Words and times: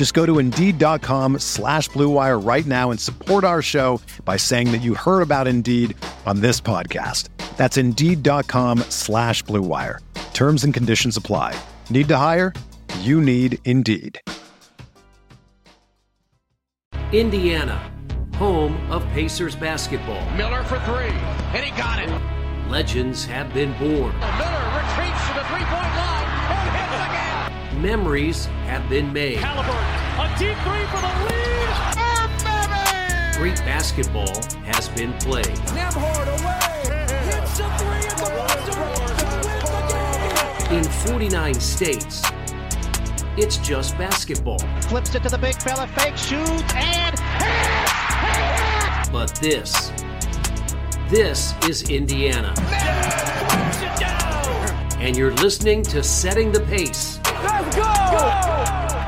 Just 0.00 0.14
go 0.14 0.24
to 0.24 0.38
Indeed.com 0.38 1.40
slash 1.40 1.90
BlueWire 1.90 2.42
right 2.42 2.64
now 2.64 2.90
and 2.90 2.98
support 2.98 3.44
our 3.44 3.60
show 3.60 4.00
by 4.24 4.38
saying 4.38 4.72
that 4.72 4.78
you 4.78 4.94
heard 4.94 5.20
about 5.20 5.46
Indeed 5.46 5.94
on 6.24 6.40
this 6.40 6.58
podcast. 6.58 7.28
That's 7.58 7.76
Indeed.com 7.76 8.78
slash 8.88 9.44
BlueWire. 9.44 9.98
Terms 10.32 10.64
and 10.64 10.72
conditions 10.72 11.18
apply. 11.18 11.54
Need 11.90 12.08
to 12.08 12.16
hire? 12.16 12.54
You 13.00 13.20
need 13.20 13.58
Indeed. 13.66 14.18
Indiana, 17.12 17.92
home 18.36 18.78
of 18.90 19.06
Pacers 19.08 19.54
basketball. 19.54 20.24
Miller 20.34 20.62
for 20.62 20.78
three, 20.78 21.14
and 21.52 21.62
he 21.62 21.72
got 21.78 22.02
it. 22.02 22.08
Legends 22.70 23.26
have 23.26 23.52
been 23.52 23.72
born. 23.74 23.90
Miller 23.90 24.64
retreats 24.80 25.26
to 25.26 25.34
the 25.34 25.44
three-point 25.44 25.60
line 25.60 25.68
and 25.68 25.68
hits 25.70 25.88
again. 25.92 26.09
Memories 27.80 28.44
have 28.66 28.86
been 28.90 29.10
made. 29.10 29.38
Halliburton, 29.38 29.74
a 30.20 30.28
deep 30.38 30.54
three 30.64 30.84
for 30.92 31.00
the 31.00 31.08
lead. 31.24 31.72
Oh, 31.96 32.28
baby! 32.44 33.38
Great 33.38 33.58
basketball 33.64 34.34
has 34.66 34.90
been 34.90 35.14
played. 35.14 35.46
Nembhard 35.72 36.28
away, 36.28 36.82
hits 37.24 37.56
the 37.56 37.64
three 37.78 38.04
at 38.04 38.18
the 38.18 38.28
buzzer 38.36 38.72
to 38.72 38.80
win 39.48 39.64
the 39.64 39.80
game. 40.68 40.76
In 40.76 40.84
49 40.84 41.54
states, 41.54 42.22
it's 43.38 43.56
just 43.56 43.96
basketball. 43.96 44.58
Flips 44.82 45.14
it 45.14 45.22
to 45.22 45.30
the 45.30 45.38
big 45.38 45.54
fella, 45.62 45.86
fake 45.86 46.18
shoots, 46.18 46.74
and 46.74 47.18
hits! 47.18 47.92
Hits! 48.20 49.08
But 49.08 49.34
this, 49.36 49.90
this 51.08 51.54
is 51.66 51.88
Indiana. 51.88 52.52
Push. 52.56 52.90
And 55.00 55.16
you're 55.16 55.32
listening 55.32 55.82
to 55.84 56.02
Setting 56.02 56.52
the 56.52 56.60
Pace, 56.60 57.16
Let's 57.16 57.18
go! 57.18 57.19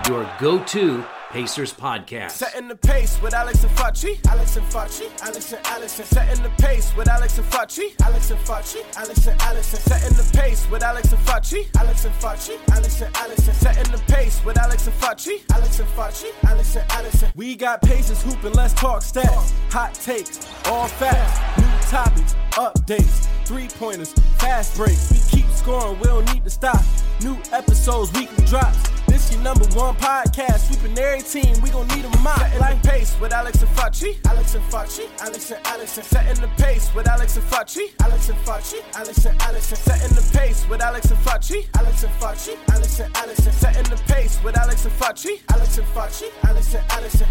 Your 0.09 0.31
go 0.39 0.63
to 0.65 1.05
Pacers 1.33 1.73
podcast. 1.73 2.33
Setting 2.33 2.69
the 2.69 2.77
pace 2.77 3.19
with 3.23 3.33
Alex 3.33 3.65
and 3.65 3.73
Facci. 3.75 4.19
Alex 4.29 4.57
and 4.59 4.67
Facci. 4.67 5.09
Alex 5.23 5.51
and 5.55 5.67
Allison. 5.67 6.05
Setting 6.05 6.43
the 6.43 6.51
pace 6.63 6.95
with 6.95 7.09
Alex 7.09 7.39
and 7.39 7.47
Facci. 7.47 7.95
Alex 8.05 8.31
and 8.31 8.41
Facci. 8.41 8.85
Alex 8.99 9.27
and 9.27 9.41
Allison. 9.41 9.81
Setting 9.81 10.15
the 10.15 10.39
pace 10.39 10.69
with 10.71 10.83
Alex 10.83 11.11
and 11.11 11.23
Facci. 11.23 11.69
Alex 11.81 12.05
and 12.05 12.15
Facci. 12.17 12.59
Alex 12.71 13.01
and 13.01 13.17
Allison. 13.17 13.55
Setting 13.55 13.93
the 13.93 14.13
pace 14.13 14.45
with 14.45 14.59
Alex 14.59 14.87
and 14.87 14.97
Facci. 14.97 15.43
Alex 15.55 15.78
and 15.81 15.89
Facci. 15.89 16.28
Alex 16.45 16.77
and 16.77 16.93
Allison. 16.93 17.33
We 17.34 17.56
got 17.56 17.81
paces 17.81 18.22
hooping. 18.22 18.53
Let's 18.53 18.75
talk 18.75 19.01
stats. 19.01 19.53
Hot 19.72 19.95
takes. 19.95 20.47
All 20.67 20.87
facts. 20.87 21.59
New 21.59 21.89
topics. 21.89 22.34
Updates. 22.53 23.27
Three 23.47 23.69
pointers. 23.69 24.12
Fast 24.39 24.77
breaks. 24.77 25.11
We 25.11 25.41
keep 25.41 25.51
scoring. 25.53 25.99
We 25.99 26.05
don't 26.05 26.31
need 26.34 26.45
to 26.45 26.51
stop. 26.51 26.83
New 27.22 27.39
episodes. 27.53 28.12
Weekly 28.12 28.45
drops. 28.45 29.02
This 29.32 29.41
your 29.41 29.44
number 29.44 29.65
one 29.78 29.97
podcast. 29.97 30.69
Sweeping 30.69 30.98
every 30.98 31.22
team. 31.22 31.59
We 31.62 31.70
gon' 31.70 31.88
need 31.88 32.04
a 32.04 32.19
mop. 32.19 32.37
Setting 32.38 32.81
the 32.82 32.88
pace 32.88 33.19
with 33.19 33.32
Alex 33.32 33.62
and 33.62 33.70
Facci. 33.70 34.19
Alex 34.26 34.54
and 34.54 34.65
Facci. 34.65 35.09
Alex 35.20 35.50
and 35.50 35.66
Allison. 35.66 36.04
Setting 36.04 36.43
the 36.43 36.48
pace 36.62 36.94
with 36.94 37.09
Alex 37.09 37.37
and 37.38 37.47
Facci. 37.47 37.94
Alex 38.03 38.28
and 38.28 38.38
Facci. 38.41 38.82
Alex 38.94 39.25
and 39.25 39.41
Allison. 39.41 39.76
Setting 39.76 40.15
the 40.15 40.38
pace 40.38 40.69
with 40.69 40.82
Alex 40.82 41.10
and 41.10 41.19
Facci. 41.21 41.66
Alex 41.78 42.03
and 42.04 42.12
Facci. 42.12 42.59
Alex 42.75 43.00
and 43.00 43.16
Allison. 43.16 43.53
Setting 43.53 43.84
the 43.84 44.03
pace 44.12 44.38
with 44.44 44.59
Alex 44.59 44.84
and 44.84 44.94
Facci. 44.94 45.41
Alex 45.50 45.78
and 45.78 45.87
Facci. 45.88 46.28
Alex 46.44 46.75
and 46.75 46.91
Allison. 46.91 47.28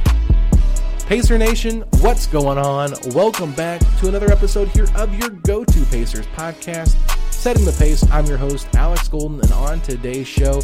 Pacer 1.06 1.38
Nation, 1.38 1.84
what's 2.00 2.26
going 2.26 2.58
on? 2.58 2.94
Welcome 3.14 3.52
back 3.52 3.80
to 4.00 4.08
another 4.08 4.32
episode 4.32 4.70
here 4.70 4.88
of 4.96 5.14
your 5.20 5.30
go 5.30 5.64
to 5.64 5.86
Pacers 5.86 6.26
podcast, 6.28 6.96
Setting 7.32 7.66
the 7.66 7.74
Pace. 7.74 8.10
I'm 8.12 8.26
your 8.26 8.38
host, 8.38 8.68
Alex 8.76 9.08
Golden, 9.08 9.42
and 9.42 9.52
on 9.52 9.82
today's 9.82 10.28
show, 10.28 10.62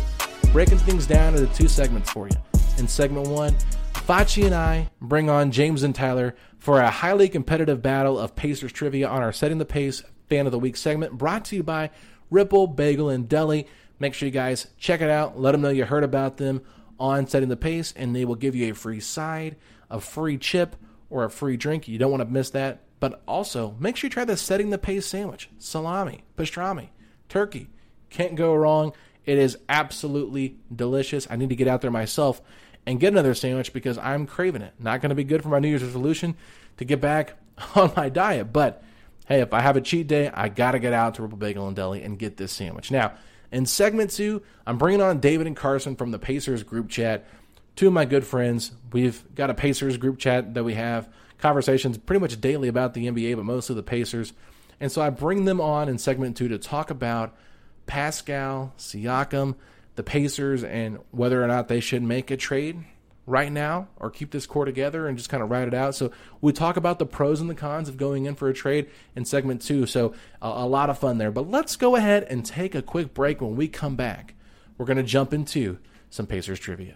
breaking 0.57 0.79
things 0.79 1.05
down 1.05 1.35
into 1.35 1.45
two 1.53 1.67
segments 1.67 2.09
for 2.09 2.27
you. 2.27 2.35
In 2.79 2.87
segment 2.87 3.27
one, 3.27 3.55
Facci 3.93 4.43
and 4.43 4.55
I 4.55 4.89
bring 4.99 5.29
on 5.29 5.51
James 5.51 5.83
and 5.83 5.93
Tyler 5.93 6.33
for 6.57 6.81
a 6.81 6.89
highly 6.89 7.29
competitive 7.29 7.83
battle 7.83 8.17
of 8.17 8.35
Pacers 8.35 8.71
trivia 8.71 9.07
on 9.07 9.21
our 9.21 9.31
Setting 9.31 9.59
the 9.59 9.65
Pace 9.65 10.01
Fan 10.29 10.47
of 10.47 10.51
the 10.51 10.57
Week 10.57 10.75
segment, 10.75 11.15
brought 11.15 11.45
to 11.45 11.55
you 11.55 11.61
by 11.61 11.91
Ripple 12.31 12.65
Bagel 12.65 13.07
and 13.07 13.29
Deli. 13.29 13.67
Make 13.99 14.15
sure 14.15 14.25
you 14.25 14.31
guys 14.31 14.65
check 14.79 14.99
it 15.01 15.11
out. 15.11 15.39
Let 15.39 15.51
them 15.51 15.61
know 15.61 15.69
you 15.69 15.85
heard 15.85 16.03
about 16.03 16.37
them 16.37 16.63
on 16.99 17.27
Setting 17.27 17.49
the 17.49 17.55
Pace, 17.55 17.93
and 17.95 18.15
they 18.15 18.25
will 18.25 18.33
give 18.33 18.55
you 18.55 18.71
a 18.71 18.75
free 18.75 18.99
side, 18.99 19.57
a 19.91 20.01
free 20.01 20.39
chip, 20.39 20.75
or 21.11 21.23
a 21.23 21.29
free 21.29 21.55
drink. 21.55 21.87
You 21.87 21.99
don't 21.99 22.09
want 22.09 22.21
to 22.23 22.33
miss 22.33 22.49
that. 22.49 22.81
But 22.99 23.21
also, 23.27 23.75
make 23.79 23.95
sure 23.95 24.07
you 24.07 24.11
try 24.11 24.25
the 24.25 24.35
Setting 24.35 24.71
the 24.71 24.79
Pace 24.79 25.05
sandwich 25.05 25.51
salami, 25.59 26.23
pastrami, 26.35 26.89
turkey. 27.29 27.69
Can't 28.09 28.33
go 28.33 28.55
wrong. 28.55 28.93
It 29.27 29.37
is 29.37 29.57
absolutely 29.67 30.55
delicious. 30.73 31.27
I 31.29 31.35
need 31.35 31.49
to 31.49 31.55
get 31.55 31.67
out 31.67 31.81
there 31.81 31.91
myself 31.91 32.41
and 32.85 32.99
get 32.99 33.11
another 33.11 33.35
sandwich 33.35 33.73
because 33.73 33.97
I'm 33.97 34.25
craving 34.25 34.61
it. 34.61 34.73
Not 34.79 35.01
going 35.01 35.09
to 35.09 35.15
be 35.15 35.25
good 35.25 35.43
for 35.43 35.49
my 35.49 35.59
New 35.59 35.67
Year's 35.67 35.83
resolution 35.83 36.35
to 36.77 36.85
get 36.85 37.01
back 37.01 37.33
on 37.75 37.91
my 37.95 38.07
diet. 38.07 38.53
But 38.53 38.81
hey, 39.27 39.41
if 39.41 39.53
I 39.53 39.59
have 39.59 39.75
a 39.75 39.81
cheat 39.81 40.07
day, 40.07 40.31
I 40.33 40.47
got 40.47 40.71
to 40.71 40.79
get 40.79 40.93
out 40.93 41.15
to 41.15 41.21
Ripple 41.21 41.37
Bagel 41.37 41.67
and 41.67 41.75
Deli 41.75 42.01
and 42.01 42.17
get 42.17 42.37
this 42.37 42.53
sandwich. 42.53 42.89
Now, 42.89 43.13
in 43.51 43.65
segment 43.65 44.11
two, 44.11 44.41
I'm 44.65 44.77
bringing 44.77 45.01
on 45.01 45.19
David 45.19 45.45
and 45.45 45.55
Carson 45.55 45.97
from 45.97 46.11
the 46.11 46.19
Pacers 46.19 46.63
group 46.63 46.89
chat. 46.89 47.27
Two 47.75 47.87
of 47.87 47.93
my 47.93 48.05
good 48.05 48.25
friends. 48.25 48.71
We've 48.93 49.23
got 49.35 49.49
a 49.49 49.53
Pacers 49.53 49.97
group 49.97 50.17
chat 50.17 50.53
that 50.53 50.63
we 50.63 50.75
have 50.75 51.09
conversations 51.37 51.97
pretty 51.97 52.21
much 52.21 52.39
daily 52.39 52.69
about 52.69 52.93
the 52.93 53.07
NBA, 53.07 53.35
but 53.35 53.43
mostly 53.43 53.75
the 53.75 53.83
Pacers. 53.83 54.31
And 54.79 54.89
so 54.89 55.01
I 55.01 55.09
bring 55.09 55.43
them 55.43 55.59
on 55.59 55.89
in 55.89 55.97
segment 55.97 56.37
two 56.37 56.47
to 56.47 56.57
talk 56.57 56.89
about 56.89 57.35
Pascal, 57.87 58.73
Siakam, 58.77 59.55
the 59.95 60.03
Pacers, 60.03 60.63
and 60.63 60.99
whether 61.11 61.43
or 61.43 61.47
not 61.47 61.67
they 61.67 61.79
should 61.79 62.03
make 62.03 62.29
a 62.29 62.37
trade 62.37 62.83
right 63.25 63.51
now 63.51 63.87
or 63.97 64.09
keep 64.09 64.31
this 64.31 64.45
core 64.47 64.65
together 64.65 65.07
and 65.07 65.17
just 65.17 65.29
kind 65.29 65.43
of 65.43 65.51
ride 65.51 65.67
it 65.67 65.73
out. 65.73 65.93
So 65.95 66.11
we 66.39 66.53
talk 66.53 66.77
about 66.77 66.97
the 66.97 67.05
pros 67.05 67.41
and 67.41 67.49
the 67.49 67.55
cons 67.55 67.89
of 67.89 67.97
going 67.97 68.25
in 68.25 68.35
for 68.35 68.47
a 68.47 68.53
trade 68.53 68.89
in 69.15 69.25
segment 69.25 69.61
two. 69.61 69.85
So 69.85 70.13
a, 70.41 70.65
lot 70.65 70.89
of 70.89 70.97
fun 70.97 71.17
there. 71.17 71.31
But 71.31 71.51
let's 71.51 71.75
go 71.75 71.95
ahead 71.95 72.23
and 72.23 72.45
take 72.45 72.73
a 72.73 72.81
quick 72.81 73.13
break. 73.13 73.41
When 73.41 73.55
we 73.55 73.67
come 73.67 73.95
back, 73.95 74.35
we're 74.77 74.85
going 74.85 74.97
to 74.97 75.03
jump 75.03 75.33
into 75.33 75.77
some 76.09 76.25
Pacers 76.25 76.59
trivia. 76.59 76.95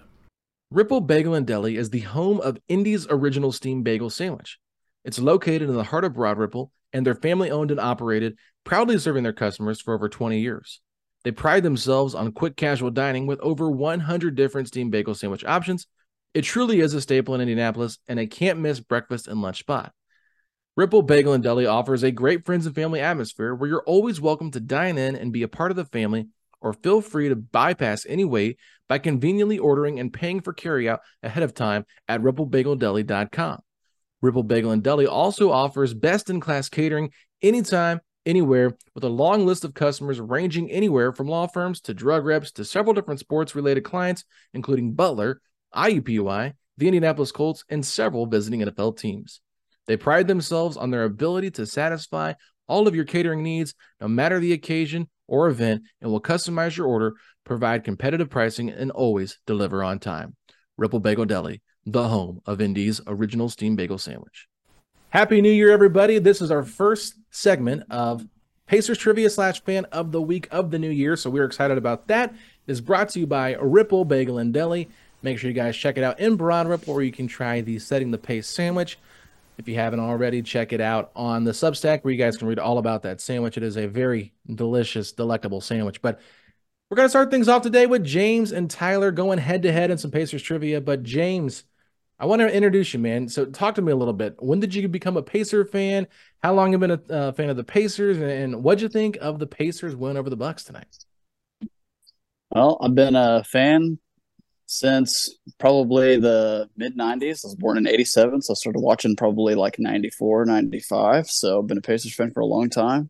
Ripple 0.71 1.01
Bagel 1.01 1.33
and 1.33 1.45
Deli 1.45 1.75
is 1.75 1.89
the 1.89 1.99
home 1.99 2.39
of 2.39 2.57
Indy's 2.69 3.05
original 3.09 3.51
steam 3.51 3.83
bagel 3.83 4.09
sandwich. 4.09 4.57
It's 5.03 5.19
located 5.19 5.63
in 5.63 5.75
the 5.75 5.83
heart 5.83 6.05
of 6.05 6.13
Broad 6.13 6.37
Ripple, 6.37 6.71
and 6.93 7.05
they're 7.05 7.15
family 7.15 7.49
owned 7.49 7.71
and 7.71 7.79
operated, 7.79 8.37
proudly 8.63 8.97
serving 8.97 9.23
their 9.23 9.33
customers 9.33 9.81
for 9.81 9.93
over 9.93 10.09
20 10.09 10.39
years. 10.39 10.81
They 11.23 11.31
pride 11.31 11.63
themselves 11.63 12.15
on 12.15 12.31
quick 12.31 12.55
casual 12.55 12.91
dining 12.91 13.27
with 13.27 13.39
over 13.41 13.69
100 13.69 14.35
different 14.35 14.67
steamed 14.67 14.91
bagel 14.91 15.15
sandwich 15.15 15.45
options. 15.45 15.87
It 16.33 16.43
truly 16.43 16.79
is 16.79 16.93
a 16.93 17.01
staple 17.01 17.35
in 17.35 17.41
Indianapolis 17.41 17.99
and 18.07 18.19
a 18.19 18.27
can't 18.27 18.59
miss 18.59 18.79
breakfast 18.79 19.27
and 19.27 19.41
lunch 19.41 19.59
spot. 19.59 19.91
Ripple 20.77 21.01
Bagel 21.01 21.33
and 21.33 21.43
Deli 21.43 21.65
offers 21.65 22.01
a 22.01 22.11
great 22.11 22.45
friends 22.45 22.65
and 22.65 22.73
family 22.73 23.01
atmosphere 23.01 23.53
where 23.53 23.69
you're 23.69 23.83
always 23.85 24.21
welcome 24.21 24.51
to 24.51 24.59
dine 24.59 24.97
in 24.97 25.15
and 25.15 25.33
be 25.33 25.43
a 25.43 25.47
part 25.47 25.71
of 25.71 25.77
the 25.77 25.85
family, 25.85 26.27
or 26.61 26.73
feel 26.73 27.01
free 27.01 27.27
to 27.27 27.35
bypass 27.35 28.05
any 28.07 28.23
wait 28.23 28.57
by 28.87 28.97
conveniently 28.97 29.59
ordering 29.59 29.99
and 29.99 30.13
paying 30.13 30.41
for 30.41 30.53
carryout 30.53 30.99
ahead 31.21 31.43
of 31.43 31.53
time 31.53 31.85
at 32.07 32.21
ripplebageldeli.com. 32.21 33.61
Ripple 34.21 34.43
Bagel 34.43 34.71
and 34.71 34.83
Deli 34.83 35.07
also 35.07 35.51
offers 35.51 35.93
best 35.93 36.29
in 36.29 36.39
class 36.39 36.69
catering 36.69 37.11
anytime, 37.41 38.01
anywhere, 38.25 38.77
with 38.93 39.03
a 39.03 39.09
long 39.09 39.45
list 39.45 39.65
of 39.65 39.73
customers 39.73 40.19
ranging 40.19 40.69
anywhere 40.69 41.11
from 41.11 41.27
law 41.27 41.47
firms 41.47 41.81
to 41.81 41.93
drug 41.93 42.25
reps 42.25 42.51
to 42.53 42.65
several 42.65 42.93
different 42.93 43.19
sports 43.19 43.55
related 43.55 43.83
clients, 43.83 44.23
including 44.53 44.93
Butler, 44.93 45.41
IUPUI, 45.75 46.53
the 46.77 46.87
Indianapolis 46.87 47.31
Colts, 47.31 47.63
and 47.69 47.85
several 47.85 48.25
visiting 48.25 48.61
NFL 48.61 48.97
teams. 48.97 49.41
They 49.87 49.97
pride 49.97 50.27
themselves 50.27 50.77
on 50.77 50.91
their 50.91 51.03
ability 51.03 51.51
to 51.51 51.65
satisfy 51.65 52.33
all 52.67 52.87
of 52.87 52.95
your 52.95 53.05
catering 53.05 53.43
needs, 53.43 53.73
no 53.99 54.07
matter 54.07 54.39
the 54.39 54.53
occasion 54.53 55.09
or 55.27 55.47
event, 55.47 55.83
and 55.99 56.11
will 56.11 56.21
customize 56.21 56.77
your 56.77 56.87
order, 56.87 57.13
provide 57.43 57.83
competitive 57.83 58.29
pricing, 58.29 58.69
and 58.69 58.91
always 58.91 59.39
deliver 59.47 59.83
on 59.83 59.99
time. 59.99 60.35
Ripple 60.77 60.99
Bagel 60.99 61.25
Deli, 61.25 61.61
the 61.85 62.07
home 62.07 62.41
of 62.45 62.61
Indy's 62.61 63.01
original 63.07 63.49
steamed 63.49 63.77
bagel 63.77 63.97
sandwich. 63.97 64.47
Happy 65.09 65.41
New 65.41 65.51
Year, 65.51 65.71
everybody. 65.71 66.19
This 66.19 66.41
is 66.41 66.51
our 66.51 66.63
first 66.63 67.15
segment 67.31 67.83
of 67.89 68.25
Pacers 68.65 68.97
Trivia 68.97 69.29
slash 69.29 69.61
Fan 69.63 69.85
of 69.85 70.11
the 70.11 70.21
Week 70.21 70.47
of 70.51 70.71
the 70.71 70.79
New 70.79 70.89
Year. 70.89 71.17
So 71.17 71.29
we're 71.29 71.45
excited 71.45 71.77
about 71.77 72.07
that. 72.07 72.31
It 72.31 72.71
is 72.71 72.79
brought 72.79 73.09
to 73.09 73.19
you 73.19 73.27
by 73.27 73.55
Ripple 73.55 74.05
Bagel 74.05 74.37
and 74.37 74.53
Deli. 74.53 74.87
Make 75.23 75.37
sure 75.37 75.49
you 75.49 75.55
guys 75.55 75.75
check 75.75 75.97
it 75.97 76.03
out 76.03 76.19
in 76.19 76.35
Broad 76.35 76.67
Ripple, 76.67 76.93
where 76.93 77.03
you 77.03 77.11
can 77.11 77.27
try 77.27 77.61
the 77.61 77.77
Setting 77.79 78.11
the 78.11 78.17
Pace 78.17 78.47
sandwich. 78.47 78.97
If 79.57 79.67
you 79.67 79.75
haven't 79.75 79.99
already, 79.99 80.41
check 80.41 80.73
it 80.73 80.81
out 80.81 81.11
on 81.15 81.43
the 81.43 81.51
Substack, 81.51 82.03
where 82.03 82.11
you 82.13 82.17
guys 82.17 82.37
can 82.37 82.47
read 82.47 82.57
all 82.57 82.77
about 82.77 83.03
that 83.03 83.21
sandwich. 83.21 83.57
It 83.57 83.63
is 83.63 83.77
a 83.77 83.87
very 83.87 84.33
delicious, 84.55 85.11
delectable 85.11 85.61
sandwich. 85.61 86.01
But 86.01 86.19
we're 86.89 86.95
going 86.95 87.05
to 87.05 87.09
start 87.09 87.29
things 87.29 87.47
off 87.47 87.61
today 87.61 87.85
with 87.85 88.03
James 88.03 88.51
and 88.51 88.69
Tyler 88.69 89.11
going 89.11 89.39
head 89.39 89.61
to 89.63 89.71
head 89.71 89.91
in 89.91 89.97
some 89.97 90.11
Pacers 90.11 90.41
trivia. 90.41 90.81
But 90.81 91.03
James, 91.03 91.65
I 92.21 92.25
want 92.25 92.39
to 92.41 92.55
introduce 92.55 92.93
you, 92.93 92.99
man. 92.99 93.27
So 93.27 93.45
talk 93.45 93.73
to 93.75 93.81
me 93.81 93.91
a 93.91 93.95
little 93.95 94.13
bit. 94.13 94.35
When 94.37 94.59
did 94.59 94.75
you 94.75 94.87
become 94.87 95.17
a 95.17 95.23
Pacer 95.23 95.65
fan? 95.65 96.05
How 96.43 96.53
long 96.53 96.71
have 96.71 96.79
you 96.79 96.87
been 96.87 97.01
a 97.09 97.13
uh, 97.13 97.31
fan 97.31 97.49
of 97.49 97.57
the 97.57 97.63
Pacers? 97.63 98.19
And 98.19 98.63
what'd 98.63 98.79
you 98.79 98.89
think 98.89 99.17
of 99.19 99.39
the 99.39 99.47
Pacers 99.47 99.95
win 99.95 100.17
over 100.17 100.29
the 100.29 100.37
Bucks 100.37 100.63
tonight? 100.63 100.95
Well, 102.51 102.77
I've 102.79 102.93
been 102.93 103.15
a 103.15 103.43
fan 103.43 103.97
since 104.67 105.35
probably 105.57 106.19
the 106.19 106.69
mid 106.77 106.95
90s. 106.95 107.43
I 107.43 107.47
was 107.47 107.55
born 107.55 107.79
in 107.79 107.87
87, 107.87 108.43
so 108.43 108.53
I 108.53 108.55
started 108.55 108.81
watching 108.81 109.15
probably 109.15 109.55
like 109.55 109.79
94, 109.79 110.45
95. 110.45 111.27
So 111.27 111.59
I've 111.59 111.67
been 111.67 111.79
a 111.79 111.81
Pacers 111.81 112.13
fan 112.13 112.31
for 112.33 112.41
a 112.41 112.45
long 112.45 112.69
time. 112.69 113.09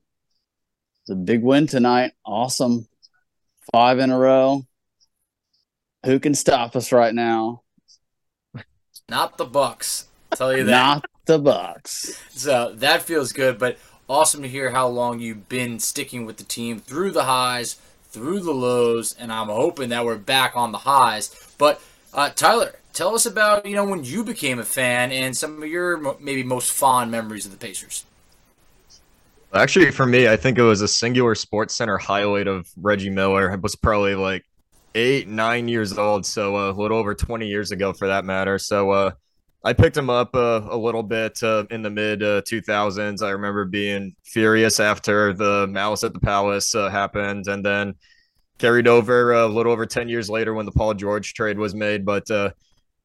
It's 1.03 1.11
a 1.11 1.15
big 1.15 1.43
win 1.43 1.67
tonight. 1.67 2.13
Awesome. 2.25 2.87
Five 3.73 3.99
in 3.99 4.09
a 4.09 4.17
row. 4.17 4.61
Who 6.05 6.17
can 6.21 6.33
stop 6.33 6.77
us 6.77 6.93
right 6.93 7.13
now? 7.13 7.63
Not 9.09 9.37
the 9.37 9.45
Bucks. 9.45 10.07
I'll 10.31 10.37
tell 10.37 10.55
you 10.55 10.63
that. 10.63 10.71
Not 10.71 11.05
the 11.25 11.39
Bucks. 11.39 12.21
So 12.29 12.73
that 12.75 13.01
feels 13.01 13.31
good, 13.31 13.59
but 13.59 13.77
awesome 14.07 14.41
to 14.41 14.47
hear 14.47 14.71
how 14.71 14.87
long 14.87 15.19
you've 15.19 15.47
been 15.49 15.79
sticking 15.79 16.25
with 16.25 16.37
the 16.37 16.43
team 16.43 16.79
through 16.79 17.11
the 17.11 17.23
highs, 17.23 17.77
through 18.09 18.41
the 18.41 18.53
lows, 18.53 19.15
and 19.17 19.31
I'm 19.31 19.47
hoping 19.47 19.89
that 19.89 20.05
we're 20.05 20.17
back 20.17 20.55
on 20.55 20.71
the 20.71 20.79
highs. 20.79 21.53
But 21.57 21.81
uh, 22.13 22.29
Tyler, 22.29 22.75
tell 22.93 23.15
us 23.15 23.25
about 23.25 23.65
you 23.65 23.75
know 23.75 23.85
when 23.85 24.03
you 24.03 24.23
became 24.23 24.59
a 24.59 24.65
fan 24.65 25.11
and 25.11 25.35
some 25.35 25.61
of 25.61 25.69
your 25.69 26.17
maybe 26.19 26.43
most 26.43 26.71
fond 26.71 27.11
memories 27.11 27.45
of 27.45 27.51
the 27.51 27.57
Pacers. 27.57 28.05
Actually, 29.53 29.91
for 29.91 30.05
me, 30.05 30.29
I 30.29 30.37
think 30.37 30.57
it 30.57 30.63
was 30.63 30.81
a 30.81 30.87
singular 30.87 31.35
Sports 31.35 31.75
Center 31.75 31.97
highlight 31.97 32.47
of 32.47 32.69
Reggie 32.77 33.09
Miller. 33.09 33.51
It 33.51 33.61
was 33.61 33.75
probably 33.75 34.15
like 34.15 34.45
eight, 34.95 35.27
nine 35.27 35.67
years 35.67 35.97
old, 35.97 36.25
so 36.25 36.55
uh, 36.55 36.71
a 36.71 36.73
little 36.73 36.97
over 36.97 37.13
20 37.13 37.47
years 37.47 37.71
ago 37.71 37.93
for 37.93 38.07
that 38.07 38.25
matter. 38.25 38.57
So 38.57 38.91
uh, 38.91 39.11
I 39.63 39.73
picked 39.73 39.97
him 39.97 40.09
up 40.09 40.35
uh, 40.35 40.61
a 40.69 40.77
little 40.77 41.03
bit 41.03 41.41
uh, 41.43 41.65
in 41.69 41.81
the 41.81 41.89
mid 41.89 42.21
2000s. 42.21 43.21
Uh, 43.21 43.25
I 43.25 43.31
remember 43.31 43.65
being 43.65 44.15
furious 44.23 44.79
after 44.79 45.33
the 45.33 45.67
Malice 45.67 46.03
at 46.03 46.13
the 46.13 46.19
Palace 46.19 46.75
uh, 46.75 46.89
happened, 46.89 47.47
and 47.47 47.65
then 47.65 47.95
carried 48.57 48.87
over 48.87 49.33
a 49.33 49.47
little 49.47 49.71
over 49.71 49.85
10 49.85 50.07
years 50.07 50.29
later 50.29 50.53
when 50.53 50.65
the 50.65 50.71
Paul 50.71 50.93
George 50.93 51.33
trade 51.33 51.57
was 51.57 51.73
made. 51.73 52.05
But 52.05 52.29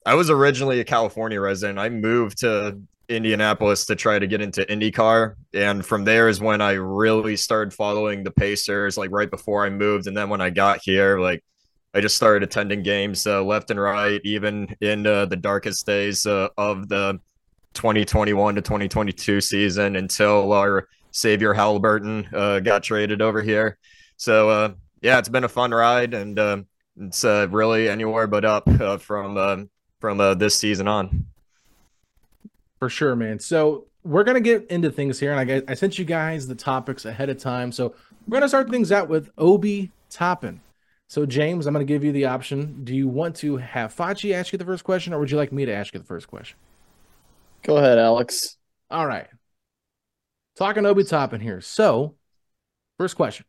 I 0.04 0.14
was 0.14 0.30
originally 0.30 0.80
a 0.80 0.84
California 0.84 1.40
resident. 1.40 1.78
I 1.78 1.88
moved 1.88 2.38
to 2.38 2.78
Indianapolis 3.08 3.86
to 3.86 3.96
try 3.96 4.18
to 4.18 4.26
get 4.26 4.40
into 4.40 4.64
IndyCar. 4.64 5.34
And 5.54 5.84
from 5.84 6.04
there 6.04 6.28
is 6.28 6.40
when 6.40 6.60
I 6.60 6.72
really 6.72 7.36
started 7.36 7.72
following 7.72 8.22
the 8.22 8.30
Pacers, 8.30 8.96
like 8.96 9.10
right 9.10 9.30
before 9.30 9.64
I 9.64 9.70
moved. 9.70 10.06
And 10.06 10.16
then 10.16 10.28
when 10.28 10.40
I 10.40 10.50
got 10.50 10.80
here, 10.82 11.18
like 11.18 11.42
I 11.94 12.00
just 12.00 12.16
started 12.16 12.42
attending 12.42 12.82
games 12.82 13.26
uh, 13.26 13.42
left 13.42 13.70
and 13.70 13.80
right, 13.80 14.20
even 14.22 14.74
in 14.80 15.06
uh, 15.06 15.26
the 15.26 15.36
darkest 15.36 15.86
days 15.86 16.26
uh, 16.26 16.48
of 16.58 16.88
the 16.88 17.18
2021 17.72 18.54
to 18.56 18.60
2022 18.60 19.40
season 19.40 19.96
until 19.96 20.52
our 20.52 20.88
savior 21.10 21.54
Halliburton 21.54 22.28
uh, 22.34 22.60
got 22.60 22.82
traded 22.82 23.22
over 23.22 23.40
here. 23.40 23.78
So 24.18 24.50
uh, 24.50 24.72
yeah, 25.00 25.18
it's 25.18 25.28
been 25.30 25.44
a 25.44 25.48
fun 25.48 25.70
ride, 25.70 26.12
and 26.12 26.38
uh, 26.38 26.58
it's 27.00 27.24
really 27.24 27.88
anywhere 27.88 28.26
but 28.26 28.44
up 28.44 28.68
from 29.00 29.70
from 30.00 30.38
this 30.38 30.56
season 30.56 30.88
on. 30.88 31.26
For 32.78 32.90
sure, 32.90 33.16
man. 33.16 33.38
So 33.38 33.86
we're 34.04 34.24
gonna 34.24 34.40
get 34.40 34.66
into 34.66 34.90
things 34.90 35.18
here, 35.18 35.32
and 35.32 35.50
I 35.50 35.62
I 35.66 35.74
sent 35.74 35.98
you 35.98 36.04
guys 36.04 36.46
the 36.46 36.54
topics 36.54 37.06
ahead 37.06 37.30
of 37.30 37.38
time. 37.38 37.72
So 37.72 37.94
we're 38.28 38.36
gonna 38.36 38.48
start 38.48 38.70
things 38.70 38.92
out 38.92 39.08
with 39.08 39.30
Obi 39.38 39.92
Toppin. 40.10 40.60
So, 41.08 41.24
James, 41.24 41.66
I'm 41.66 41.72
going 41.72 41.86
to 41.86 41.92
give 41.92 42.02
you 42.02 42.12
the 42.12 42.26
option. 42.26 42.84
Do 42.84 42.94
you 42.94 43.06
want 43.08 43.36
to 43.36 43.56
have 43.58 43.94
Fachi 43.94 44.34
ask 44.34 44.52
you 44.52 44.58
the 44.58 44.64
first 44.64 44.84
question, 44.84 45.12
or 45.12 45.20
would 45.20 45.30
you 45.30 45.36
like 45.36 45.52
me 45.52 45.64
to 45.64 45.72
ask 45.72 45.94
you 45.94 46.00
the 46.00 46.06
first 46.06 46.26
question? 46.26 46.56
Go 47.62 47.76
ahead, 47.76 47.98
Alex. 47.98 48.56
All 48.90 49.06
right. 49.06 49.28
Talking 50.56 50.86
Obi 50.86 51.04
Toppin 51.04 51.40
here. 51.40 51.60
So, 51.60 52.16
first 52.98 53.14
question 53.16 53.46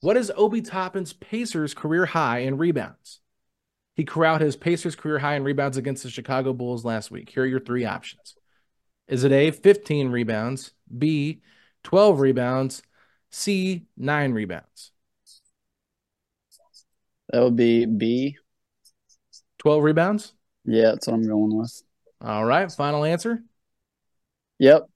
What 0.00 0.16
is 0.16 0.32
Obi 0.36 0.62
Toppin's 0.62 1.12
Pacers 1.12 1.74
career 1.74 2.06
high 2.06 2.38
in 2.38 2.56
rebounds? 2.56 3.20
He 3.94 4.04
corralled 4.04 4.40
his 4.40 4.56
Pacers 4.56 4.96
career 4.96 5.18
high 5.18 5.36
in 5.36 5.44
rebounds 5.44 5.76
against 5.76 6.02
the 6.02 6.10
Chicago 6.10 6.52
Bulls 6.52 6.84
last 6.84 7.10
week. 7.10 7.28
Here 7.30 7.44
are 7.44 7.46
your 7.46 7.60
three 7.60 7.84
options 7.84 8.34
Is 9.08 9.24
it 9.24 9.32
A, 9.32 9.50
15 9.50 10.08
rebounds, 10.08 10.72
B, 10.96 11.42
12 11.84 12.20
rebounds, 12.20 12.82
C, 13.30 13.86
9 13.96 14.32
rebounds? 14.32 14.90
That 17.30 17.42
would 17.42 17.56
be 17.56 17.86
B. 17.86 18.36
12 19.58 19.82
rebounds? 19.82 20.34
Yeah, 20.64 20.90
that's 20.92 21.06
what 21.06 21.14
I'm 21.14 21.26
going 21.26 21.56
with. 21.56 21.82
All 22.20 22.44
right. 22.44 22.70
Final 22.70 23.04
answer? 23.04 23.42
Yep. 24.58 24.88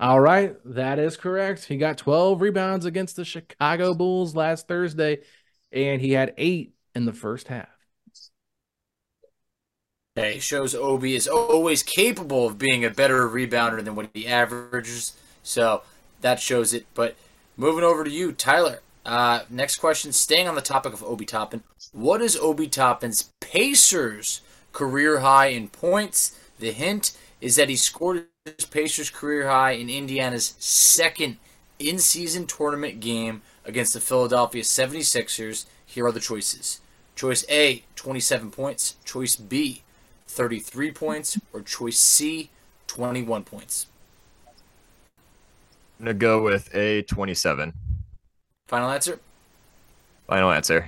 All 0.00 0.20
right. 0.20 0.56
That 0.64 0.98
is 0.98 1.16
correct. 1.16 1.64
He 1.64 1.76
got 1.76 1.98
12 1.98 2.40
rebounds 2.40 2.84
against 2.84 3.16
the 3.16 3.24
Chicago 3.24 3.94
Bulls 3.94 4.34
last 4.34 4.68
Thursday, 4.68 5.20
and 5.72 6.00
he 6.00 6.12
had 6.12 6.34
eight 6.36 6.74
in 6.94 7.04
the 7.04 7.12
first 7.12 7.48
half. 7.48 7.68
Hey, 10.16 10.38
shows 10.38 10.76
Obi 10.76 11.16
is 11.16 11.26
always 11.26 11.82
capable 11.82 12.46
of 12.46 12.56
being 12.56 12.84
a 12.84 12.90
better 12.90 13.28
rebounder 13.28 13.84
than 13.84 13.96
what 13.96 14.10
he 14.14 14.28
averages. 14.28 15.14
So 15.42 15.82
that 16.20 16.38
shows 16.38 16.72
it. 16.72 16.86
But 16.94 17.16
moving 17.56 17.82
over 17.82 18.04
to 18.04 18.10
you, 18.10 18.30
Tyler. 18.30 18.80
Uh, 19.04 19.40
next 19.50 19.76
question, 19.76 20.12
staying 20.12 20.48
on 20.48 20.54
the 20.54 20.62
topic 20.62 20.92
of 20.92 21.02
Obi 21.04 21.26
Toppin. 21.26 21.62
What 21.92 22.22
is 22.22 22.36
Obi 22.36 22.68
Toppin's 22.68 23.30
Pacers 23.40 24.40
career 24.72 25.20
high 25.20 25.46
in 25.46 25.68
points? 25.68 26.38
The 26.58 26.72
hint 26.72 27.12
is 27.40 27.56
that 27.56 27.68
he 27.68 27.76
scored 27.76 28.26
his 28.44 28.64
Pacers 28.64 29.10
career 29.10 29.48
high 29.48 29.72
in 29.72 29.90
Indiana's 29.90 30.54
second 30.58 31.36
in 31.78 31.98
season 31.98 32.46
tournament 32.46 33.00
game 33.00 33.42
against 33.64 33.92
the 33.92 34.00
Philadelphia 34.00 34.62
76ers. 34.62 35.66
Here 35.84 36.06
are 36.06 36.12
the 36.12 36.20
choices 36.20 36.80
Choice 37.14 37.44
A, 37.48 37.84
27 37.96 38.50
points. 38.50 38.96
Choice 39.04 39.36
B, 39.36 39.82
33 40.26 40.92
points. 40.92 41.38
Or 41.52 41.60
choice 41.60 41.98
C, 41.98 42.50
21 42.86 43.44
points. 43.44 43.86
I'm 46.00 46.06
going 46.06 46.16
to 46.16 46.20
go 46.20 46.42
with 46.42 46.74
A, 46.74 47.02
27. 47.02 47.72
Final 48.66 48.90
answer? 48.90 49.20
Final 50.26 50.50
answer. 50.50 50.86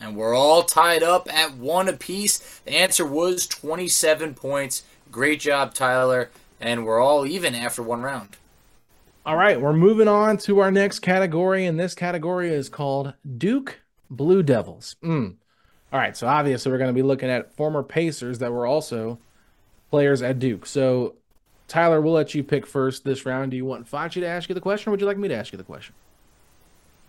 And 0.00 0.16
we're 0.16 0.34
all 0.34 0.62
tied 0.62 1.02
up 1.02 1.32
at 1.32 1.54
one 1.54 1.88
apiece. 1.88 2.60
The 2.64 2.76
answer 2.76 3.04
was 3.04 3.46
27 3.46 4.34
points. 4.34 4.84
Great 5.10 5.40
job, 5.40 5.74
Tyler. 5.74 6.30
And 6.60 6.86
we're 6.86 7.00
all 7.00 7.26
even 7.26 7.54
after 7.54 7.82
one 7.82 8.02
round. 8.02 8.36
All 9.26 9.36
right, 9.36 9.60
we're 9.60 9.74
moving 9.74 10.08
on 10.08 10.38
to 10.38 10.60
our 10.60 10.70
next 10.70 11.00
category, 11.00 11.66
and 11.66 11.78
this 11.78 11.94
category 11.94 12.48
is 12.48 12.70
called 12.70 13.12
Duke 13.36 13.80
Blue 14.08 14.42
Devils. 14.42 14.96
Mm. 15.04 15.34
All 15.92 15.98
right, 16.00 16.16
so 16.16 16.26
obviously 16.26 16.72
we're 16.72 16.78
going 16.78 16.88
to 16.88 16.94
be 16.94 17.02
looking 17.02 17.28
at 17.28 17.54
former 17.54 17.82
Pacers 17.82 18.38
that 18.38 18.52
were 18.52 18.66
also 18.66 19.18
players 19.90 20.22
at 20.22 20.38
Duke. 20.38 20.64
So, 20.64 21.16
Tyler, 21.66 22.00
we'll 22.00 22.14
let 22.14 22.34
you 22.34 22.42
pick 22.42 22.66
first 22.66 23.04
this 23.04 23.26
round. 23.26 23.50
Do 23.50 23.56
you 23.56 23.66
want 23.66 23.90
Facci 23.90 24.20
to 24.20 24.26
ask 24.26 24.48
you 24.48 24.54
the 24.54 24.62
question, 24.62 24.88
or 24.88 24.90
would 24.92 25.00
you 25.00 25.06
like 25.06 25.18
me 25.18 25.28
to 25.28 25.36
ask 25.36 25.52
you 25.52 25.58
the 25.58 25.64
question? 25.64 25.94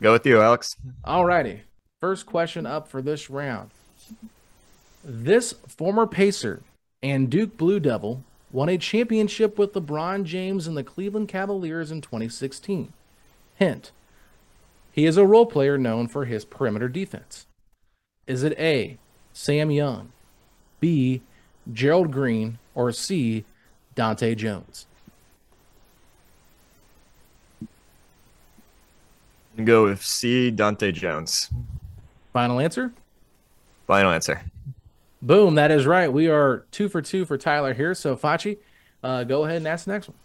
Go 0.02 0.14
with 0.14 0.26
you, 0.26 0.42
Alex. 0.42 0.76
All 1.04 1.26
righty. 1.26 1.64
First 2.00 2.26
question 2.26 2.66
up 2.66 2.88
for 2.88 3.02
this 3.02 3.30
round. 3.30 3.72
This 5.04 5.54
former 5.68 6.08
Pacer 6.08 6.62
and 7.04 7.30
Duke 7.30 7.58
Blue 7.58 7.80
Devil 7.80 8.24
won 8.52 8.70
a 8.70 8.78
championship 8.78 9.58
with 9.58 9.74
LeBron 9.74 10.24
James 10.24 10.68
and 10.68 10.78
the 10.78 10.84
Cleveland 10.84 11.28
Cavaliers 11.28 11.92
in 11.92 12.00
2016. 12.02 12.94
Hint 13.56 13.92
He 14.94 15.06
is 15.06 15.18
a 15.18 15.26
role 15.26 15.46
player 15.46 15.78
known 15.78 16.08
for 16.08 16.26
his 16.26 16.46
perimeter 16.46 16.88
defense. 16.88 17.46
Is 18.26 18.44
it 18.44 18.58
A, 18.58 18.98
Sam 19.34 19.70
Young, 19.70 20.12
B, 20.80 21.22
Gerald 21.72 22.12
Green, 22.12 22.58
or 22.74 22.92
C, 22.94 23.44
Dahntay 23.96 24.38
Jones? 24.38 24.86
And 29.60 29.68
go 29.68 29.84
with 29.84 30.02
C. 30.02 30.54
Dahntay 30.56 30.94
Jones. 30.94 31.50
Final 32.32 32.62
answer? 32.62 32.94
Final 33.88 34.10
answer. 34.10 34.42
Boom, 35.22 35.56
that 35.56 35.70
is 35.70 35.86
right. 35.86 36.14
We 36.14 36.30
are 36.30 36.64
two 36.72 36.88
for 36.88 37.02
two 37.02 37.26
for 37.26 37.38
Tyler 37.38 37.74
here. 37.74 37.94
So, 37.94 38.16
Facci, 38.16 38.60
uh, 39.04 39.26
go 39.26 39.44
ahead 39.44 39.58
and 39.58 39.68
ask 39.68 39.84
the 39.84 39.92
next 39.92 40.08
one. 40.08 40.16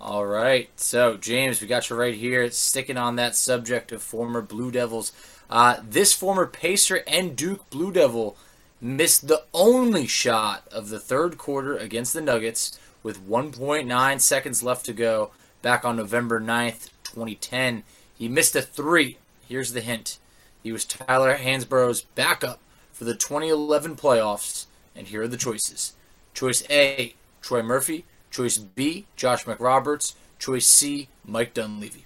All 0.00 0.24
right. 0.24 0.70
So, 0.76 1.18
James, 1.18 1.60
we 1.60 1.66
got 1.66 1.90
you 1.90 1.96
right 1.96 2.14
here. 2.14 2.50
Sticking 2.50 2.96
on 2.96 3.16
that 3.16 3.36
subject 3.36 3.92
of 3.92 4.00
former 4.00 4.40
Blue 4.40 4.70
Devils. 4.70 5.12
Uh, 5.50 5.76
this 5.86 6.14
former 6.14 6.46
Pacer 6.46 7.04
and 7.06 7.36
Duke 7.36 7.68
Blue 7.68 7.92
Devil 7.92 8.38
missed 8.80 9.28
the 9.28 9.42
only 9.52 10.06
shot 10.06 10.66
of 10.72 10.88
the 10.88 10.98
third 10.98 11.36
quarter 11.36 11.76
against 11.76 12.14
the 12.14 12.22
Nuggets 12.22 12.80
with 13.02 13.28
1.9 13.28 14.20
seconds 14.22 14.62
left 14.62 14.86
to 14.86 14.94
go 14.94 15.32
back 15.60 15.84
on 15.84 15.96
November 15.96 16.40
9th, 16.40 16.88
2010. 17.04 17.82
He 18.22 18.28
missed 18.28 18.54
a 18.54 18.62
three. 18.62 19.18
Here's 19.48 19.72
the 19.72 19.80
hint. 19.80 20.20
He 20.62 20.70
was 20.70 20.84
Tyler 20.84 21.34
Hansbrough's 21.34 22.02
backup 22.02 22.60
for 22.92 23.02
the 23.02 23.16
2011 23.16 23.96
playoffs, 23.96 24.66
and 24.94 25.08
here 25.08 25.22
are 25.22 25.28
the 25.28 25.36
choices. 25.36 25.94
Choice 26.32 26.62
A, 26.70 27.14
Troy 27.40 27.64
Murphy. 27.64 28.04
Choice 28.30 28.58
B, 28.58 29.06
Josh 29.16 29.44
McRoberts. 29.44 30.14
Choice 30.38 30.68
C, 30.68 31.08
Mike 31.24 31.52
Dunleavy. 31.52 32.04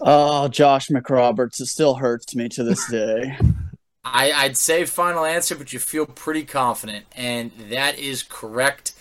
Oh, 0.00 0.48
Josh 0.48 0.88
McRoberts. 0.88 1.60
It 1.60 1.66
still 1.66 1.94
hurts 1.94 2.34
me 2.34 2.48
to 2.48 2.64
this 2.64 2.84
day. 2.90 3.38
I, 4.04 4.32
I'd 4.32 4.56
say 4.56 4.84
final 4.86 5.24
answer, 5.24 5.54
but 5.54 5.72
you 5.72 5.78
feel 5.78 6.06
pretty 6.06 6.42
confident, 6.42 7.06
and 7.14 7.52
that 7.70 7.96
is 7.96 8.24
correct. 8.24 8.91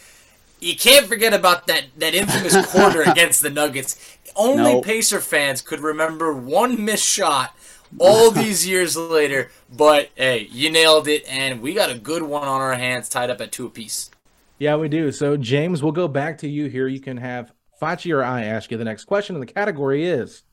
You 0.61 0.75
can't 0.75 1.07
forget 1.07 1.33
about 1.33 1.67
that, 1.67 1.85
that 1.97 2.13
infamous 2.13 2.65
quarter 2.71 3.01
against 3.01 3.41
the 3.41 3.49
Nuggets. 3.49 4.17
Only 4.35 4.73
Nope. 4.73 4.85
Pacer 4.85 5.19
fans 5.19 5.61
could 5.61 5.79
remember 5.79 6.31
one 6.33 6.85
missed 6.85 7.05
shot 7.05 7.55
all 7.99 8.31
these 8.31 8.65
years 8.65 8.95
later, 8.95 9.49
but 9.75 10.09
hey, 10.15 10.47
you 10.51 10.71
nailed 10.71 11.07
it, 11.07 11.25
and 11.27 11.61
we 11.61 11.73
got 11.73 11.89
a 11.89 11.97
good 11.97 12.23
one 12.23 12.47
on 12.47 12.61
our 12.61 12.75
hands 12.75 13.09
tied 13.09 13.29
up 13.29 13.41
at 13.41 13.51
two 13.51 13.65
apiece. 13.65 14.11
Yeah, 14.59 14.75
we 14.75 14.87
do. 14.87 15.11
So, 15.11 15.35
James, 15.35 15.81
we'll 15.81 15.91
go 15.91 16.07
back 16.07 16.37
to 16.37 16.47
you 16.47 16.67
here. 16.67 16.87
You 16.87 16.99
can 16.99 17.17
have 17.17 17.51
Facci 17.81 18.15
or 18.15 18.23
I 18.23 18.43
ask 18.43 18.69
you 18.69 18.77
the 18.77 18.85
next 18.85 19.05
question, 19.05 19.35
and 19.35 19.41
the 19.41 19.51
category 19.51 20.05
is 20.05 20.43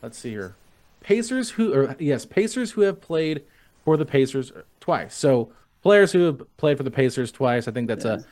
let's 0.00 0.16
see 0.16 0.30
here. 0.30 0.54
Pacers 1.00 1.50
who, 1.50 1.74
or 1.74 1.96
yes, 1.98 2.24
Pacers 2.24 2.70
who 2.70 2.82
have 2.82 3.00
played 3.00 3.42
for 3.84 3.96
the 3.96 4.06
Pacers 4.06 4.52
twice. 4.78 5.14
So, 5.14 5.52
players 5.82 6.12
who 6.12 6.20
have 6.26 6.56
played 6.56 6.76
for 6.76 6.84
the 6.84 6.90
Pacers 6.90 7.32
twice. 7.32 7.66
I 7.66 7.72
think 7.72 7.88
that's 7.88 8.04
a 8.04 8.24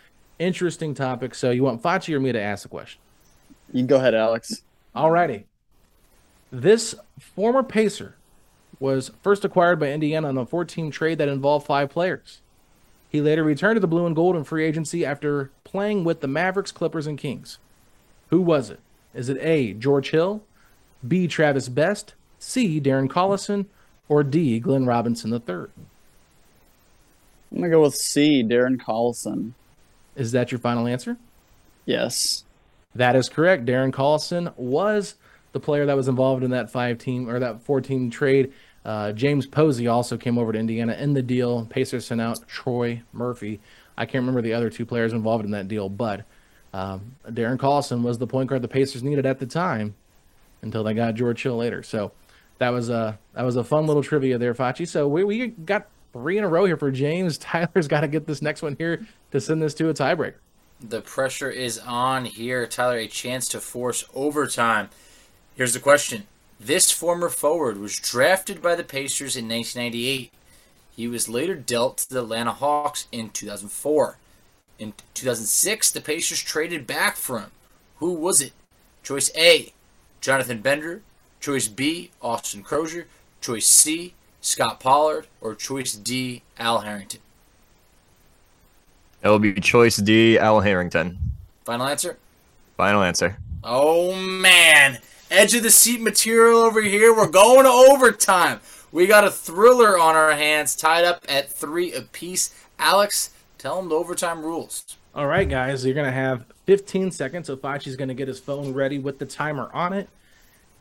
interesting 0.42 0.94
topic. 0.94 1.34
So, 1.34 1.50
you 1.50 1.62
want 1.62 1.82
Facci 1.82 2.14
or 2.14 2.20
me 2.20 2.32
to 2.32 2.40
ask 2.40 2.62
the 2.62 2.68
question? 2.68 3.00
You 3.72 3.80
can 3.80 3.86
go 3.86 3.96
ahead, 3.96 4.14
Alex. 4.14 4.62
Alrighty. 4.94 5.44
This 6.50 6.94
former 7.18 7.62
Pacer 7.62 8.16
was 8.78 9.10
first 9.22 9.44
acquired 9.44 9.78
by 9.80 9.90
Indiana 9.90 10.28
on 10.28 10.36
a 10.36 10.44
14 10.44 10.90
trade 10.90 11.18
that 11.18 11.28
involved 11.28 11.66
five 11.66 11.88
players. 11.88 12.40
He 13.08 13.20
later 13.20 13.44
returned 13.44 13.76
to 13.76 13.80
the 13.80 13.86
blue 13.86 14.06
and 14.06 14.16
gold 14.16 14.36
in 14.36 14.44
free 14.44 14.64
agency 14.64 15.04
after 15.04 15.50
playing 15.64 16.04
with 16.04 16.20
the 16.20 16.28
Mavericks, 16.28 16.72
Clippers, 16.72 17.06
and 17.06 17.18
Kings. 17.18 17.58
Who 18.30 18.40
was 18.40 18.70
it? 18.70 18.80
Is 19.14 19.28
it 19.28 19.38
A. 19.40 19.74
George 19.74 20.10
Hill, 20.10 20.42
B. 21.06 21.28
Travis 21.28 21.68
Best, 21.68 22.14
C. 22.38 22.80
Darren 22.80 23.08
Collison, 23.08 23.66
or 24.08 24.22
D. 24.22 24.58
Glenn 24.60 24.86
Robinson 24.86 25.32
III? 25.32 25.40
I'm 27.50 27.58
gonna 27.58 27.70
go 27.70 27.82
with 27.82 27.94
C. 27.94 28.42
Darren 28.42 28.78
Collison. 28.78 29.52
Is 30.16 30.32
that 30.32 30.52
your 30.52 30.58
final 30.58 30.86
answer? 30.86 31.16
Yes. 31.84 32.44
That 32.94 33.16
is 33.16 33.28
correct. 33.28 33.64
Darren 33.64 33.90
Collison 33.90 34.56
was 34.56 35.14
the 35.52 35.60
player 35.60 35.86
that 35.86 35.96
was 35.96 36.08
involved 36.08 36.44
in 36.44 36.50
that 36.50 36.70
five 36.70 36.98
team 36.98 37.28
or 37.28 37.38
that 37.38 37.62
four 37.62 37.80
team 37.80 38.10
trade. 38.10 38.52
Uh, 38.84 39.12
James 39.12 39.46
Posey 39.46 39.86
also 39.86 40.16
came 40.16 40.38
over 40.38 40.52
to 40.52 40.58
Indiana 40.58 40.94
in 40.94 41.14
the 41.14 41.22
deal. 41.22 41.64
Pacers 41.66 42.06
sent 42.06 42.20
out 42.20 42.46
Troy 42.48 43.02
Murphy. 43.12 43.60
I 43.96 44.06
can't 44.06 44.22
remember 44.22 44.42
the 44.42 44.54
other 44.54 44.70
two 44.70 44.84
players 44.84 45.12
involved 45.12 45.44
in 45.44 45.52
that 45.52 45.68
deal, 45.68 45.88
but 45.88 46.24
um, 46.72 47.16
Darren 47.28 47.58
Collison 47.58 48.02
was 48.02 48.18
the 48.18 48.26
point 48.26 48.48
guard 48.48 48.62
the 48.62 48.68
Pacers 48.68 49.02
needed 49.02 49.26
at 49.26 49.38
the 49.38 49.46
time 49.46 49.94
until 50.62 50.82
they 50.82 50.94
got 50.94 51.14
George 51.14 51.42
Hill 51.42 51.56
later. 51.56 51.82
So 51.82 52.12
that 52.58 52.70
was 52.70 52.88
a 52.88 53.18
that 53.34 53.42
was 53.42 53.56
a 53.56 53.64
fun 53.64 53.86
little 53.86 54.02
trivia 54.02 54.38
there, 54.38 54.54
Facci. 54.54 54.88
So 54.88 55.06
we, 55.06 55.24
we 55.24 55.48
got 55.48 55.88
three 56.12 56.38
in 56.38 56.44
a 56.44 56.48
row 56.48 56.64
here 56.64 56.76
for 56.76 56.90
James. 56.90 57.38
Tyler's 57.38 57.88
got 57.88 58.00
to 58.00 58.08
get 58.08 58.26
this 58.26 58.42
next 58.42 58.62
one 58.62 58.76
here 58.78 59.06
to 59.32 59.40
send 59.40 59.62
this 59.62 59.74
to 59.74 59.88
a 59.88 59.94
tiebreaker. 59.94 60.36
The 60.80 61.00
pressure 61.00 61.50
is 61.50 61.78
on 61.78 62.24
here. 62.24 62.66
Tyler, 62.66 62.96
a 62.96 63.06
chance 63.06 63.48
to 63.48 63.60
force 63.60 64.04
overtime. 64.14 64.90
Here's 65.54 65.74
the 65.74 65.80
question. 65.80 66.26
This 66.58 66.90
former 66.90 67.28
forward 67.28 67.78
was 67.78 67.98
drafted 67.98 68.62
by 68.62 68.74
the 68.74 68.84
Pacers 68.84 69.36
in 69.36 69.48
1998. 69.48 70.32
He 70.94 71.08
was 71.08 71.28
later 71.28 71.54
dealt 71.54 71.98
to 71.98 72.10
the 72.10 72.22
Atlanta 72.22 72.52
Hawks 72.52 73.08
in 73.10 73.30
2004. 73.30 74.18
In 74.78 74.94
2006, 75.14 75.90
the 75.90 76.00
Pacers 76.00 76.40
traded 76.40 76.86
back 76.86 77.16
for 77.16 77.38
him. 77.38 77.50
Who 77.98 78.12
was 78.12 78.40
it? 78.40 78.52
Choice 79.02 79.30
A, 79.36 79.72
Jonathan 80.20 80.60
Bender. 80.60 81.02
Choice 81.40 81.68
B, 81.68 82.10
Austin 82.20 82.62
Croshere. 82.62 83.06
Choice 83.40 83.66
C, 83.66 84.14
Scott 84.40 84.80
Pollard. 84.80 85.26
Or 85.40 85.54
choice 85.54 85.94
D, 85.94 86.42
Al 86.58 86.80
Harrington. 86.80 87.20
It 89.22 89.28
will 89.28 89.38
be 89.38 89.54
choice 89.54 89.96
D. 89.96 90.38
Al 90.38 90.60
Harrington. 90.60 91.18
Final 91.64 91.86
answer? 91.86 92.18
Final 92.76 93.02
answer. 93.02 93.38
Oh 93.62 94.14
man, 94.16 94.98
edge 95.30 95.54
of 95.54 95.62
the 95.62 95.70
seat 95.70 96.00
material 96.00 96.58
over 96.58 96.80
here. 96.80 97.14
We're 97.14 97.28
going 97.28 97.64
to 97.64 97.70
overtime. 97.70 98.60
We 98.90 99.06
got 99.06 99.24
a 99.24 99.30
thriller 99.30 99.98
on 99.98 100.16
our 100.16 100.32
hands, 100.32 100.74
tied 100.74 101.04
up 101.04 101.24
at 101.28 101.48
three 101.48 101.92
apiece. 101.92 102.54
Alex, 102.78 103.30
tell 103.58 103.76
them 103.76 103.88
the 103.88 103.94
overtime 103.94 104.42
rules. 104.42 104.96
All 105.14 105.26
right, 105.26 105.48
guys, 105.48 105.84
you're 105.84 105.94
going 105.94 106.06
to 106.06 106.12
have 106.12 106.44
15 106.66 107.10
seconds. 107.12 107.46
So 107.46 107.56
Facci's 107.56 107.96
going 107.96 108.08
to 108.08 108.14
get 108.14 108.28
his 108.28 108.40
phone 108.40 108.72
ready 108.72 108.98
with 108.98 109.18
the 109.18 109.26
timer 109.26 109.70
on 109.72 109.92
it. 109.92 110.08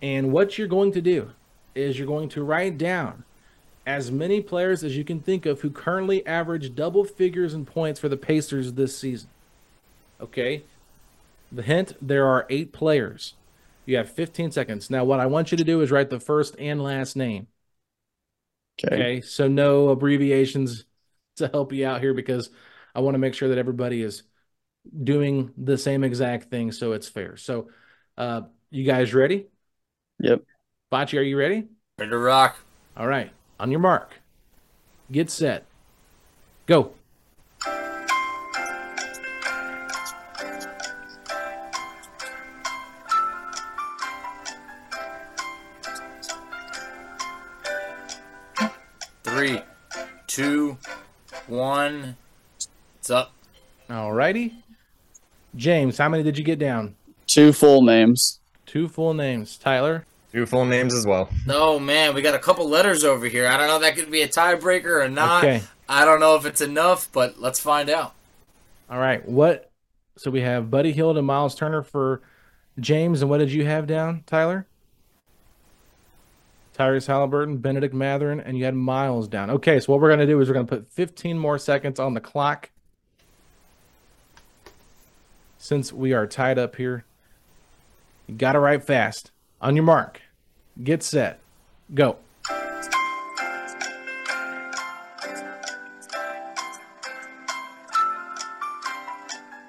And 0.02 0.32
what 0.32 0.58
you're 0.58 0.68
going 0.68 0.92
to 0.94 1.02
do 1.02 1.32
is 1.76 1.98
you're 2.00 2.08
going 2.08 2.30
to 2.30 2.44
write 2.44 2.78
down 2.78 3.24
as 3.92 4.10
many 4.10 4.40
players 4.40 4.86
as 4.86 4.96
you 4.96 5.04
can 5.04 5.20
think 5.20 5.46
of 5.46 5.62
who 5.62 5.70
currently 5.70 6.26
average 6.26 6.74
double 6.76 7.04
figures 7.04 7.54
in 7.54 7.66
points 7.66 8.00
for 8.00 8.08
the 8.08 8.16
Pacers 8.16 8.74
this 8.74 8.98
season. 8.98 9.30
Okay? 10.22 10.64
The 11.52 11.62
hint 11.62 11.98
there 12.02 12.26
are 12.26 12.46
eight 12.50 12.72
players. 12.72 13.34
You 13.86 13.98
have 13.98 14.10
15 14.10 14.52
seconds. 14.52 14.90
Now, 14.90 15.04
what 15.04 15.20
I 15.20 15.26
want 15.26 15.52
you 15.52 15.58
to 15.58 15.64
do 15.66 15.82
is 15.82 15.92
write 15.92 16.10
the 16.10 16.22
first 16.22 16.56
and 16.58 16.82
last 16.82 17.18
name. 17.18 17.48
Okay. 18.82 18.96
Okay, 18.96 19.22
so 19.22 19.50
no 19.50 19.90
abbreviations 19.90 20.86
to 21.36 21.48
help 21.50 21.74
you 21.74 21.86
out 21.86 22.00
here 22.00 22.14
because 22.14 22.50
I 22.96 23.02
want 23.02 23.16
to 23.16 23.20
make 23.20 23.34
sure 23.34 23.50
that 23.50 23.58
everybody 23.58 24.02
is 24.02 24.24
doing 25.04 25.52
the 25.58 25.78
same 25.78 26.06
exact 26.06 26.50
thing 26.50 26.72
so 26.72 26.94
it's 26.94 27.10
fair. 27.10 27.36
So, 27.36 27.70
uh, 28.18 28.44
you 28.70 28.86
guys 28.86 29.14
ready? 29.14 29.48
Yep. 30.20 30.44
Facci, 30.94 31.20
are 31.20 31.24
you 31.24 31.38
ready? 31.38 31.68
Ready 32.00 32.12
to 32.12 32.18
rock. 32.18 32.58
All 32.96 33.08
right, 33.08 33.32
on 33.62 33.70
your 33.70 33.80
mark, 33.80 34.16
get 35.12 35.30
set, 35.30 35.66
go. 36.66 36.94
Three, 49.24 49.62
two, 50.26 50.78
one. 51.46 52.18
It's 53.00 53.12
up. 53.12 53.32
All 53.92 54.12
righty. 54.12 54.56
James, 55.56 56.00
how 56.00 56.10
many 56.10 56.24
did 56.24 56.36
you 56.36 56.44
get 56.44 56.58
down? 56.58 56.96
Two 57.28 57.54
full 57.54 57.84
names. 57.84 58.40
Two 58.66 58.88
full 58.88 59.14
names. 59.14 59.56
Tyler, 59.58 60.06
Two 60.32 60.46
full 60.46 60.66
names 60.66 60.94
as 60.94 61.06
well. 61.06 61.30
No 61.46 61.78
man, 61.78 62.16
we 62.16 62.22
got 62.22 62.36
a 62.36 62.40
couple 62.40 62.68
letters 62.70 63.04
over 63.04 63.26
here. 63.26 63.48
I 63.48 63.58
don't 63.58 63.68
know 63.68 63.76
if 63.76 63.82
that 63.82 63.96
could 63.96 64.10
be 64.10 64.22
a 64.22 64.28
tiebreaker 64.30 65.04
or 65.04 65.10
not. 65.10 65.44
Okay. 65.44 65.62
I 65.90 66.06
don't 66.06 66.22
know 66.22 66.36
if 66.36 66.46
it's 66.46 66.62
enough, 66.62 67.12
but 67.12 67.42
let's 67.42 67.60
find 67.60 67.90
out. 67.90 68.14
All 68.90 68.98
right. 68.98 69.28
What? 69.28 69.70
So 70.16 70.32
we 70.32 70.40
have 70.42 70.72
Buddy 70.72 70.94
Hield 70.94 71.18
and 71.18 71.28
Miles 71.28 71.54
Turner 71.54 71.82
for 71.82 72.22
James. 72.80 73.22
And 73.22 73.30
what 73.30 73.40
did 73.40 73.52
you 73.52 73.66
have 73.66 73.88
down, 73.88 74.24
Tyler? 74.26 74.68
Tyrese 76.78 77.08
Halliburton, 77.08 77.58
Bennedict 77.58 77.94
Mathurin, 77.94 78.40
and 78.40 78.58
you 78.58 78.64
had 78.64 78.74
Miles 78.74 79.28
down. 79.28 79.50
Okay. 79.50 79.82
So 79.82 79.92
what 79.92 80.02
we're 80.02 80.10
going 80.10 80.22
to 80.22 80.26
do 80.26 80.40
is 80.40 80.48
we're 80.48 80.54
going 80.54 80.66
to 80.68 80.78
put 80.78 80.88
15 80.88 81.38
more 81.38 81.58
seconds 81.58 82.00
on 82.00 82.14
the 82.14 82.22
clock. 82.22 82.70
Since 85.58 85.92
we 85.92 86.14
are 86.14 86.26
tied 86.26 86.58
up 86.58 86.78
here, 86.78 87.04
you 88.28 88.36
got 88.36 88.54
to 88.54 88.60
write 88.60 88.86
fast. 88.86 89.32
On 89.64 89.76
your 89.76 89.86
mark, 89.86 90.21
get 90.84 91.04
set, 91.04 91.40
go. 91.94 92.18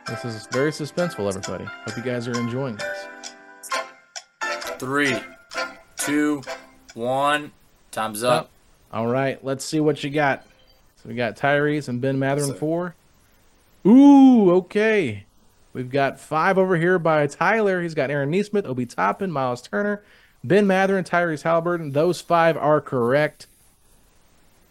This 0.07 0.25
is 0.25 0.47
very 0.53 0.71
suspenseful, 0.71 1.29
everybody. 1.29 1.65
Hope 1.65 1.97
you 1.97 2.03
guys 2.03 2.29
are 2.29 2.39
enjoying 2.39 2.77
this. 2.77 3.09
three, 4.79 5.17
two, 5.97 6.43
one. 6.95 7.53
Time's 7.91 8.23
up. 8.23 8.51
All 8.93 9.07
right, 9.07 9.43
let's 9.45 9.65
see 9.65 9.81
what 9.81 10.03
you 10.05 10.11
got. 10.11 10.45
So 10.97 11.09
we 11.09 11.15
got 11.15 11.37
Tyrese 11.37 11.89
and 11.89 12.01
Ben 12.01 12.19
Mathurin 12.19 12.55
four. 12.55 12.95
Ooh, 13.87 14.51
okay. 14.53 15.25
We've 15.73 15.91
got 15.91 16.21
five 16.21 16.59
over 16.59 16.77
here 16.77 16.99
by 16.99 17.27
Tyler. 17.27 17.81
He's 17.81 17.95
got 17.95 18.11
Aaron 18.11 18.31
Nesmith, 18.31 18.67
Obi 18.67 18.87
Toppin, 18.87 19.31
Miles 19.31 19.63
Turner, 19.63 20.03
Ben 20.45 20.67
Mather, 20.67 20.97
and 20.99 21.07
Tyrese 21.07 21.43
Halliburton. 21.43 21.93
Those 21.93 22.21
five 22.21 22.57
are 22.57 22.81
correct. 22.81 23.47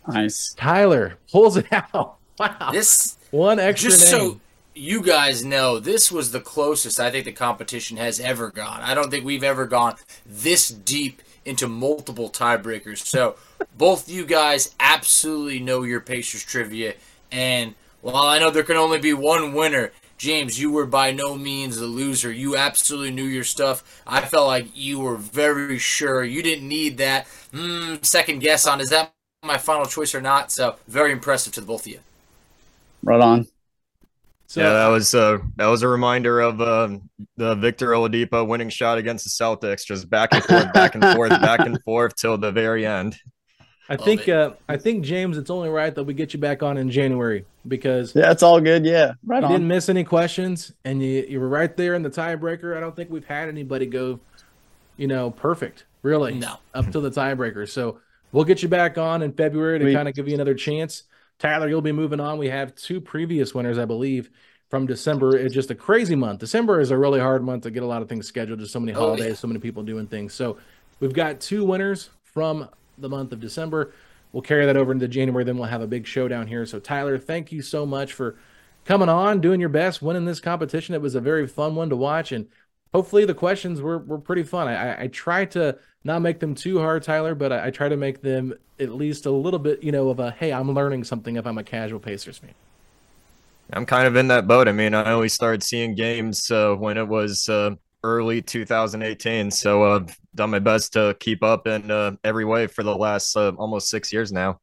Nice. 0.08 0.54
Tyler 0.56 1.18
pulls 1.32 1.58
it 1.58 1.68
out. 1.72 2.18
Wow. 2.40 2.72
This 2.72 3.18
One 3.30 3.60
extra 3.60 3.92
just 3.92 4.12
name. 4.12 4.20
so 4.20 4.42
you 4.74 5.04
guys 5.04 5.46
know, 5.46 5.78
this 5.78 6.12
was 6.12 6.32
the 6.32 6.40
closest 6.40 7.00
I 7.00 7.12
think 7.12 7.26
the 7.26 7.32
competition 7.32 7.98
has 7.98 8.20
ever 8.20 8.50
gone. 8.50 8.82
I 8.82 8.96
don't 8.96 9.12
think 9.12 9.24
we've 9.26 9.44
ever 9.44 9.68
gone 9.68 9.96
this 10.26 10.70
deep 10.70 11.22
into 11.46 11.68
multiple 11.68 12.32
tiebreakers. 12.32 13.06
So 13.06 13.36
both 13.78 14.10
you 14.10 14.26
guys 14.26 14.74
absolutely 14.80 15.60
know 15.60 15.84
your 15.84 16.00
Pacers 16.00 16.44
trivia, 16.44 16.96
and 17.32 17.76
while 18.02 18.16
I 18.26 18.40
know 18.40 18.50
there 18.50 18.64
can 18.64 18.78
only 18.78 18.98
be 18.98 19.14
one 19.14 19.54
winner. 19.54 19.92
James, 20.22 20.62
you 20.62 20.72
were 20.72 20.86
by 20.86 21.12
no 21.12 21.36
means 21.36 21.78
a 21.78 21.88
loser. 21.88 22.32
You 22.32 22.56
absolutely 22.56 23.10
knew 23.10 23.24
your 23.24 23.44
stuff. 23.44 24.04
I 24.06 24.22
felt 24.22 24.46
like 24.46 24.68
you 24.76 25.00
were 25.00 25.18
very 25.18 25.80
sure. 25.80 26.24
You 26.24 26.44
didn't 26.44 26.68
need 26.68 27.00
that 27.00 27.26
mm, 27.52 28.06
second 28.06 28.38
guess 28.38 28.68
on 28.68 28.80
is 28.82 28.92
that 28.92 29.16
my 29.42 29.58
final 29.58 29.88
choice 29.88 30.14
or 30.14 30.22
not. 30.22 30.52
So 30.52 30.76
very 30.88 31.12
impressive 31.12 31.54
to 31.54 31.62
the 31.62 31.66
both 31.66 31.88
of 31.88 31.94
you. 31.94 32.00
Right 33.02 33.20
on. 33.20 33.48
So, 34.46 34.62
yeah, 34.62 34.74
that 34.74 34.88
was 34.90 35.16
uh, 35.16 35.40
that 35.56 35.66
was 35.66 35.82
a 35.82 35.88
reminder 35.88 36.40
of 36.40 36.62
um, 36.62 37.10
the 37.38 37.56
Victor 37.56 37.88
Oladipo 37.88 38.46
winning 38.46 38.70
shot 38.70 39.00
against 39.00 39.26
the 39.26 39.32
Celtics, 39.32 39.84
just 39.84 40.08
back 40.08 40.34
and 40.34 40.44
forth, 40.44 40.72
back 40.72 40.94
and 40.94 41.04
forth, 41.04 41.32
back 41.32 41.62
and 41.62 41.82
forth 41.82 42.16
till 42.16 42.38
the 42.38 42.52
very 42.52 42.86
end. 42.86 43.18
I 43.92 43.96
Love 43.96 44.06
think 44.06 44.30
uh, 44.30 44.52
I 44.70 44.78
think 44.78 45.04
James, 45.04 45.38
it's 45.38 45.50
only 45.50 45.70
right 45.70 45.94
that 45.94 46.04
we 46.06 46.14
get 46.14 46.34
you 46.34 46.40
back 46.40 46.64
on 46.64 46.78
in 46.78 46.90
January 46.90 47.46
because 47.68 48.16
Yeah, 48.16 48.32
it's 48.32 48.42
all 48.42 48.62
good. 48.62 48.86
Yeah. 48.86 49.14
Right 49.26 49.44
you 49.44 49.50
didn't 49.50 49.68
miss 49.68 49.90
any 49.90 50.04
questions 50.06 50.72
and 50.86 51.02
you 51.04 51.26
you 51.28 51.40
were 51.42 51.50
right 51.50 51.76
there 51.76 51.94
in 51.96 52.02
the 52.02 52.10
tiebreaker. 52.10 52.78
I 52.78 52.80
don't 52.80 52.96
think 52.96 53.10
we've 53.10 53.26
had 53.26 53.50
anybody 53.50 53.86
go, 53.86 54.20
you 54.98 55.08
know, 55.08 55.30
perfect 55.32 55.86
really 56.04 56.36
No. 56.36 56.56
up 56.74 56.90
to 56.92 57.00
the 57.02 57.12
tiebreaker. 57.12 57.68
So 57.70 58.00
we'll 58.32 58.46
get 58.46 58.64
you 58.64 58.70
back 58.70 58.98
on 58.98 59.22
in 59.22 59.34
February 59.34 59.78
to 59.80 59.86
Sweet. 59.86 59.94
kind 59.94 60.08
of 60.08 60.16
give 60.16 60.28
you 60.28 60.36
another 60.36 60.56
chance. 60.56 61.04
Tyler, 61.38 61.68
you'll 61.68 61.82
be 61.82 61.92
moving 61.92 62.20
on. 62.22 62.38
We 62.38 62.50
have 62.50 62.74
two 62.76 63.02
previous 63.02 63.54
winners, 63.54 63.78
I 63.78 63.86
believe, 63.86 64.30
from 64.70 64.86
December. 64.86 65.36
It's 65.36 65.54
just 65.54 65.70
a 65.70 65.76
crazy 65.76 66.16
month. 66.16 66.40
December 66.40 66.80
is 66.80 66.92
a 66.92 66.98
really 66.98 67.20
hard 67.20 67.44
month 67.44 67.64
to 67.64 67.72
get 67.72 67.84
a 67.84 67.86
lot 67.88 68.02
of 68.02 68.08
things 68.08 68.26
scheduled. 68.26 68.60
Just 68.60 68.72
so 68.72 68.80
many 68.80 68.94
Oh, 68.94 69.00
holidays, 69.02 69.28
yeah. 69.28 69.34
so 69.34 69.48
many 69.48 69.60
people 69.60 69.84
doing 69.84 70.08
things. 70.08 70.34
So 70.34 70.58
we've 71.02 71.14
got 71.14 71.42
two 71.42 71.66
winners 71.66 72.10
from 72.24 72.70
the 73.02 73.10
month 73.10 73.32
of 73.32 73.40
December. 73.40 73.94
We'll 74.32 74.42
carry 74.42 74.66
that 74.66 74.78
over 74.78 74.92
into 74.92 75.08
January. 75.08 75.44
Then 75.44 75.58
we'll 75.58 75.68
have 75.68 75.82
a 75.82 75.88
big 75.88 76.08
showdown 76.08 76.48
here. 76.48 76.66
So 76.66 76.80
Tyler, 76.80 77.18
thank 77.18 77.52
you 77.52 77.62
so 77.62 77.86
much 77.86 78.14
for 78.14 78.38
coming 78.86 79.10
on, 79.10 79.42
doing 79.42 79.60
your 79.60 79.70
best, 79.70 80.02
winning 80.02 80.26
this 80.26 80.40
competition. 80.40 80.96
It 80.96 81.02
was 81.02 81.16
a 81.16 81.22
very 81.22 81.48
fun 81.48 81.76
one 81.76 81.90
to 81.90 81.96
watch, 81.96 82.32
and 82.32 82.48
hopefully 82.94 83.26
the 83.26 83.34
questions 83.34 83.82
were, 83.82 84.00
were 84.00 84.18
pretty 84.18 84.44
fun. 84.44 84.68
I, 84.68 85.04
I, 85.04 85.08
try 85.08 85.46
to 85.46 85.78
not 86.04 86.22
make 86.22 86.40
them 86.40 86.56
too 86.56 86.80
hard, 86.80 87.04
Tyler, 87.04 87.36
but 87.36 87.52
I, 87.52 87.68
I 87.68 87.70
try 87.72 87.90
to 87.90 87.98
make 87.98 88.22
them 88.22 88.54
at 88.80 88.90
least 88.90 89.26
a 89.26 89.32
little 89.32 89.60
bit, 89.60 89.84
you 89.84 89.92
know, 89.92 90.10
of 90.10 90.20
a 90.20 90.32
hey, 90.32 90.52
I'm 90.52 90.72
learning 90.72 91.04
something 91.04 91.36
if 91.36 91.46
I'm 91.46 91.58
a 91.58 91.64
casual 91.64 92.00
Pacers 92.00 92.38
fan. 92.38 92.54
I'm 93.74 93.86
kind 93.86 94.08
of 94.08 94.16
in 94.16 94.28
that 94.28 94.48
boat. 94.48 94.68
I 94.68 94.74
mean, 94.74 94.94
I 94.94 95.12
only 95.12 95.30
started 95.30 95.64
seeing 95.64 95.96
games 95.96 96.52
uh, 96.52 96.74
when 96.74 96.98
it 96.98 97.08
was 97.08 97.48
uh, 97.48 97.76
early 98.04 98.42
2018, 98.42 99.52
so 99.52 99.84
uh, 99.84 99.96
I've 100.00 100.18
done 100.36 100.50
my 100.50 100.60
best 100.60 100.94
to 100.94 101.16
keep 101.20 101.44
up 101.44 101.68
in 101.68 101.92
uh, 101.92 102.14
every 102.24 102.46
way 102.46 102.68
for 102.68 102.84
the 102.84 102.96
last 102.96 103.36
uh, 103.36 103.52
almost 103.58 103.90
six 103.90 104.12
years 104.12 104.32
now. 104.32 104.60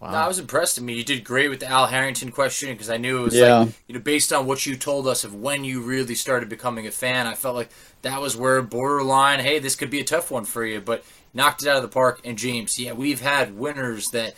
Wow. 0.00 0.10
No, 0.10 0.18
I 0.18 0.26
was 0.28 0.40
impressed. 0.40 0.80
I 0.80 0.82
mean, 0.82 0.96
you 0.96 1.04
did 1.04 1.22
great 1.22 1.48
with 1.48 1.60
the 1.60 1.68
Al 1.68 1.86
Harrington 1.86 2.32
question 2.32 2.70
because 2.72 2.90
I 2.90 2.96
knew 2.96 3.18
it 3.18 3.22
was 3.22 3.34
Yeah. 3.36 3.58
like, 3.60 3.74
you 3.86 3.94
know, 3.94 4.00
based 4.00 4.32
on 4.32 4.46
what 4.46 4.66
you 4.66 4.74
told 4.76 5.06
us 5.06 5.22
of 5.22 5.32
when 5.32 5.62
you 5.62 5.80
really 5.80 6.16
started 6.16 6.48
becoming 6.48 6.88
a 6.88 6.90
fan, 6.90 7.28
I 7.28 7.34
felt 7.34 7.54
like 7.54 7.70
that 8.02 8.20
was 8.20 8.36
where 8.36 8.60
borderline, 8.62 9.38
hey, 9.38 9.60
this 9.60 9.76
could 9.76 9.90
be 9.90 10.00
a 10.00 10.04
tough 10.04 10.28
one 10.30 10.44
for 10.44 10.66
you, 10.66 10.80
but 10.80 11.04
knocked 11.32 11.62
it 11.62 11.68
out 11.68 11.76
of 11.76 11.82
the 11.82 11.88
park. 11.88 12.20
And 12.24 12.36
James, 12.36 12.80
yeah, 12.80 12.92
we've 12.94 13.20
had 13.20 13.56
winners 13.56 14.10
that 14.10 14.34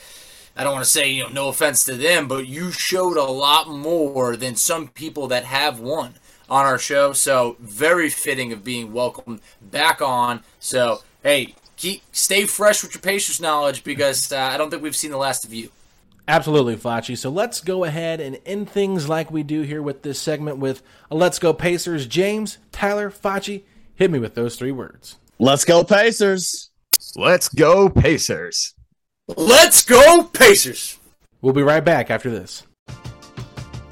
I 0.55 0.65
don't 0.65 0.75
want 0.75 0.85
to 0.85 0.91
say, 0.91 1.11
you 1.11 1.23
know, 1.23 1.29
no 1.31 1.49
offense 1.49 1.83
to 1.85 1.95
them, 1.95 2.29
but 2.29 2.47
you 2.47 2.71
showed 2.71 3.17
a 3.17 3.25
lot 3.25 3.67
more 3.69 4.37
than 4.37 4.57
some 4.57 4.89
people 4.89 5.29
that 5.29 5.45
have 5.45 5.81
won 5.81 6.17
on 6.55 6.67
our 6.67 6.79
show. 6.79 7.13
So 7.13 7.57
very 7.59 8.09
fitting 8.09 8.53
of 8.53 8.63
being 8.63 8.93
welcomed 8.93 9.41
back 9.61 10.01
on. 10.01 10.45
So 10.61 11.03
hey, 11.25 11.57
keep 11.77 12.03
stay 12.13 12.45
fresh 12.45 12.85
with 12.85 12.95
your 12.95 13.03
Pacers 13.03 13.41
knowledge 13.41 13.83
because 13.83 14.31
uh, 14.31 14.39
I 14.39 14.57
don't 14.57 14.71
think 14.71 14.81
we've 14.81 14.95
seen 14.95 15.11
the 15.11 15.17
last 15.17 15.45
of 15.45 15.53
you. 15.53 15.71
Absolutely, 16.29 16.77
Facci. 16.77 17.19
So 17.19 17.29
let's 17.29 17.61
go 17.61 17.83
ahead 17.85 18.21
and 18.21 18.39
end 18.47 18.71
things 18.71 19.09
like 19.09 19.33
we 19.33 19.43
do 19.43 19.63
here 19.63 19.83
with 19.83 20.03
this 20.03 20.19
segment 20.19 20.59
with 20.59 20.83
a 21.11 21.15
Let's 21.17 21.39
Go 21.39 21.53
Pacers. 21.53 22.07
James, 22.07 22.57
Tyler, 22.73 23.11
Facci, 23.11 23.65
hit 23.95 24.11
me 24.11 24.19
with 24.19 24.35
those 24.35 24.57
three 24.57 24.73
words. 24.73 25.19
Let's 25.39 25.67
go 25.67 25.85
Pacers. 25.85 26.71
Let's 27.17 27.49
go 27.49 27.91
Pacers! 27.91 28.75
Let's 29.29 29.85
go 29.85 30.25
Pacers. 30.25 30.99
We'll 31.43 31.53
be 31.53 31.63
right 31.63 31.85
back 31.85 32.11
after 32.11 32.31
this. 32.31 32.63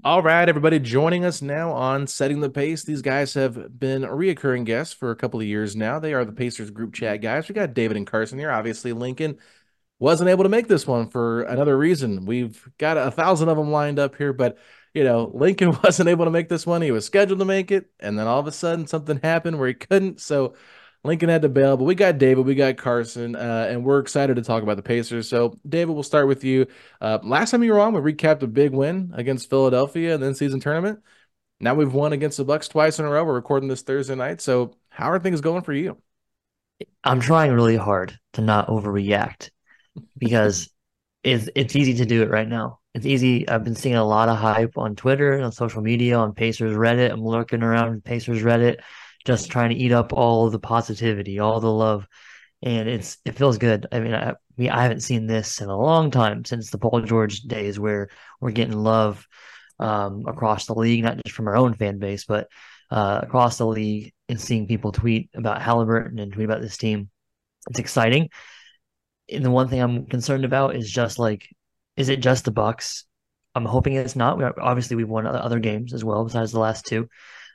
All 0.00 0.22
right, 0.22 0.48
everybody 0.48 0.78
joining 0.80 1.24
us 1.24 1.42
now 1.42 1.70
on 1.72 2.06
Setting 2.06 2.40
the 2.40 2.48
Pace. 2.50 2.82
These 2.82 3.02
guys 3.02 3.34
have 3.34 3.78
been 3.78 4.04
a 4.04 4.08
reoccurring 4.08 4.64
guests 4.64 4.94
for 4.94 5.10
a 5.10 5.16
couple 5.16 5.38
of 5.38 5.46
years 5.46 5.76
now. 5.76 5.98
They 5.98 6.14
are 6.14 6.24
the 6.24 6.32
Pacers 6.32 6.70
group 6.70 6.94
chat 6.94 7.20
guys. 7.20 7.46
We 7.46 7.54
got 7.54 7.74
David 7.74 7.98
and 7.98 8.06
Carson 8.06 8.38
here. 8.38 8.50
Obviously, 8.50 8.92
Lincoln 8.94 9.38
wasn't 9.98 10.30
able 10.30 10.44
to 10.44 10.48
make 10.50 10.66
this 10.66 10.86
one 10.86 11.10
for 11.10 11.42
another 11.42 11.76
reason. 11.78 12.26
We've 12.26 12.68
got 12.78 12.96
a 12.96 13.10
thousand 13.10 13.50
of 13.50 13.58
them 13.58 13.70
lined 13.70 13.98
up 13.98 14.16
here, 14.16 14.32
but 14.32 14.58
you 14.94 15.04
know, 15.04 15.30
Lincoln 15.34 15.78
wasn't 15.84 16.08
able 16.08 16.24
to 16.24 16.30
make 16.32 16.48
this 16.48 16.66
one. 16.66 16.82
He 16.82 16.90
was 16.90 17.06
scheduled 17.06 17.40
to 17.40 17.44
make 17.44 17.70
it, 17.70 17.90
and 18.00 18.18
then 18.18 18.26
all 18.26 18.40
of 18.40 18.46
a 18.46 18.52
sudden 18.52 18.86
something 18.86 19.20
happened 19.22 19.58
where 19.58 19.68
he 19.68 19.74
couldn't. 19.74 20.20
So 20.20 20.54
Lincoln 21.04 21.28
had 21.28 21.42
to 21.42 21.48
bail, 21.48 21.76
but 21.76 21.84
we 21.84 21.96
got 21.96 22.18
David, 22.18 22.46
we 22.46 22.54
got 22.54 22.76
Carson, 22.76 23.34
uh, 23.34 23.66
and 23.68 23.84
we're 23.84 23.98
excited 23.98 24.36
to 24.36 24.42
talk 24.42 24.62
about 24.62 24.76
the 24.76 24.84
Pacers. 24.84 25.28
So, 25.28 25.58
David, 25.68 25.92
we'll 25.92 26.04
start 26.04 26.28
with 26.28 26.44
you. 26.44 26.66
Uh, 27.00 27.18
last 27.24 27.50
time 27.50 27.64
you 27.64 27.72
were 27.72 27.80
on, 27.80 27.92
we 27.92 28.12
recapped 28.12 28.42
a 28.42 28.46
big 28.46 28.70
win 28.72 29.12
against 29.14 29.50
Philadelphia 29.50 30.14
in 30.14 30.20
the 30.20 30.34
season 30.34 30.60
tournament. 30.60 31.00
Now 31.58 31.74
we've 31.74 31.92
won 31.92 32.12
against 32.12 32.36
the 32.36 32.44
Bucks 32.44 32.68
twice 32.68 33.00
in 33.00 33.04
a 33.04 33.10
row. 33.10 33.24
We're 33.24 33.34
recording 33.34 33.68
this 33.68 33.82
Thursday 33.82 34.14
night. 34.14 34.40
So, 34.40 34.74
how 34.90 35.10
are 35.10 35.18
things 35.18 35.40
going 35.40 35.62
for 35.62 35.72
you? 35.72 36.00
I'm 37.02 37.20
trying 37.20 37.52
really 37.52 37.76
hard 37.76 38.16
to 38.34 38.40
not 38.40 38.68
overreact 38.68 39.50
because 40.18 40.68
it's 41.24 41.48
it's 41.56 41.74
easy 41.74 41.94
to 41.94 42.06
do 42.06 42.22
it 42.22 42.30
right 42.30 42.48
now. 42.48 42.78
It's 42.94 43.06
easy. 43.06 43.48
I've 43.48 43.64
been 43.64 43.74
seeing 43.74 43.94
a 43.96 44.04
lot 44.04 44.28
of 44.28 44.38
hype 44.38 44.76
on 44.76 44.94
Twitter, 44.94 45.32
and 45.32 45.44
on 45.44 45.52
social 45.52 45.82
media, 45.82 46.16
on 46.18 46.34
Pacers 46.34 46.76
Reddit. 46.76 47.10
I'm 47.10 47.24
lurking 47.24 47.62
around 47.62 48.04
Pacers 48.04 48.42
Reddit 48.42 48.80
just 49.24 49.50
trying 49.50 49.70
to 49.70 49.76
eat 49.76 49.92
up 49.92 50.12
all 50.12 50.50
the 50.50 50.58
positivity, 50.58 51.38
all 51.38 51.60
the 51.60 51.70
love, 51.70 52.06
and 52.62 52.88
it's 52.88 53.18
it 53.24 53.36
feels 53.36 53.58
good. 53.58 53.86
I 53.92 54.00
mean, 54.00 54.14
I 54.14 54.34
we, 54.56 54.68
I 54.68 54.82
haven't 54.82 55.00
seen 55.00 55.26
this 55.26 55.60
in 55.60 55.68
a 55.68 55.78
long 55.78 56.10
time 56.10 56.44
since 56.44 56.70
the 56.70 56.78
Paul 56.78 57.02
George 57.02 57.42
days, 57.42 57.78
where 57.78 58.08
we're 58.40 58.50
getting 58.50 58.76
love 58.76 59.26
um, 59.78 60.24
across 60.26 60.66
the 60.66 60.74
league, 60.74 61.02
not 61.02 61.18
just 61.24 61.34
from 61.34 61.48
our 61.48 61.56
own 61.56 61.74
fan 61.74 61.98
base, 61.98 62.24
but 62.24 62.48
uh, 62.90 63.20
across 63.22 63.58
the 63.58 63.66
league, 63.66 64.12
and 64.28 64.40
seeing 64.40 64.66
people 64.66 64.92
tweet 64.92 65.30
about 65.34 65.62
Halliburton 65.62 66.18
and 66.18 66.32
tweet 66.32 66.44
about 66.44 66.60
this 66.60 66.76
team. 66.76 67.10
It's 67.70 67.78
exciting. 67.78 68.28
And 69.30 69.44
the 69.44 69.50
one 69.50 69.68
thing 69.68 69.80
I'm 69.80 70.06
concerned 70.06 70.44
about 70.44 70.76
is 70.76 70.90
just 70.90 71.18
like, 71.18 71.48
is 71.96 72.08
it 72.08 72.20
just 72.20 72.44
the 72.44 72.50
Bucks? 72.50 73.04
I'm 73.54 73.64
hoping 73.64 73.94
it's 73.94 74.16
not. 74.16 74.38
We 74.38 74.44
obviously 74.44 74.96
we've 74.96 75.08
won 75.08 75.26
other 75.26 75.58
games 75.58 75.92
as 75.92 76.04
well 76.04 76.24
besides 76.24 76.52
the 76.52 76.58
last 76.58 76.86
two. 76.86 77.08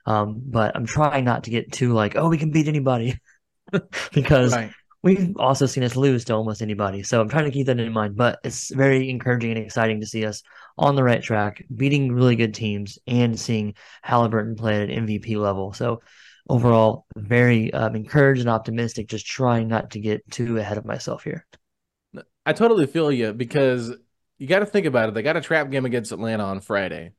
Um, 0.07 0.41
but 0.45 0.73
I'm 0.75 0.85
trying 0.85 1.25
not 1.25 1.43
to 1.43 1.51
get 1.51 1.71
too 1.71 1.93
like, 1.93 2.15
oh, 2.15 2.29
we 2.29 2.37
can 2.37 2.51
beat 2.51 2.69
anybody 2.69 3.19
because 4.13 4.55
right. 4.55 4.71
we've 5.03 5.35
also 5.37 5.65
seen 5.65 5.83
us 5.83 5.97
lose 5.97 6.23
to 6.25 6.33
almost 6.33 6.61
anybody. 6.61 7.03
So 7.03 7.19
I'm 7.19 7.27
trying 7.27 7.43
to 7.43 7.51
keep 7.51 7.67
that 7.67 7.77
in 7.77 7.91
mind. 7.91 8.15
But 8.15 8.39
it's 8.45 8.73
very 8.73 9.09
encouraging 9.09 9.51
and 9.51 9.59
exciting 9.59 9.99
to 9.99 10.07
see 10.07 10.25
us 10.25 10.43
on 10.77 10.95
the 10.95 11.03
right 11.03 11.21
track, 11.21 11.61
beating 11.75 12.13
really 12.13 12.37
good 12.37 12.53
teams 12.53 12.97
and 13.05 13.37
seeing 13.37 13.73
Halliburton 14.01 14.55
play 14.55 14.81
at 14.81 14.89
an 14.89 15.07
MVP 15.07 15.35
level. 15.35 15.73
So 15.73 16.01
overall, 16.47 17.05
very 17.17 17.73
um, 17.73 17.93
encouraged 17.93 18.39
and 18.39 18.49
optimistic, 18.49 19.09
just 19.09 19.25
trying 19.25 19.67
not 19.67 19.91
to 19.91 19.99
get 19.99 20.29
too 20.31 20.57
ahead 20.57 20.77
of 20.77 20.85
myself 20.85 21.25
here. 21.25 21.45
I 22.45 22.53
totally 22.53 22.87
feel 22.87 23.11
you 23.11 23.33
because 23.33 23.93
you 24.37 24.47
got 24.47 24.59
to 24.59 24.65
think 24.65 24.85
about 24.85 25.09
it. 25.09 25.15
They 25.15 25.21
got 25.21 25.35
a 25.35 25.41
trap 25.41 25.69
game 25.69 25.83
against 25.83 26.13
Atlanta 26.13 26.45
on 26.45 26.61
Friday. 26.61 27.11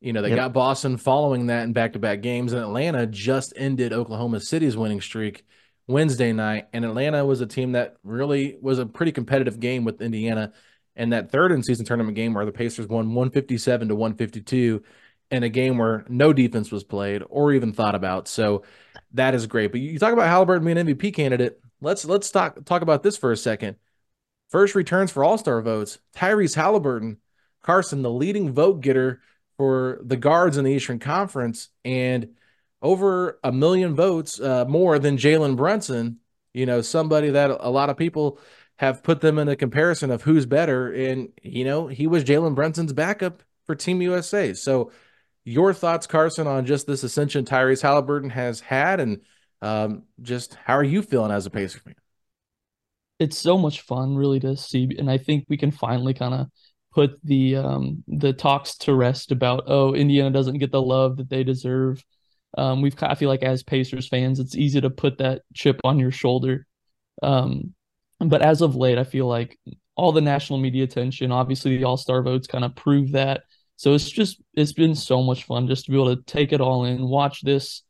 You 0.00 0.12
know, 0.12 0.22
they 0.22 0.28
yep. 0.28 0.36
got 0.36 0.52
Boston 0.52 0.98
following 0.98 1.46
that 1.46 1.64
in 1.64 1.72
back 1.72 1.94
to 1.94 1.98
back 1.98 2.20
games, 2.20 2.52
and 2.52 2.62
Atlanta 2.62 3.06
just 3.06 3.52
ended 3.56 3.92
Oklahoma 3.92 4.40
City's 4.40 4.76
winning 4.76 5.00
streak 5.00 5.44
Wednesday 5.86 6.32
night. 6.32 6.68
And 6.72 6.84
Atlanta 6.84 7.24
was 7.24 7.40
a 7.40 7.46
team 7.46 7.72
that 7.72 7.96
really 8.02 8.56
was 8.60 8.78
a 8.78 8.86
pretty 8.86 9.12
competitive 9.12 9.60
game 9.60 9.84
with 9.84 10.02
Indiana. 10.02 10.52
And 10.94 11.12
that 11.12 11.30
third 11.30 11.52
in 11.52 11.62
season 11.62 11.84
tournament 11.84 12.14
game 12.14 12.34
where 12.34 12.46
the 12.46 12.52
Pacers 12.52 12.88
won 12.88 13.14
157 13.14 13.88
to 13.88 13.94
152 13.94 14.82
in 15.30 15.42
a 15.42 15.48
game 15.48 15.78
where 15.78 16.04
no 16.08 16.32
defense 16.32 16.70
was 16.70 16.84
played 16.84 17.22
or 17.28 17.52
even 17.52 17.72
thought 17.72 17.94
about. 17.94 18.28
So 18.28 18.62
that 19.12 19.34
is 19.34 19.46
great. 19.46 19.72
But 19.72 19.80
you 19.80 19.98
talk 19.98 20.12
about 20.12 20.28
Halliburton 20.28 20.64
being 20.64 20.78
an 20.78 20.86
MVP 20.86 21.14
candidate. 21.14 21.60
Let's 21.80 22.04
let's 22.04 22.30
talk 22.30 22.64
talk 22.64 22.82
about 22.82 23.02
this 23.02 23.16
for 23.16 23.32
a 23.32 23.36
second. 23.36 23.76
First 24.48 24.74
returns 24.74 25.10
for 25.10 25.24
All 25.24 25.36
Star 25.36 25.60
votes. 25.60 25.98
Tyrese 26.14 26.54
Halliburton, 26.54 27.18
Carson, 27.62 28.02
the 28.02 28.10
leading 28.10 28.52
vote 28.52 28.80
getter 28.80 29.20
for 29.56 30.00
the 30.02 30.16
guards 30.16 30.56
in 30.56 30.64
the 30.64 30.72
Eastern 30.72 30.98
Conference 30.98 31.68
and 31.84 32.34
over 32.82 33.38
a 33.42 33.52
million 33.52 33.94
votes 33.94 34.40
uh, 34.40 34.64
more 34.66 34.98
than 34.98 35.16
Jalen 35.16 35.56
Brunson. 35.56 36.18
You 36.52 36.66
know, 36.66 36.80
somebody 36.80 37.30
that 37.30 37.50
a 37.60 37.70
lot 37.70 37.90
of 37.90 37.96
people 37.96 38.38
have 38.76 39.02
put 39.02 39.20
them 39.20 39.38
in 39.38 39.48
a 39.48 39.56
comparison 39.56 40.10
of 40.10 40.22
who's 40.22 40.46
better. 40.46 40.92
And, 40.92 41.30
you 41.42 41.64
know, 41.64 41.86
he 41.86 42.06
was 42.06 42.24
Jalen 42.24 42.54
Brunson's 42.54 42.92
backup 42.92 43.42
for 43.64 43.74
Team 43.74 44.02
USA. 44.02 44.52
So, 44.54 44.92
your 45.44 45.72
thoughts, 45.72 46.06
Carson, 46.06 46.46
on 46.46 46.66
just 46.66 46.86
this 46.86 47.04
ascension 47.04 47.44
Tyrese 47.44 47.82
Halliburton 47.82 48.30
has 48.30 48.60
had 48.60 49.00
and 49.00 49.20
um, 49.62 50.02
just 50.20 50.54
how 50.64 50.74
are 50.74 50.84
you 50.84 51.02
feeling 51.02 51.30
as 51.30 51.46
a 51.46 51.50
Pacer 51.50 51.78
fan? 51.78 51.94
It's 53.18 53.38
so 53.38 53.56
much 53.56 53.80
fun, 53.82 54.16
really, 54.16 54.40
to 54.40 54.56
see. 54.56 54.88
And 54.98 55.10
I 55.10 55.18
think 55.18 55.46
we 55.48 55.56
can 55.56 55.70
finally 55.70 56.14
kind 56.14 56.34
of 56.34 56.46
put 56.96 57.20
the 57.24 57.56
um, 57.56 58.02
the 58.08 58.32
talks 58.32 58.78
to 58.78 58.94
rest 58.94 59.30
about 59.30 59.64
oh 59.66 59.94
Indiana 59.94 60.30
doesn't 60.30 60.56
get 60.56 60.72
the 60.72 60.80
love 60.80 61.18
that 61.18 61.28
they 61.28 61.44
deserve. 61.44 62.02
Um, 62.56 62.80
we've 62.80 62.96
I 63.02 63.14
feel 63.14 63.28
like 63.28 63.42
as 63.42 63.62
Pacers 63.62 64.08
fans, 64.08 64.40
it's 64.40 64.56
easy 64.56 64.80
to 64.80 64.88
put 64.88 65.18
that 65.18 65.42
chip 65.52 65.78
on 65.84 65.98
your 65.98 66.10
shoulder. 66.10 66.66
Um, 67.22 67.74
but 68.18 68.40
as 68.40 68.62
of 68.62 68.76
late, 68.76 68.96
I 68.96 69.04
feel 69.04 69.26
like 69.26 69.58
all 69.94 70.12
the 70.12 70.22
national 70.22 70.58
media 70.58 70.84
attention, 70.84 71.32
obviously 71.32 71.76
the 71.76 71.84
All 71.84 71.98
Star 71.98 72.22
votes, 72.22 72.46
kind 72.46 72.64
of 72.64 72.74
prove 72.74 73.12
that. 73.12 73.42
So 73.76 73.92
it's 73.92 74.08
just 74.08 74.40
it's 74.54 74.72
been 74.72 74.94
so 74.94 75.22
much 75.22 75.44
fun 75.44 75.68
just 75.68 75.84
to 75.84 75.90
be 75.90 75.98
able 75.98 76.16
to 76.16 76.22
take 76.22 76.54
it 76.54 76.62
all 76.62 76.86
in, 76.86 77.06
watch 77.06 77.42
this 77.42 77.82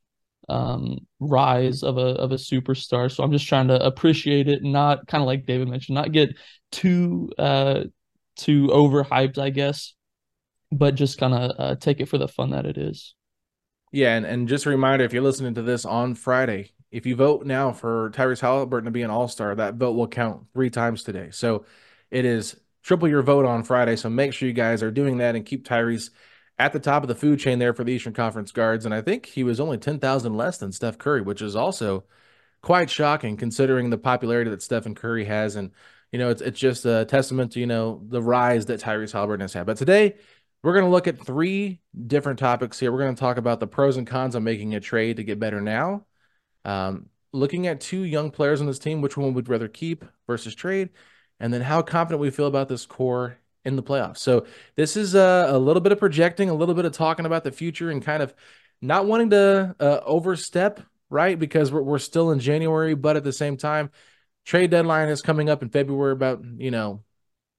um, 0.48 0.98
rise 1.20 1.84
of 1.84 1.96
a 1.96 2.08
of 2.24 2.32
a 2.32 2.36
superstar. 2.36 3.08
So 3.08 3.22
I'm 3.22 3.30
just 3.30 3.46
trying 3.46 3.68
to 3.68 3.80
appreciate 3.86 4.48
it, 4.48 4.64
not 4.64 5.06
kind 5.06 5.22
of 5.22 5.26
like 5.26 5.46
David 5.46 5.68
mentioned, 5.68 5.94
not 5.94 6.10
get 6.10 6.36
too 6.72 7.30
uh, 7.38 7.84
too 8.36 8.68
overhyped, 8.68 9.38
I 9.38 9.50
guess, 9.50 9.94
but 10.70 10.94
just 10.94 11.18
kind 11.18 11.34
of 11.34 11.52
uh, 11.58 11.74
take 11.76 12.00
it 12.00 12.08
for 12.08 12.18
the 12.18 12.28
fun 12.28 12.50
that 12.50 12.66
it 12.66 12.78
is. 12.78 13.14
Yeah, 13.92 14.16
and, 14.16 14.26
and 14.26 14.48
just 14.48 14.66
a 14.66 14.70
reminder 14.70 15.04
if 15.04 15.12
you're 15.12 15.22
listening 15.22 15.54
to 15.54 15.62
this 15.62 15.84
on 15.84 16.14
Friday, 16.14 16.72
if 16.90 17.06
you 17.06 17.16
vote 17.16 17.46
now 17.46 17.72
for 17.72 18.10
Tyrese 18.10 18.40
Halliburton 18.40 18.86
to 18.86 18.90
be 18.90 19.02
an 19.02 19.10
All 19.10 19.28
Star, 19.28 19.54
that 19.54 19.74
vote 19.74 19.92
will 19.92 20.08
count 20.08 20.46
three 20.52 20.70
times 20.70 21.02
today. 21.02 21.28
So 21.30 21.64
it 22.10 22.24
is 22.24 22.56
triple 22.82 23.08
your 23.08 23.22
vote 23.22 23.44
on 23.44 23.64
Friday. 23.64 23.96
So 23.96 24.08
make 24.08 24.32
sure 24.32 24.46
you 24.46 24.54
guys 24.54 24.82
are 24.82 24.90
doing 24.90 25.18
that 25.18 25.34
and 25.34 25.44
keep 25.44 25.66
Tyrese 25.66 26.10
at 26.58 26.72
the 26.72 26.78
top 26.78 27.02
of 27.02 27.08
the 27.08 27.14
food 27.14 27.38
chain 27.38 27.58
there 27.58 27.74
for 27.74 27.84
the 27.84 27.92
Eastern 27.92 28.12
Conference 28.12 28.52
guards. 28.52 28.84
And 28.84 28.94
I 28.94 29.02
think 29.02 29.26
he 29.26 29.44
was 29.44 29.60
only 29.60 29.78
10,000 29.78 30.36
less 30.36 30.58
than 30.58 30.72
Steph 30.72 30.98
Curry, 30.98 31.20
which 31.20 31.42
is 31.42 31.56
also 31.56 32.04
quite 32.62 32.88
shocking 32.88 33.36
considering 33.36 33.90
the 33.90 33.98
popularity 33.98 34.50
that 34.50 34.62
Stephen 34.62 34.94
Curry 34.94 35.24
has. 35.24 35.56
And 35.56 35.72
you 36.12 36.18
know, 36.18 36.30
it's 36.30 36.42
it's 36.42 36.58
just 36.58 36.86
a 36.86 37.04
testament 37.04 37.52
to 37.52 37.60
you 37.60 37.66
know 37.66 38.02
the 38.08 38.22
rise 38.22 38.66
that 38.66 38.80
Tyrese 38.80 39.12
Halliburton 39.12 39.42
has 39.42 39.52
had. 39.52 39.66
But 39.66 39.76
today 39.76 40.16
we're 40.62 40.72
going 40.72 40.84
to 40.84 40.90
look 40.90 41.06
at 41.06 41.24
three 41.24 41.80
different 42.06 42.38
topics 42.38 42.80
here. 42.80 42.90
We're 42.90 42.98
going 42.98 43.14
to 43.14 43.20
talk 43.20 43.36
about 43.36 43.60
the 43.60 43.66
pros 43.66 43.96
and 43.96 44.06
cons 44.06 44.34
of 44.34 44.42
making 44.42 44.74
a 44.74 44.80
trade 44.80 45.16
to 45.16 45.24
get 45.24 45.38
better 45.38 45.60
now. 45.60 46.06
Um, 46.64 47.08
looking 47.32 47.66
at 47.66 47.80
two 47.80 48.00
young 48.02 48.30
players 48.30 48.60
on 48.60 48.66
this 48.66 48.78
team, 48.78 49.00
which 49.00 49.16
one 49.16 49.34
would 49.34 49.48
rather 49.48 49.68
keep 49.68 50.04
versus 50.26 50.54
trade, 50.54 50.90
and 51.38 51.52
then 51.52 51.60
how 51.60 51.82
confident 51.82 52.20
we 52.20 52.30
feel 52.30 52.46
about 52.46 52.68
this 52.68 52.86
core 52.86 53.38
in 53.64 53.76
the 53.76 53.82
playoffs. 53.82 54.18
So 54.18 54.46
this 54.74 54.96
is 54.96 55.14
a, 55.14 55.46
a 55.50 55.58
little 55.58 55.80
bit 55.80 55.92
of 55.92 55.98
projecting, 55.98 56.48
a 56.48 56.54
little 56.54 56.74
bit 56.74 56.84
of 56.84 56.92
talking 56.92 57.26
about 57.26 57.44
the 57.44 57.52
future, 57.52 57.90
and 57.90 58.02
kind 58.02 58.22
of 58.22 58.34
not 58.80 59.06
wanting 59.06 59.30
to 59.30 59.76
uh, 59.78 60.00
overstep, 60.04 60.80
right? 61.10 61.38
Because 61.38 61.70
we're, 61.70 61.82
we're 61.82 61.98
still 61.98 62.30
in 62.30 62.40
January, 62.40 62.94
but 62.94 63.16
at 63.16 63.24
the 63.24 63.32
same 63.32 63.56
time, 63.56 63.90
trade 64.46 64.70
deadline 64.70 65.08
is 65.10 65.20
coming 65.20 65.50
up 65.50 65.62
in 65.62 65.68
February, 65.68 66.12
about 66.12 66.42
you 66.56 66.70
know 66.70 67.02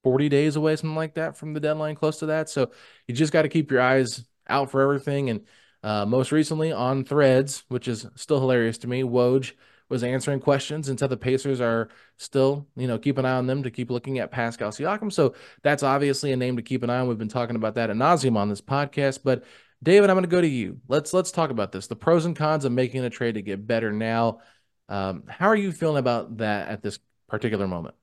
40 0.02 0.28
days 0.28 0.56
away, 0.56 0.74
something 0.74 0.96
like 0.96 1.14
that 1.14 1.36
from 1.36 1.54
the 1.54 1.60
deadline, 1.60 1.94
close 1.94 2.18
to 2.18 2.26
that. 2.26 2.48
So 2.48 2.72
you 3.06 3.14
just 3.14 3.32
got 3.32 3.42
to 3.42 3.48
keep 3.48 3.70
your 3.70 3.80
eyes 3.80 4.24
out 4.48 4.70
for 4.70 4.80
everything. 4.80 5.30
And 5.30 5.46
uh, 5.82 6.06
most 6.06 6.32
recently 6.32 6.72
on 6.72 7.04
Threads, 7.04 7.64
which 7.68 7.86
is 7.86 8.06
still 8.16 8.40
hilarious 8.40 8.78
to 8.78 8.88
me, 8.88 9.02
Woj 9.02 9.52
was 9.88 10.04
answering 10.04 10.40
questions 10.40 10.86
said 10.86 11.10
the 11.10 11.16
Pacers 11.16 11.60
are 11.60 11.88
still, 12.18 12.66
you 12.76 12.86
know, 12.86 12.98
keep 12.98 13.16
an 13.16 13.24
eye 13.24 13.36
on 13.36 13.46
them 13.46 13.62
to 13.62 13.70
keep 13.70 13.90
looking 13.90 14.18
at 14.18 14.30
Pascal 14.30 14.70
Siakam. 14.70 15.12
So 15.12 15.34
that's 15.62 15.82
obviously 15.82 16.32
a 16.32 16.36
name 16.36 16.56
to 16.56 16.62
keep 16.62 16.82
an 16.82 16.90
eye 16.90 16.98
on. 16.98 17.08
We've 17.08 17.16
been 17.16 17.28
talking 17.28 17.56
about 17.56 17.74
that 17.76 17.88
at 17.88 17.96
nauseum 17.96 18.36
on 18.36 18.48
this 18.50 18.60
podcast. 18.60 19.20
But 19.24 19.44
David, 19.82 20.10
I'm 20.10 20.16
going 20.16 20.24
to 20.24 20.28
go 20.28 20.40
to 20.40 20.48
you. 20.48 20.80
Let's 20.88 21.14
let's 21.14 21.30
talk 21.30 21.50
about 21.50 21.72
this. 21.72 21.86
The 21.86 21.96
pros 21.96 22.26
and 22.26 22.36
cons 22.36 22.64
of 22.64 22.72
making 22.72 23.04
a 23.04 23.10
trade 23.10 23.34
to 23.34 23.42
get 23.42 23.66
better 23.66 23.92
now. 23.92 24.40
Um, 24.88 25.24
how 25.28 25.48
are 25.48 25.56
you 25.56 25.72
feeling 25.72 25.98
about 25.98 26.38
that 26.38 26.68
at 26.68 26.82
this 26.82 26.98
particular 27.28 27.66
moment? 27.66 27.94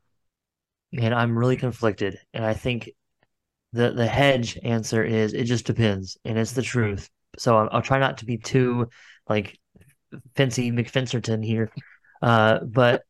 Man, 0.91 1.13
I'm 1.13 1.37
really 1.37 1.57
conflicted, 1.57 2.19
and 2.33 2.45
I 2.45 2.53
think 2.53 2.91
the 3.73 3.91
the 3.91 4.07
hedge 4.07 4.57
answer 4.63 5.03
is 5.03 5.33
it 5.33 5.45
just 5.45 5.65
depends, 5.65 6.17
and 6.23 6.37
it's 6.37 6.53
the 6.53 6.61
truth. 6.61 7.09
So 7.37 7.57
I'll, 7.57 7.69
I'll 7.71 7.81
try 7.81 7.99
not 7.99 8.19
to 8.19 8.25
be 8.25 8.37
too 8.37 8.89
like 9.27 9.59
fancy 10.35 10.71
McFencerton 10.71 11.43
here, 11.43 11.71
uh, 12.21 12.59
but 12.63 13.03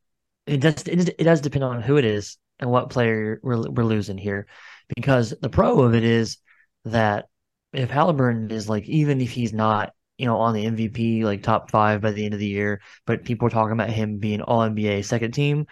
it 0.47 0.61
does 0.61 0.87
it, 0.87 1.09
it 1.19 1.23
does 1.23 1.41
depend 1.41 1.63
on 1.63 1.81
who 1.81 1.97
it 1.97 2.05
is 2.05 2.37
and 2.59 2.71
what 2.71 2.89
player 2.89 3.39
we're 3.43 3.69
we're 3.69 3.83
losing 3.83 4.17
here, 4.17 4.47
because 4.95 5.33
the 5.41 5.49
pro 5.49 5.81
of 5.81 5.93
it 5.93 6.03
is 6.03 6.37
that 6.85 7.25
if 7.73 7.89
Halliburton 7.89 8.51
is 8.51 8.69
like 8.69 8.87
even 8.87 9.21
if 9.21 9.31
he's 9.31 9.53
not 9.53 9.93
you 10.17 10.25
know 10.25 10.37
on 10.37 10.53
the 10.53 10.65
MVP 10.65 11.23
like 11.23 11.43
top 11.43 11.71
five 11.71 12.01
by 12.01 12.11
the 12.11 12.25
end 12.25 12.33
of 12.33 12.39
the 12.39 12.47
year, 12.47 12.81
but 13.05 13.25
people 13.25 13.47
are 13.47 13.51
talking 13.51 13.73
about 13.73 13.89
him 13.89 14.17
being 14.17 14.41
All 14.41 14.61
NBA 14.61 15.05
second 15.05 15.33
team. 15.33 15.65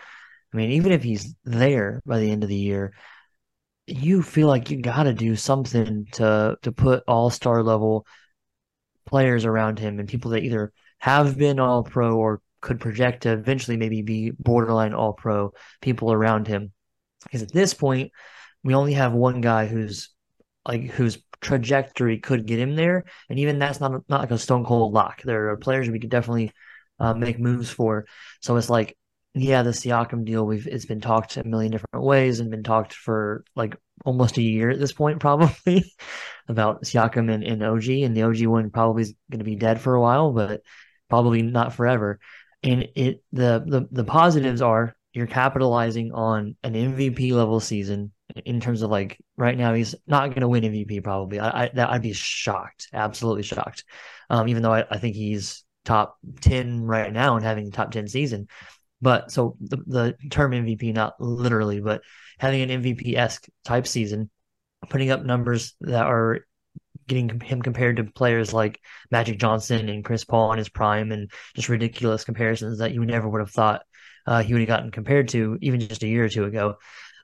I 0.53 0.57
mean, 0.57 0.71
even 0.71 0.91
if 0.91 1.03
he's 1.03 1.35
there 1.43 2.01
by 2.05 2.19
the 2.19 2.31
end 2.31 2.43
of 2.43 2.49
the 2.49 2.55
year, 2.55 2.93
you 3.87 4.21
feel 4.21 4.47
like 4.47 4.69
you 4.69 4.81
got 4.81 5.03
to 5.03 5.13
do 5.13 5.35
something 5.35 6.07
to 6.13 6.57
to 6.61 6.71
put 6.71 7.03
all 7.07 7.29
star 7.29 7.63
level 7.63 8.05
players 9.05 9.45
around 9.45 9.79
him 9.79 9.99
and 9.99 10.07
people 10.07 10.31
that 10.31 10.43
either 10.43 10.71
have 10.99 11.37
been 11.37 11.59
all 11.59 11.83
pro 11.83 12.15
or 12.15 12.41
could 12.61 12.79
project 12.79 13.23
to 13.23 13.33
eventually 13.33 13.75
maybe 13.77 14.01
be 14.01 14.31
borderline 14.31 14.93
all 14.93 15.13
pro 15.13 15.51
people 15.81 16.11
around 16.11 16.47
him. 16.47 16.71
Because 17.23 17.41
at 17.43 17.51
this 17.51 17.73
point, 17.73 18.11
we 18.63 18.73
only 18.73 18.93
have 18.93 19.13
one 19.13 19.41
guy 19.41 19.67
who's 19.67 20.09
like 20.65 20.83
whose 20.83 21.17
trajectory 21.43 22.19
could 22.19 22.45
get 22.45 22.59
him 22.59 22.75
there, 22.75 23.05
and 23.29 23.39
even 23.39 23.59
that's 23.59 23.79
not 23.79 23.91
not 24.09 24.21
like 24.21 24.31
a 24.31 24.37
stone 24.37 24.65
cold 24.65 24.93
lock. 24.93 25.21
There 25.21 25.49
are 25.49 25.57
players 25.57 25.89
we 25.89 25.99
could 25.99 26.09
definitely 26.09 26.51
uh, 26.99 27.13
make 27.13 27.39
moves 27.39 27.69
for. 27.69 28.05
So 28.41 28.55
it's 28.57 28.69
like 28.69 28.97
yeah, 29.35 29.63
the 29.63 29.71
Siakam 29.71 30.25
deal 30.25 30.45
we've 30.45 30.67
it's 30.67 30.85
been 30.85 31.01
talked 31.01 31.37
a 31.37 31.43
million 31.43 31.71
different 31.71 32.05
ways 32.05 32.39
and 32.39 32.51
been 32.51 32.63
talked 32.63 32.93
for 32.93 33.43
like 33.55 33.75
almost 34.05 34.37
a 34.37 34.43
year 34.43 34.69
at 34.69 34.79
this 34.79 34.93
point, 34.93 35.19
probably 35.19 35.83
about 36.47 36.83
Siakam 36.83 37.31
and, 37.33 37.43
and 37.43 37.63
OG. 37.63 37.89
And 37.89 38.15
the 38.15 38.23
OG 38.23 38.45
one 38.45 38.69
probably 38.69 39.03
is 39.03 39.13
going 39.31 39.39
to 39.39 39.45
be 39.45 39.55
dead 39.55 39.81
for 39.81 39.95
a 39.95 40.01
while, 40.01 40.31
but 40.31 40.61
probably 41.09 41.41
not 41.41 41.73
forever. 41.73 42.19
And 42.61 42.87
it 42.95 43.23
the 43.31 43.63
the 43.65 43.87
the 43.91 44.05
positives 44.05 44.61
are 44.61 44.95
you're 45.13 45.27
capitalizing 45.27 46.11
on 46.13 46.55
an 46.63 46.73
MVP 46.73 47.31
level 47.33 47.59
season 47.59 48.12
in 48.45 48.59
terms 48.59 48.81
of 48.81 48.89
like 48.89 49.19
right 49.37 49.57
now 49.57 49.73
he's 49.73 49.95
not 50.07 50.29
going 50.29 50.41
to 50.41 50.47
win 50.47 50.63
MVP 50.63 51.03
probably. 51.03 51.39
I, 51.39 51.65
I 51.65 51.71
that 51.73 51.89
I'd 51.89 52.01
be 52.01 52.13
shocked, 52.13 52.87
absolutely 52.93 53.43
shocked. 53.43 53.83
Um, 54.29 54.47
even 54.47 54.63
though 54.63 54.73
I, 54.73 54.85
I 54.89 54.97
think 54.97 55.15
he's 55.15 55.63
top 55.85 56.17
ten 56.41 56.81
right 56.81 57.11
now 57.11 57.35
and 57.35 57.45
having 57.45 57.71
top 57.71 57.91
ten 57.91 58.07
season. 58.07 58.47
But 59.01 59.31
so 59.31 59.57
the, 59.59 59.77
the 59.85 60.15
term 60.29 60.51
MVP, 60.51 60.93
not 60.93 61.19
literally, 61.19 61.81
but 61.81 62.01
having 62.39 62.61
an 62.61 62.81
MVP 62.81 63.17
esque 63.17 63.47
type 63.65 63.85
season, 63.85 64.29
putting 64.89 65.11
up 65.11 65.23
numbers 65.25 65.75
that 65.81 66.05
are 66.05 66.45
getting 67.07 67.41
him 67.41 67.61
compared 67.61 67.97
to 67.97 68.05
players 68.05 68.53
like 68.53 68.79
Magic 69.11 69.37
Johnson 69.39 69.89
and 69.89 70.05
Chris 70.05 70.23
Paul 70.23 70.53
in 70.53 70.57
his 70.57 70.69
prime, 70.69 71.11
and 71.11 71.29
just 71.55 71.69
ridiculous 71.69 72.23
comparisons 72.23 72.79
that 72.79 72.93
you 72.93 73.05
never 73.05 73.27
would 73.27 73.41
have 73.41 73.51
thought 73.51 73.81
uh, 74.25 74.41
he 74.41 74.53
would 74.53 74.61
have 74.61 74.67
gotten 74.67 74.91
compared 74.91 75.27
to 75.29 75.57
even 75.61 75.81
just 75.81 76.03
a 76.03 76.07
year 76.07 76.23
or 76.25 76.29
two 76.29 76.45
ago. 76.45 76.77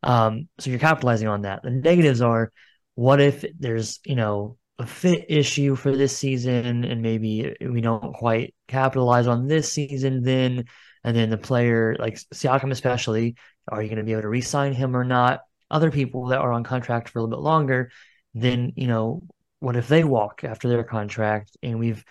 Um, 0.04 0.48
so 0.60 0.70
you're 0.70 0.80
capitalizing 0.80 1.28
on 1.28 1.42
that. 1.44 1.64
The 1.64 1.72
negatives 1.72 2.22
are, 2.22 2.52
what 2.96 3.22
if 3.22 3.46
there's 3.58 4.00
you 4.06 4.16
know 4.16 4.58
a 4.78 4.86
fit 4.86 5.26
issue 5.30 5.76
for 5.76 5.96
this 5.96 6.18
season, 6.18 6.86
and 6.86 7.02
maybe 7.02 7.56
we 7.62 7.82
don't 7.82 8.14
quite 8.14 8.56
capitalize 8.68 9.28
on 9.28 9.48
this 9.48 9.72
season, 9.72 10.24
then 10.24 10.66
and 11.04 11.16
then 11.16 11.30
the 11.30 11.38
player, 11.38 11.96
like 12.00 12.16
Siakam 12.34 12.72
especially, 12.72 13.36
are 13.68 13.82
you 13.82 13.90
going 13.90 13.98
to 14.00 14.04
be 14.04 14.14
able 14.14 14.24
to 14.24 14.30
re-sign 14.30 14.74
him 14.74 14.96
or 14.96 15.04
not? 15.04 15.42
Other 15.72 15.92
people 15.92 16.28
that 16.28 16.40
are 16.40 16.52
on 16.52 16.64
contract 16.64 17.10
for 17.10 17.20
a 17.20 17.22
little 17.22 17.38
bit 17.38 17.44
longer, 17.44 17.92
then 18.34 18.74
you 18.76 18.88
know, 18.88 19.24
what 19.60 19.76
if 19.76 19.88
they 19.88 20.04
walk 20.04 20.44
after 20.44 20.70
their 20.70 20.84
contract 20.84 21.56
and 21.62 21.80
we've 21.80 22.04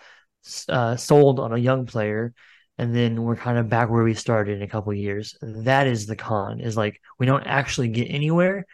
uh, 0.69 0.95
sold 0.95 1.39
on 1.39 1.53
a 1.53 1.57
young 1.57 1.85
player, 1.85 2.33
and 2.79 2.95
then 2.95 3.21
we're 3.23 3.35
kind 3.35 3.57
of 3.57 3.69
back 3.69 3.89
where 3.89 4.03
we 4.03 4.13
started 4.13 4.57
in 4.57 4.63
a 4.63 4.67
couple 4.67 4.93
years? 4.93 5.37
That 5.41 5.85
is 5.85 6.05
the 6.05 6.15
con. 6.15 6.61
Is 6.61 6.77
like 6.77 7.01
we 7.19 7.25
don't 7.25 7.45
actually 7.45 7.89
get 7.89 8.05
anywhere, 8.05 8.65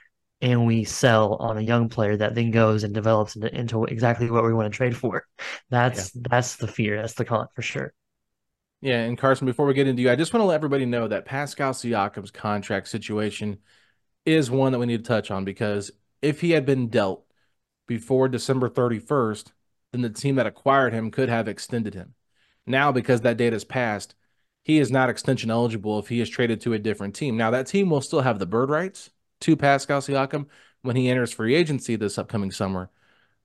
and 0.42 0.66
we 0.66 0.84
sell 0.84 1.36
on 1.36 1.58
a 1.58 1.62
young 1.62 1.90
player 1.90 2.16
that 2.16 2.36
then 2.36 2.52
goes 2.52 2.84
and 2.84 2.94
develops 2.94 3.36
into, 3.36 3.54
into 3.54 3.84
exactly 3.86 4.30
what 4.30 4.44
we 4.44 4.54
want 4.54 4.72
to 4.72 4.78
trade 4.78 4.96
for. 4.96 5.26
That's 5.72 6.16
yeah. 6.16 6.22
that's 6.30 6.56
the 6.58 6.68
fear. 6.68 7.02
That's 7.02 7.16
the 7.16 7.26
con 7.26 7.48
for 7.56 7.64
sure. 7.64 7.94
Yeah, 8.82 9.02
and 9.02 9.18
Carson, 9.18 9.48
before 9.48 9.66
we 9.66 9.74
get 9.74 9.88
into 9.88 10.04
you, 10.04 10.12
I 10.12 10.16
just 10.16 10.32
want 10.32 10.42
to 10.42 10.46
let 10.46 10.56
everybody 10.56 10.86
know 10.86 11.08
that 11.08 11.26
Pascal 11.26 11.74
Siakam's 11.74 12.30
contract 12.30 12.88
situation 12.88 13.58
is 14.26 14.52
one 14.52 14.72
that 14.72 14.80
we 14.80 14.86
need 14.86 15.04
to 15.04 15.08
touch 15.08 15.32
on 15.32 15.46
because 15.46 15.90
if 16.22 16.42
he 16.42 16.52
had 16.52 16.68
been 16.68 16.90
dealt 16.90 17.26
before 17.88 18.28
December 18.28 18.70
31st, 18.70 19.52
then 19.92 20.02
the 20.02 20.10
team 20.12 20.36
that 20.36 20.46
acquired 20.46 20.94
him 20.94 21.10
could 21.10 21.30
have 21.30 21.48
extended 21.48 21.96
him. 21.96 22.14
Now, 22.68 22.92
because 22.92 23.22
that 23.22 23.38
date 23.38 23.54
has 23.54 23.64
passed, 23.64 24.16
he 24.64 24.80
is 24.80 24.92
not 24.92 25.10
extension 25.10 25.52
eligible 25.52 26.00
if 26.00 26.08
he 26.08 26.20
is 26.20 26.30
traded 26.30 26.62
to 26.62 26.74
a 26.74 26.80
different 26.80 27.16
team. 27.16 27.38
Now, 27.38 27.52
that 27.52 27.68
team 27.68 27.90
will 27.90 28.02
still 28.02 28.22
have 28.22 28.40
the 28.40 28.46
bird 28.46 28.70
rights 28.70 29.12
to 29.42 29.56
Pascal 29.56 30.02
Siakam 30.02 30.48
when 30.82 30.96
he 30.96 31.10
enters 31.10 31.34
free 31.34 31.56
agency 31.56 31.96
this 31.96 32.18
upcoming 32.18 32.52
summer, 32.52 32.90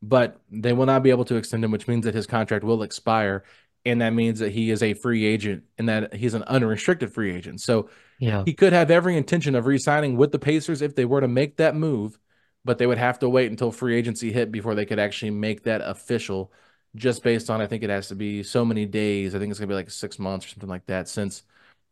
but 0.03 0.41
they 0.51 0.73
will 0.73 0.87
not 0.87 1.03
be 1.03 1.11
able 1.11 1.25
to 1.27 1.37
extend 1.37 1.65
him, 1.65 1.71
which 1.71 1.89
means 1.89 2.05
that 2.05 2.15
his 2.15 2.27
contract 2.27 2.65
will 2.65 2.83
expire 2.83 3.45
and 3.85 4.03
that 4.03 4.11
means 4.11 4.41
that 4.41 4.53
he 4.53 4.71
is 4.71 4.83
a 4.83 4.95
free 4.95 5.25
agent 5.25 5.65
and 5.79 5.89
that 5.89 6.15
he's 6.15 6.35
an 6.35 6.43
unrestricted 6.45 7.13
free 7.13 7.35
agent. 7.35 7.61
So 7.61 7.89
yeah. 8.19 8.43
he 8.45 8.53
could 8.53 8.73
have 8.73 8.91
every 8.91 9.17
intention 9.17 9.55
of 9.55 9.67
re-signing 9.67 10.17
with 10.17 10.33
the 10.33 10.39
Pacers 10.39 10.83
if 10.83 10.95
they 10.95 11.07
were 11.07 11.21
to 11.21 11.29
make 11.29 11.57
that 11.57 11.75
move, 11.75 12.19
but 12.65 12.79
they 12.79 12.87
would 12.87 12.99
have 12.99 13.19
to 13.21 13.29
wait 13.29 13.51
until 13.51 13.73
free 13.73 13.97
agency 13.97 14.33
hit 14.33 14.53
before 14.53 14.75
they 14.75 14.85
could 14.85 14.99
actually 14.99 15.31
make 15.31 15.63
that 15.63 15.81
official. 15.83 16.53
Just 16.97 17.23
based 17.23 17.51
on, 17.51 17.61
I 17.61 17.67
think 17.67 17.83
it 17.83 17.91
has 17.91 18.09
to 18.09 18.17
be 18.17 18.43
so 18.43 18.65
many 18.65 18.85
days. 18.87 19.35
I 19.35 19.39
think 19.39 19.51
it's 19.51 19.61
gonna 19.61 19.69
be 19.69 19.75
like 19.75 19.91
six 19.91 20.19
months 20.19 20.47
or 20.47 20.49
something 20.51 20.69
like 20.69 20.87
that 20.87 21.09
since 21.09 21.45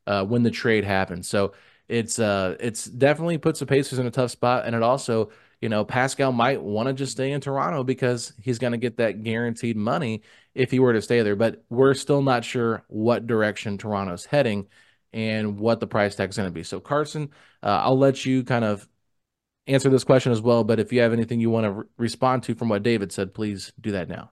uh, 0.07 0.25
when 0.25 0.43
the 0.43 0.51
trade 0.51 0.85
happened. 0.85 1.27
So 1.27 1.53
it's 1.89 2.19
uh 2.19 2.57
it's 2.61 2.85
definitely 2.85 3.39
puts 3.39 3.61
the 3.61 3.67
Pacers 3.67 3.99
in 3.99 4.07
a 4.07 4.11
tough 4.11 4.31
spot, 4.33 4.67
and 4.67 4.77
it 4.77 4.83
also 4.83 5.31
you 5.61 5.69
know, 5.69 5.85
Pascal 5.85 6.33
might 6.33 6.63
want 6.63 6.87
to 6.87 6.93
just 6.93 7.13
stay 7.13 7.33
in 7.33 7.41
Toronto 7.41 7.83
because 7.83 8.33
he's 8.41 8.59
to 8.59 8.77
get 8.77 8.99
that 8.99 9.25
guaranteed 9.25 9.77
money 9.77 10.23
if 10.55 10.71
he 10.71 10.79
were 10.79 10.93
to 10.93 11.03
stay 11.03 11.23
there. 11.23 11.37
But 11.37 11.65
we're 11.69 11.95
still 11.95 12.23
not 12.23 12.45
sure 12.45 12.85
what 12.89 13.27
direction 13.27 13.77
Toronto's 13.77 14.25
heading 14.25 14.69
and 15.13 15.59
what 15.59 15.81
the 15.81 15.87
price 15.87 16.15
tag 16.15 16.31
is 16.31 16.37
going 16.37 16.49
to 16.49 16.53
be. 16.53 16.63
So, 16.63 16.81
Carson, 16.81 17.31
uh, 17.63 17.81
I'll 17.83 17.99
let 17.99 18.25
you 18.25 18.45
kind 18.45 18.65
of 18.65 18.87
answer 19.67 19.91
this 19.91 20.05
question 20.05 20.33
as 20.33 20.41
well. 20.41 20.65
But 20.65 20.81
if 20.81 20.93
you 20.93 21.01
have 21.01 21.13
anything 21.13 21.41
you 21.41 21.51
want 21.51 21.65
to 21.65 21.73
re- 21.73 21.87
respond 21.99 22.45
to 22.45 22.55
from 22.55 22.69
what 22.69 22.83
David 22.85 23.13
said, 23.13 23.35
please 23.35 23.73
do 23.81 23.93
that 23.93 24.09
now. 24.09 24.31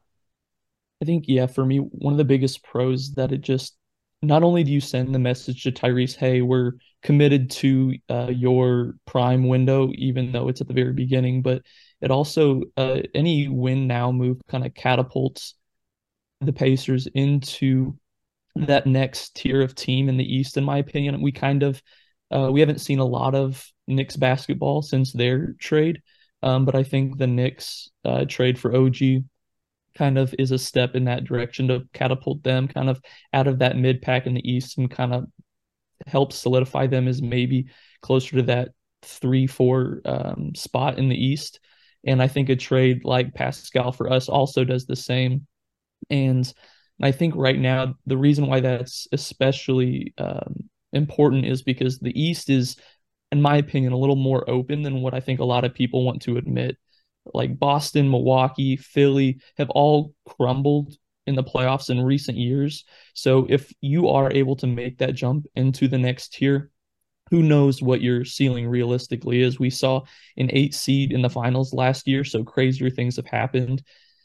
I 1.02 1.04
think, 1.04 1.24
yeah, 1.28 1.46
for 1.46 1.64
me, 1.64 1.78
one 1.78 2.14
of 2.14 2.18
the 2.18 2.24
biggest 2.24 2.62
pros 2.64 3.12
that 3.14 3.32
it 3.32 3.42
just 3.42 3.76
not 4.22 4.42
only 4.42 4.64
do 4.64 4.72
you 4.72 4.80
send 4.80 5.14
the 5.14 5.18
message 5.18 5.62
to 5.62 5.72
Tyrese, 5.72 6.16
hey, 6.16 6.40
we're 6.40 6.72
committed 7.02 7.50
to 7.50 7.94
uh, 8.08 8.30
your 8.34 8.94
prime 9.06 9.46
window, 9.46 9.90
even 9.94 10.32
though 10.32 10.48
it's 10.48 10.60
at 10.60 10.68
the 10.68 10.74
very 10.74 10.92
beginning, 10.92 11.42
but 11.42 11.62
it 12.00 12.10
also, 12.10 12.62
uh, 12.76 13.00
any 13.14 13.48
win 13.48 13.86
now 13.86 14.10
move 14.10 14.38
kind 14.48 14.64
of 14.64 14.74
catapults 14.74 15.54
the 16.40 16.52
Pacers 16.52 17.06
into 17.08 17.98
that 18.56 18.86
next 18.86 19.36
tier 19.36 19.62
of 19.62 19.74
team 19.74 20.08
in 20.08 20.16
the 20.16 20.36
East, 20.36 20.56
in 20.56 20.64
my 20.64 20.78
opinion. 20.78 21.20
We 21.20 21.32
kind 21.32 21.62
of, 21.62 21.82
uh, 22.30 22.50
we 22.50 22.60
haven't 22.60 22.80
seen 22.80 22.98
a 22.98 23.04
lot 23.04 23.34
of 23.34 23.66
Knicks 23.86 24.16
basketball 24.16 24.82
since 24.82 25.12
their 25.12 25.54
trade. 25.60 26.00
Um, 26.42 26.64
but 26.64 26.74
I 26.74 26.82
think 26.82 27.18
the 27.18 27.26
Knicks 27.26 27.90
uh, 28.04 28.24
trade 28.26 28.58
for 28.58 28.74
OG 28.74 29.24
kind 29.96 30.18
of 30.18 30.34
is 30.38 30.50
a 30.50 30.58
step 30.58 30.94
in 30.94 31.04
that 31.04 31.24
direction 31.24 31.68
to 31.68 31.82
catapult 31.92 32.42
them 32.42 32.68
kind 32.68 32.88
of 32.88 33.00
out 33.32 33.46
of 33.46 33.58
that 33.58 33.76
mid 33.76 34.02
pack 34.02 34.26
in 34.26 34.34
the 34.34 34.48
East 34.48 34.78
and 34.78 34.90
kind 34.90 35.12
of 35.14 35.24
help 36.06 36.32
solidify 36.32 36.86
them 36.86 37.08
as 37.08 37.22
maybe 37.22 37.66
closer 38.02 38.36
to 38.36 38.42
that 38.42 38.68
three, 39.02 39.46
four 39.46 40.00
um, 40.04 40.54
spot 40.54 40.98
in 40.98 41.08
the 41.08 41.16
East. 41.16 41.60
And 42.06 42.22
I 42.22 42.28
think 42.28 42.48
a 42.48 42.56
trade 42.56 43.04
like 43.04 43.34
Pascal 43.34 43.92
for 43.92 44.12
us 44.12 44.28
also 44.28 44.64
does 44.64 44.86
the 44.86 44.96
same. 44.96 45.46
And 46.10 46.52
I 47.02 47.12
think 47.12 47.34
right 47.36 47.58
now, 47.58 47.94
the 48.06 48.16
reason 48.16 48.46
why 48.46 48.60
that's 48.60 49.08
especially 49.12 50.14
um, 50.18 50.68
important 50.92 51.46
is 51.46 51.62
because 51.62 51.98
the 51.98 52.18
East 52.20 52.48
is, 52.48 52.76
in 53.32 53.42
my 53.42 53.56
opinion, 53.56 53.92
a 53.92 53.98
little 53.98 54.16
more 54.16 54.48
open 54.48 54.82
than 54.82 55.02
what 55.02 55.14
I 55.14 55.20
think 55.20 55.40
a 55.40 55.44
lot 55.44 55.64
of 55.64 55.74
people 55.74 56.04
want 56.04 56.22
to 56.22 56.36
admit. 56.36 56.76
Like 57.34 57.58
Boston, 57.58 58.10
Milwaukee, 58.10 58.76
Philly 58.76 59.40
have 59.56 59.70
all 59.70 60.14
crumbled 60.28 60.96
in 61.26 61.34
the 61.34 61.44
playoffs 61.44 61.90
in 61.90 62.00
recent 62.00 62.38
years. 62.38 62.84
So 63.14 63.46
if 63.48 63.72
you 63.80 64.08
are 64.08 64.32
able 64.32 64.56
to 64.56 64.66
make 64.66 64.98
that 64.98 65.14
jump 65.14 65.46
into 65.54 65.88
the 65.88 65.98
next 65.98 66.34
tier, 66.34 66.70
who 67.30 67.42
knows 67.42 67.82
what 67.82 68.00
your 68.00 68.24
ceiling 68.24 68.68
realistically 68.68 69.42
is? 69.42 69.58
We 69.58 69.70
saw 69.70 70.02
an 70.36 70.50
eight 70.52 70.74
seed 70.74 71.12
in 71.12 71.22
the 71.22 71.30
finals 71.30 71.74
last 71.74 72.06
year, 72.06 72.22
so 72.24 72.44
crazier 72.44 72.90
things 72.90 73.16
have 73.16 73.26
happened. 73.26 73.82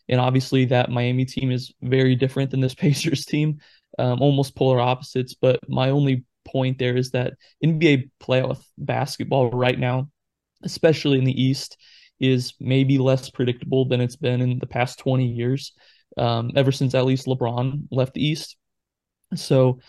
And 0.08 0.20
obviously, 0.20 0.66
that 0.66 0.92
Miami 0.92 1.26
team 1.26 1.52
is 1.52 1.74
very 1.82 2.16
different 2.16 2.52
than 2.52 2.60
this 2.60 2.76
Pacers 2.76 3.26
team, 3.26 3.60
um, 3.98 4.22
almost 4.22 4.56
polar 4.56 4.80
opposites. 4.80 5.34
But 5.34 5.60
my 5.68 5.90
only 5.90 6.26
point 6.46 6.78
there 6.78 6.96
is 6.96 7.12
that 7.12 7.34
NBA 7.64 8.12
playoff 8.22 8.64
basketball 8.78 9.50
right 9.50 9.80
now, 9.80 10.10
especially 10.64 11.18
in 11.18 11.24
the 11.24 11.42
East, 11.42 11.78
is 12.22 12.54
maybe 12.60 13.00
less 13.00 13.30
predictable 13.30 13.86
than 13.86 14.00
it's 14.00 14.16
been 14.16 14.42
in 14.42 14.60
the 14.60 14.68
past 14.68 15.00
20 15.00 15.26
years, 15.26 15.74
um, 16.18 16.52
ever 16.56 16.72
since 16.72 16.94
at 16.94 17.06
least 17.06 17.26
LeBron 17.26 17.88
left 17.92 18.14
the 18.14 18.26
East. 18.26 18.56
So 19.36 19.80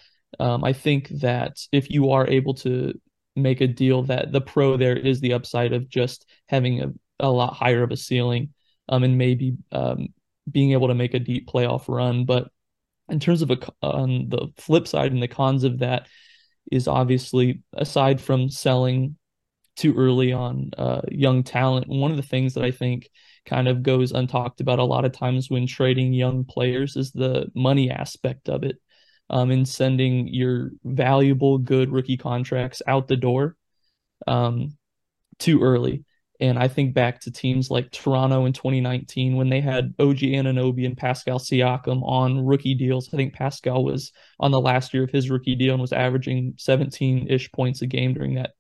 um, 0.41 0.65
I 0.65 0.73
think 0.73 1.09
that 1.21 1.59
if 1.71 1.91
you 1.91 2.11
are 2.11 2.27
able 2.27 2.55
to 2.55 2.99
make 3.37 3.61
a 3.61 3.67
deal 3.67 4.03
that 4.05 4.33
the 4.33 4.41
pro 4.41 4.77
there 4.77 4.97
is 4.97 5.21
the 5.21 5.35
upside 5.35 5.73
of 5.73 5.89
just 5.89 6.27
having 6.49 6.83
a, 6.83 6.93
a 7.21 7.31
lot 7.31 7.55
higher 7.55 7.83
of 7.83 7.91
a 7.91 7.97
ceiling 7.97 8.51
um, 8.89 9.05
and 9.05 9.19
maybe 9.19 9.57
um, 9.71 10.09
being 10.51 10.73
able 10.73 10.89
to 10.89 10.95
make 10.95 11.15
a 11.15 11.19
deep 11.19 11.49
playoff 11.49 11.85
run. 11.87 12.25
But 12.25 12.49
in 13.09 13.21
terms 13.21 13.43
of 13.43 13.51
a, 13.51 13.59
on 13.83 14.29
the 14.29 14.49
flip 14.57 14.89
side 14.89 15.13
and 15.13 15.23
the 15.23 15.29
cons 15.29 15.65
of 15.65 15.81
that 15.81 16.09
is 16.71 16.89
obviously 16.89 17.61
aside 17.75 18.21
from 18.21 18.49
selling 18.49 19.17
too 19.77 19.95
early 19.97 20.33
on 20.33 20.71
uh, 20.77 21.01
young 21.11 21.43
talent, 21.43 21.89
one 21.89 22.11
of 22.11 22.17
the 22.17 22.23
things 22.23 22.55
that 22.55 22.65
I 22.65 22.71
think 22.71 23.09
kind 23.47 23.69
of 23.69 23.83
goes 23.83 24.13
untalked 24.13 24.61
about 24.61 24.79
a 24.79 24.85
lot 24.85 25.05
of 25.05 25.13
times 25.13 25.51
when 25.51 25.67
trading 25.67 26.13
young 26.13 26.45
players 26.45 26.97
is 26.97 27.11
the 27.13 27.51
money 27.55 27.91
aspect 27.91 28.49
of 28.49 28.63
it. 28.65 28.77
Um, 29.31 29.51
and 29.51 29.67
sending 29.67 30.29
your 30.29 30.73
valuable, 30.85 31.57
good 31.57 31.91
rookie 31.91 32.19
contracts 32.19 32.83
out 32.87 33.09
the 33.09 33.17
door 33.17 33.57
um, 34.27 34.77
too 35.39 35.63
early. 35.63 36.05
And 36.39 36.59
I 36.59 36.69
think 36.69 36.93
back 36.93 37.21
to 37.21 37.31
teams 37.31 37.71
like 37.71 37.93
Toronto 37.93 38.45
in 38.45 38.53
2019 38.53 39.37
when 39.37 39.49
they 39.49 39.61
had 39.61 39.95
OG 39.99 40.19
Anunoby 40.19 40.85
and 40.85 40.97
Pascal 40.97 41.39
Siakam 41.39 42.03
on 42.03 42.45
rookie 42.45 42.75
deals. 42.75 43.09
I 43.15 43.17
think 43.17 43.33
Pascal 43.33 43.85
was 43.85 44.13
on 44.41 44.51
the 44.51 44.61
last 44.61 44.93
year 44.93 45.05
of 45.05 45.11
his 45.11 45.31
rookie 45.31 45.55
deal 45.55 45.75
and 45.75 45.81
was 45.81 45.93
averaging 45.93 46.55
17 46.59 47.29
ish 47.31 47.51
points 47.53 47.81
a 47.81 47.87
game 47.87 48.13
during 48.13 48.35
that 48.35 48.51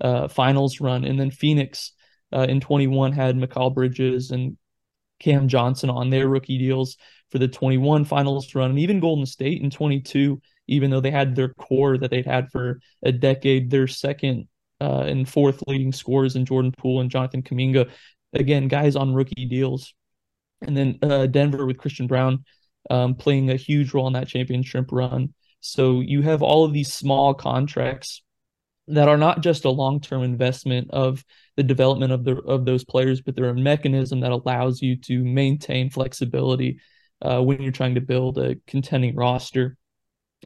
uh, 0.00 0.28
finals 0.28 0.80
run. 0.80 1.04
And 1.04 1.18
then 1.18 1.30
Phoenix 1.30 1.92
uh, 2.32 2.46
in 2.48 2.60
21 2.60 3.12
had 3.12 3.36
Mikal 3.36 3.74
Bridges 3.74 4.30
and 4.30 4.56
Cam 5.18 5.48
Johnson 5.48 5.90
on 5.90 6.10
their 6.10 6.28
rookie 6.28 6.58
deals 6.58 6.96
for 7.30 7.38
the 7.38 7.48
21 7.48 8.04
finals 8.04 8.54
run. 8.54 8.70
And 8.70 8.78
even 8.78 9.00
Golden 9.00 9.26
State 9.26 9.62
in 9.62 9.70
22, 9.70 10.40
even 10.68 10.90
though 10.90 11.00
they 11.00 11.10
had 11.10 11.34
their 11.34 11.54
core 11.54 11.98
that 11.98 12.10
they'd 12.10 12.26
had 12.26 12.50
for 12.50 12.80
a 13.02 13.12
decade, 13.12 13.70
their 13.70 13.86
second 13.86 14.48
uh, 14.80 15.04
and 15.06 15.28
fourth 15.28 15.62
leading 15.66 15.92
scorers 15.92 16.36
in 16.36 16.44
Jordan 16.44 16.72
Poole 16.76 17.00
and 17.00 17.10
Jonathan 17.10 17.42
Kuminga. 17.42 17.90
Again, 18.32 18.68
guys 18.68 18.96
on 18.96 19.14
rookie 19.14 19.46
deals. 19.46 19.94
And 20.62 20.76
then 20.76 20.98
uh, 21.02 21.26
Denver 21.26 21.66
with 21.66 21.78
Christian 21.78 22.06
Braun 22.06 22.44
um, 22.90 23.14
playing 23.14 23.50
a 23.50 23.56
huge 23.56 23.94
role 23.94 24.06
in 24.06 24.12
that 24.14 24.28
championship 24.28 24.86
run. 24.90 25.34
So 25.60 26.00
you 26.00 26.22
have 26.22 26.42
all 26.42 26.64
of 26.64 26.72
these 26.72 26.92
small 26.92 27.34
contracts 27.34 28.22
that 28.88 29.08
are 29.08 29.16
not 29.16 29.42
just 29.42 29.64
a 29.64 29.70
long-term 29.70 30.22
investment 30.22 30.90
of 30.90 31.24
the 31.56 31.62
development 31.62 32.12
of 32.12 32.24
the 32.24 32.36
of 32.36 32.64
those 32.64 32.84
players, 32.84 33.20
but 33.20 33.36
they're 33.36 33.50
a 33.50 33.54
mechanism 33.54 34.20
that 34.20 34.32
allows 34.32 34.80
you 34.82 34.96
to 34.96 35.22
maintain 35.24 35.90
flexibility 35.90 36.80
uh, 37.22 37.40
when 37.42 37.62
you're 37.62 37.72
trying 37.72 37.94
to 37.94 38.00
build 38.00 38.38
a 38.38 38.56
contending 38.66 39.14
roster. 39.14 39.76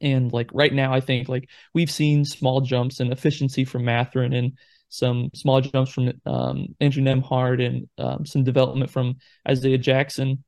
And 0.00 0.32
like 0.32 0.50
right 0.52 0.72
now, 0.72 0.92
I 0.92 1.00
think 1.00 1.28
like 1.28 1.48
we've 1.74 1.90
seen 1.90 2.24
small 2.24 2.60
jumps 2.62 3.00
in 3.00 3.12
efficiency 3.12 3.64
from 3.64 3.84
Mathurin 3.84 4.32
and 4.32 4.58
some 4.88 5.30
small 5.34 5.60
jumps 5.60 5.92
from 5.92 6.12
um, 6.26 6.68
Andrew 6.80 7.02
Nembhard 7.02 7.64
and 7.64 7.88
um, 7.98 8.26
some 8.26 8.44
development 8.44 8.90
from 8.90 9.16
Isaiah 9.48 9.78
Jackson. 9.78 10.44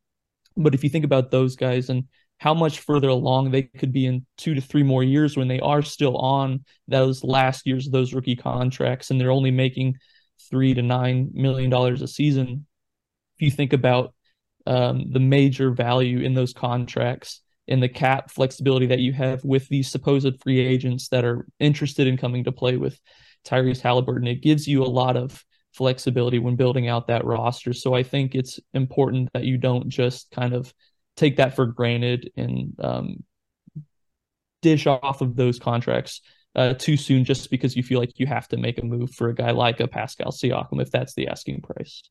But 0.56 0.74
if 0.74 0.84
you 0.84 0.90
think 0.90 1.04
about 1.04 1.30
those 1.30 1.56
guys 1.56 1.90
and 1.90 2.04
how 2.38 2.54
much 2.54 2.80
further 2.80 3.08
along 3.08 3.50
they 3.50 3.62
could 3.62 3.92
be 3.92 4.06
in 4.06 4.26
two 4.36 4.54
to 4.54 4.60
three 4.60 4.82
more 4.82 5.02
years 5.02 5.36
when 5.36 5.48
they 5.48 5.60
are 5.60 5.82
still 5.82 6.16
on 6.16 6.64
those 6.88 7.24
last 7.24 7.66
years 7.66 7.86
of 7.86 7.92
those 7.92 8.12
rookie 8.12 8.36
contracts 8.36 9.10
and 9.10 9.20
they're 9.20 9.30
only 9.30 9.50
making 9.50 9.96
three 10.50 10.74
to 10.74 10.82
nine 10.82 11.30
million 11.32 11.70
dollars 11.70 12.02
a 12.02 12.08
season. 12.08 12.66
If 13.36 13.42
you 13.42 13.50
think 13.50 13.72
about 13.72 14.14
um, 14.66 15.10
the 15.10 15.20
major 15.20 15.70
value 15.70 16.20
in 16.20 16.34
those 16.34 16.52
contracts 16.52 17.40
and 17.68 17.82
the 17.82 17.88
cap 17.88 18.30
flexibility 18.30 18.86
that 18.86 19.00
you 19.00 19.12
have 19.12 19.42
with 19.44 19.68
these 19.68 19.90
supposed 19.90 20.40
free 20.42 20.60
agents 20.60 21.08
that 21.08 21.24
are 21.24 21.46
interested 21.58 22.06
in 22.06 22.16
coming 22.16 22.44
to 22.44 22.52
play 22.52 22.76
with 22.76 22.98
Tyrese 23.46 23.80
Halliburton. 23.80 24.26
It 24.26 24.42
gives 24.42 24.66
you 24.66 24.82
a 24.82 24.86
lot 24.86 25.16
of 25.16 25.42
flexibility 25.72 26.38
when 26.38 26.56
building 26.56 26.88
out 26.88 27.08
that 27.08 27.24
roster. 27.24 27.72
So 27.72 27.94
I 27.94 28.02
think 28.02 28.34
it's 28.34 28.60
important 28.74 29.30
that 29.34 29.44
you 29.44 29.58
don't 29.58 29.88
just 29.88 30.30
kind 30.30 30.54
of 30.54 30.72
take 31.16 31.36
that 31.36 31.56
for 31.56 31.66
granted 31.66 32.30
and 32.36 32.74
um, 32.80 33.24
dish 34.62 34.86
off 34.86 35.20
of 35.20 35.36
those 35.36 35.58
contracts 35.58 36.20
uh, 36.56 36.74
too 36.74 36.96
soon 36.96 37.24
just 37.24 37.50
because 37.50 37.76
you 37.76 37.82
feel 37.82 37.98
like 37.98 38.18
you 38.18 38.26
have 38.26 38.48
to 38.48 38.56
make 38.56 38.78
a 38.78 38.84
move 38.84 39.10
for 39.10 39.28
a 39.28 39.34
guy 39.34 39.50
like 39.50 39.80
a 39.80 39.88
Pascal 39.88 40.30
Siakam 40.30 40.80
if 40.80 40.90
that's 40.90 41.14
the 41.14 41.28
asking 41.28 41.60
price. 41.62 42.02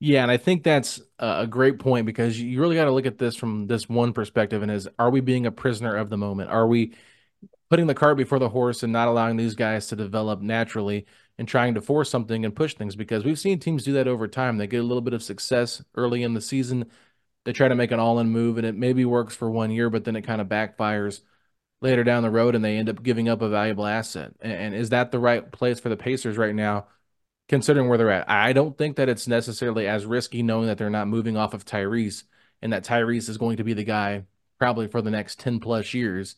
Yeah, 0.00 0.22
and 0.22 0.30
I 0.30 0.36
think 0.36 0.62
that's 0.62 1.00
a 1.18 1.46
great 1.46 1.78
point 1.78 2.06
because 2.06 2.38
you 2.38 2.60
really 2.60 2.76
got 2.76 2.84
to 2.84 2.92
look 2.92 3.06
at 3.06 3.18
this 3.18 3.34
from 3.34 3.66
this 3.66 3.88
one 3.88 4.12
perspective 4.12 4.62
and 4.62 4.70
is 4.70 4.86
are 4.98 5.10
we 5.10 5.20
being 5.20 5.46
a 5.46 5.50
prisoner 5.50 5.96
of 5.96 6.10
the 6.10 6.18
moment? 6.18 6.50
Are 6.50 6.66
we 6.66 6.94
putting 7.70 7.86
the 7.86 7.94
cart 7.94 8.16
before 8.16 8.38
the 8.38 8.48
horse 8.48 8.82
and 8.82 8.92
not 8.92 9.08
allowing 9.08 9.36
these 9.36 9.54
guys 9.54 9.88
to 9.88 9.96
develop 9.96 10.40
naturally 10.40 11.06
and 11.38 11.46
trying 11.46 11.74
to 11.74 11.80
force 11.80 12.10
something 12.10 12.44
and 12.44 12.54
push 12.56 12.74
things 12.74 12.96
because 12.96 13.24
we've 13.24 13.38
seen 13.38 13.58
teams 13.58 13.84
do 13.84 13.92
that 13.92 14.08
over 14.08 14.26
time. 14.26 14.56
They 14.56 14.66
get 14.66 14.80
a 14.80 14.84
little 14.84 15.00
bit 15.00 15.14
of 15.14 15.22
success 15.22 15.82
early 15.94 16.22
in 16.22 16.34
the 16.34 16.40
season. 16.40 16.90
They 17.48 17.54
try 17.54 17.68
to 17.68 17.74
make 17.74 17.92
an 17.92 17.98
all-in 17.98 18.28
move 18.28 18.58
and 18.58 18.66
it 18.66 18.74
maybe 18.74 19.06
works 19.06 19.34
for 19.34 19.50
one 19.50 19.70
year, 19.70 19.88
but 19.88 20.04
then 20.04 20.16
it 20.16 20.20
kind 20.20 20.42
of 20.42 20.48
backfires 20.48 21.22
later 21.80 22.04
down 22.04 22.22
the 22.22 22.28
road 22.30 22.54
and 22.54 22.62
they 22.62 22.76
end 22.76 22.90
up 22.90 23.02
giving 23.02 23.26
up 23.26 23.40
a 23.40 23.48
valuable 23.48 23.86
asset. 23.86 24.34
And, 24.42 24.74
is 24.74 24.90
that 24.90 25.12
the 25.12 25.18
right 25.18 25.50
place 25.50 25.80
for 25.80 25.88
the 25.88 25.96
Pacers 25.96 26.36
right 26.36 26.54
now? 26.54 26.88
considering 27.48 27.88
where 27.88 27.96
they're 27.96 28.10
at. 28.10 28.28
I 28.28 28.52
don't 28.52 28.76
think 28.76 28.96
that 28.96 29.08
it's 29.08 29.26
necessarily 29.26 29.86
as 29.86 30.04
risky 30.04 30.42
knowing 30.42 30.66
that 30.66 30.76
they're 30.76 30.90
not 30.90 31.08
moving 31.08 31.38
off 31.38 31.54
of 31.54 31.64
Tyrese 31.64 32.24
and 32.60 32.74
that 32.74 32.84
Tyrese 32.84 33.30
is 33.30 33.38
going 33.38 33.56
to 33.56 33.64
be 33.64 33.72
the 33.72 33.84
guy 33.84 34.24
probably 34.58 34.86
for 34.86 35.00
the 35.00 35.10
next 35.10 35.40
10 35.40 35.58
plus 35.60 35.94
years 35.94 36.36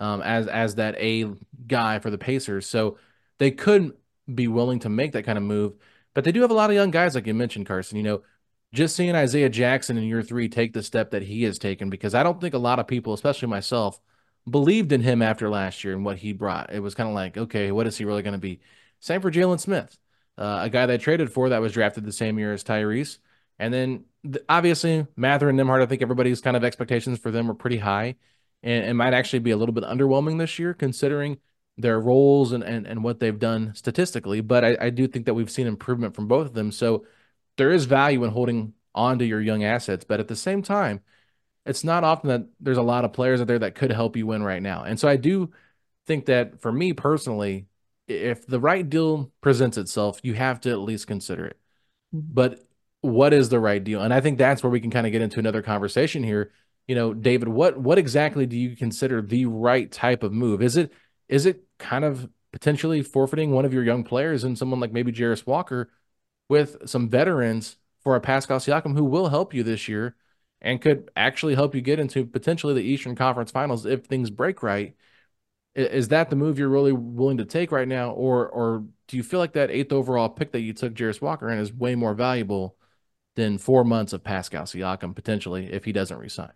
um, 0.00 0.20
as 0.20 0.46
as 0.46 0.74
that 0.74 0.96
A 0.98 1.32
guy 1.66 1.98
for 1.98 2.10
the 2.10 2.18
Pacers. 2.18 2.66
So 2.66 2.98
they 3.38 3.50
could 3.50 3.94
be 4.32 4.48
willing 4.48 4.80
to 4.80 4.90
make 4.90 5.12
that 5.12 5.24
kind 5.24 5.38
of 5.38 5.44
move, 5.44 5.76
but 6.12 6.24
they 6.24 6.32
do 6.32 6.42
have 6.42 6.50
a 6.50 6.54
lot 6.54 6.68
of 6.68 6.76
young 6.76 6.90
guys 6.90 7.14
like 7.14 7.26
you 7.26 7.32
mentioned 7.32 7.64
Carson, 7.64 7.96
you 7.96 8.02
know, 8.02 8.22
just 8.72 8.96
seeing 8.96 9.14
Isaiah 9.14 9.48
Jackson 9.48 9.96
in 9.96 10.04
year 10.04 10.22
3 10.22 10.48
take 10.48 10.72
the 10.72 10.82
step 10.82 11.10
that 11.10 11.22
he 11.22 11.42
has 11.44 11.58
taken 11.58 11.90
because 11.90 12.14
I 12.14 12.22
don't 12.22 12.40
think 12.40 12.54
a 12.54 12.58
lot 12.58 12.78
of 12.78 12.86
people, 12.86 13.12
especially 13.12 13.48
myself, 13.48 14.00
believed 14.48 14.92
in 14.92 15.02
him 15.02 15.22
after 15.22 15.50
last 15.50 15.84
year 15.84 15.94
and 15.94 16.04
what 16.04 16.18
he 16.18 16.32
brought. 16.32 16.72
It 16.72 16.80
was 16.80 16.94
kind 16.94 17.08
of 17.08 17.14
like, 17.14 17.36
okay, 17.36 17.72
what 17.72 17.86
is 17.86 17.98
he 17.98 18.04
really 18.04 18.22
going 18.22 18.32
to 18.32 18.38
be? 18.38 18.60
Same 19.00 19.20
for 19.20 19.30
Jalen 19.30 19.60
Smith 19.60 19.98
uh, 20.40 20.60
a 20.62 20.70
guy 20.70 20.86
they 20.86 20.98
traded 20.98 21.30
for 21.30 21.50
that 21.50 21.60
was 21.60 21.74
drafted 21.74 22.04
the 22.04 22.12
same 22.12 22.38
year 22.38 22.52
as 22.52 22.64
Tyrese. 22.64 23.18
And 23.58 23.72
then 23.72 24.04
th- 24.24 24.44
obviously 24.48 25.06
Mather 25.14 25.50
and 25.50 25.58
Nembhard, 25.58 25.82
I 25.82 25.86
think 25.86 26.00
everybody's 26.00 26.40
kind 26.40 26.56
of 26.56 26.64
expectations 26.64 27.18
for 27.18 27.30
them 27.30 27.46
were 27.46 27.54
pretty 27.54 27.76
high 27.76 28.16
and 28.62 28.86
it 28.86 28.94
might 28.94 29.14
actually 29.14 29.40
be 29.40 29.50
a 29.50 29.56
little 29.56 29.74
bit 29.74 29.84
underwhelming 29.84 30.38
this 30.38 30.58
year 30.58 30.72
considering 30.74 31.38
their 31.76 32.00
roles 32.00 32.52
and, 32.52 32.62
and, 32.62 32.86
and 32.86 33.04
what 33.04 33.20
they've 33.20 33.38
done 33.38 33.74
statistically. 33.74 34.40
But 34.40 34.64
I, 34.64 34.76
I 34.80 34.90
do 34.90 35.06
think 35.06 35.26
that 35.26 35.34
we've 35.34 35.50
seen 35.50 35.66
improvement 35.66 36.14
from 36.14 36.26
both 36.26 36.46
of 36.46 36.54
them. 36.54 36.72
So 36.72 37.04
there 37.60 37.70
is 37.70 37.84
value 37.84 38.24
in 38.24 38.30
holding 38.30 38.72
on 38.94 39.18
to 39.18 39.26
your 39.26 39.38
young 39.38 39.64
assets. 39.64 40.02
But 40.08 40.18
at 40.18 40.28
the 40.28 40.34
same 40.34 40.62
time, 40.62 41.02
it's 41.66 41.84
not 41.84 42.04
often 42.04 42.28
that 42.30 42.46
there's 42.58 42.78
a 42.78 42.82
lot 42.82 43.04
of 43.04 43.12
players 43.12 43.38
out 43.38 43.48
there 43.48 43.58
that 43.58 43.74
could 43.74 43.92
help 43.92 44.16
you 44.16 44.26
win 44.26 44.42
right 44.42 44.62
now. 44.62 44.82
And 44.82 44.98
so 44.98 45.06
I 45.06 45.16
do 45.16 45.50
think 46.06 46.24
that 46.24 46.62
for 46.62 46.72
me 46.72 46.94
personally, 46.94 47.66
if 48.08 48.46
the 48.46 48.58
right 48.58 48.88
deal 48.88 49.30
presents 49.42 49.76
itself, 49.76 50.20
you 50.22 50.32
have 50.32 50.58
to 50.62 50.70
at 50.70 50.78
least 50.78 51.06
consider 51.06 51.44
it. 51.44 51.58
Mm-hmm. 52.14 52.32
But 52.32 52.64
what 53.02 53.34
is 53.34 53.50
the 53.50 53.60
right 53.60 53.84
deal? 53.84 54.00
And 54.00 54.14
I 54.14 54.22
think 54.22 54.38
that's 54.38 54.62
where 54.62 54.70
we 54.70 54.80
can 54.80 54.90
kind 54.90 55.06
of 55.06 55.12
get 55.12 55.20
into 55.20 55.38
another 55.38 55.60
conversation 55.60 56.24
here. 56.24 56.52
You 56.88 56.94
know, 56.94 57.12
David, 57.12 57.48
what 57.48 57.76
what 57.78 57.98
exactly 57.98 58.46
do 58.46 58.56
you 58.56 58.74
consider 58.74 59.20
the 59.20 59.44
right 59.44 59.92
type 59.92 60.22
of 60.22 60.32
move? 60.32 60.62
Is 60.62 60.78
it 60.78 60.94
is 61.28 61.44
it 61.44 61.64
kind 61.78 62.06
of 62.06 62.26
potentially 62.52 63.02
forfeiting 63.02 63.50
one 63.50 63.66
of 63.66 63.74
your 63.74 63.84
young 63.84 64.02
players 64.02 64.44
and 64.44 64.56
someone 64.56 64.80
like 64.80 64.92
maybe 64.92 65.12
Jarace 65.12 65.46
Walker 65.46 65.90
with 66.50 66.88
some 66.88 67.08
veterans 67.08 67.76
for 68.02 68.16
a 68.16 68.20
Pascal 68.20 68.58
Siakam 68.58 68.94
who 68.94 69.04
will 69.04 69.28
help 69.28 69.54
you 69.54 69.62
this 69.62 69.88
year 69.88 70.16
and 70.60 70.82
could 70.82 71.10
actually 71.16 71.54
help 71.54 71.74
you 71.74 71.80
get 71.80 72.00
into 72.00 72.26
potentially 72.26 72.74
the 72.74 72.82
Eastern 72.82 73.14
Conference 73.14 73.50
Finals 73.52 73.86
if 73.86 74.04
things 74.04 74.30
break 74.30 74.62
right? 74.62 74.96
Is 75.76 76.08
that 76.08 76.28
the 76.28 76.36
move 76.36 76.58
you're 76.58 76.68
really 76.68 76.92
willing 76.92 77.38
to 77.38 77.44
take 77.44 77.70
right 77.70 77.86
now, 77.86 78.10
or 78.10 78.48
or 78.48 78.84
do 79.06 79.16
you 79.16 79.22
feel 79.22 79.38
like 79.38 79.52
that 79.52 79.70
eighth 79.70 79.92
overall 79.92 80.28
pick 80.28 80.50
that 80.50 80.62
you 80.62 80.72
took 80.72 80.94
Jarace 80.94 81.22
Walker 81.22 81.48
in 81.48 81.60
is 81.60 81.72
way 81.72 81.94
more 81.94 82.12
valuable 82.12 82.76
than 83.36 83.56
four 83.56 83.84
months 83.84 84.12
of 84.12 84.24
Pascal 84.24 84.64
Siakam 84.64 85.14
potentially 85.14 85.72
if 85.72 85.84
he 85.84 85.92
doesn't 85.92 86.18
resign? 86.18 86.52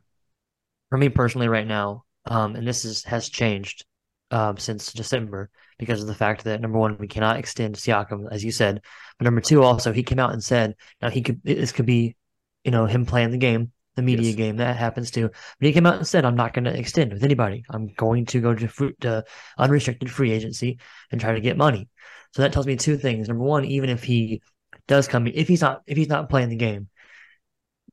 For 0.90 0.98
me 0.98 1.08
personally, 1.08 1.46
right 1.46 1.66
now, 1.66 2.04
um, 2.26 2.56
and 2.56 2.66
this 2.66 2.84
is 2.84 3.04
has 3.04 3.28
changed 3.28 3.84
um, 4.30 4.56
since 4.58 4.92
December 4.92 5.50
because 5.78 6.00
of 6.00 6.06
the 6.06 6.14
fact 6.14 6.44
that 6.44 6.60
number 6.60 6.78
one, 6.78 6.98
we 6.98 7.08
cannot 7.08 7.38
extend 7.38 7.76
Siakam, 7.76 8.28
as 8.30 8.44
you 8.44 8.52
said, 8.52 8.80
but 9.18 9.24
number 9.24 9.40
two, 9.40 9.62
also 9.62 9.92
he 9.92 10.02
came 10.02 10.18
out 10.18 10.32
and 10.32 10.42
said 10.42 10.74
now 11.02 11.10
he 11.10 11.22
could 11.22 11.40
this 11.42 11.72
could 11.72 11.86
be, 11.86 12.16
you 12.64 12.70
know, 12.70 12.86
him 12.86 13.06
playing 13.06 13.30
the 13.30 13.38
game 13.38 13.72
the 13.96 14.02
media 14.02 14.26
yes. 14.26 14.36
game 14.36 14.56
that 14.56 14.76
happens 14.76 15.10
too. 15.10 15.28
But 15.28 15.66
he 15.66 15.72
came 15.72 15.86
out 15.86 15.96
and 15.96 16.06
said, 16.06 16.24
"I'm 16.24 16.34
not 16.36 16.52
going 16.52 16.64
to 16.64 16.76
extend 16.76 17.12
with 17.12 17.24
anybody. 17.24 17.64
I'm 17.70 17.88
going 17.94 18.26
to 18.26 18.40
go 18.40 18.54
to, 18.54 18.68
free, 18.68 18.94
to 19.00 19.24
unrestricted 19.58 20.10
free 20.10 20.32
agency 20.32 20.78
and 21.10 21.20
try 21.20 21.32
to 21.34 21.40
get 21.40 21.56
money." 21.56 21.88
So 22.32 22.42
that 22.42 22.52
tells 22.52 22.66
me 22.66 22.76
two 22.76 22.96
things. 22.96 23.28
Number 23.28 23.44
one, 23.44 23.64
even 23.64 23.90
if 23.90 24.02
he 24.02 24.42
does 24.88 25.08
come, 25.08 25.26
if 25.26 25.48
he's 25.48 25.60
not 25.60 25.82
if 25.86 25.96
he's 25.96 26.08
not 26.08 26.28
playing 26.28 26.48
the 26.48 26.56
game, 26.56 26.88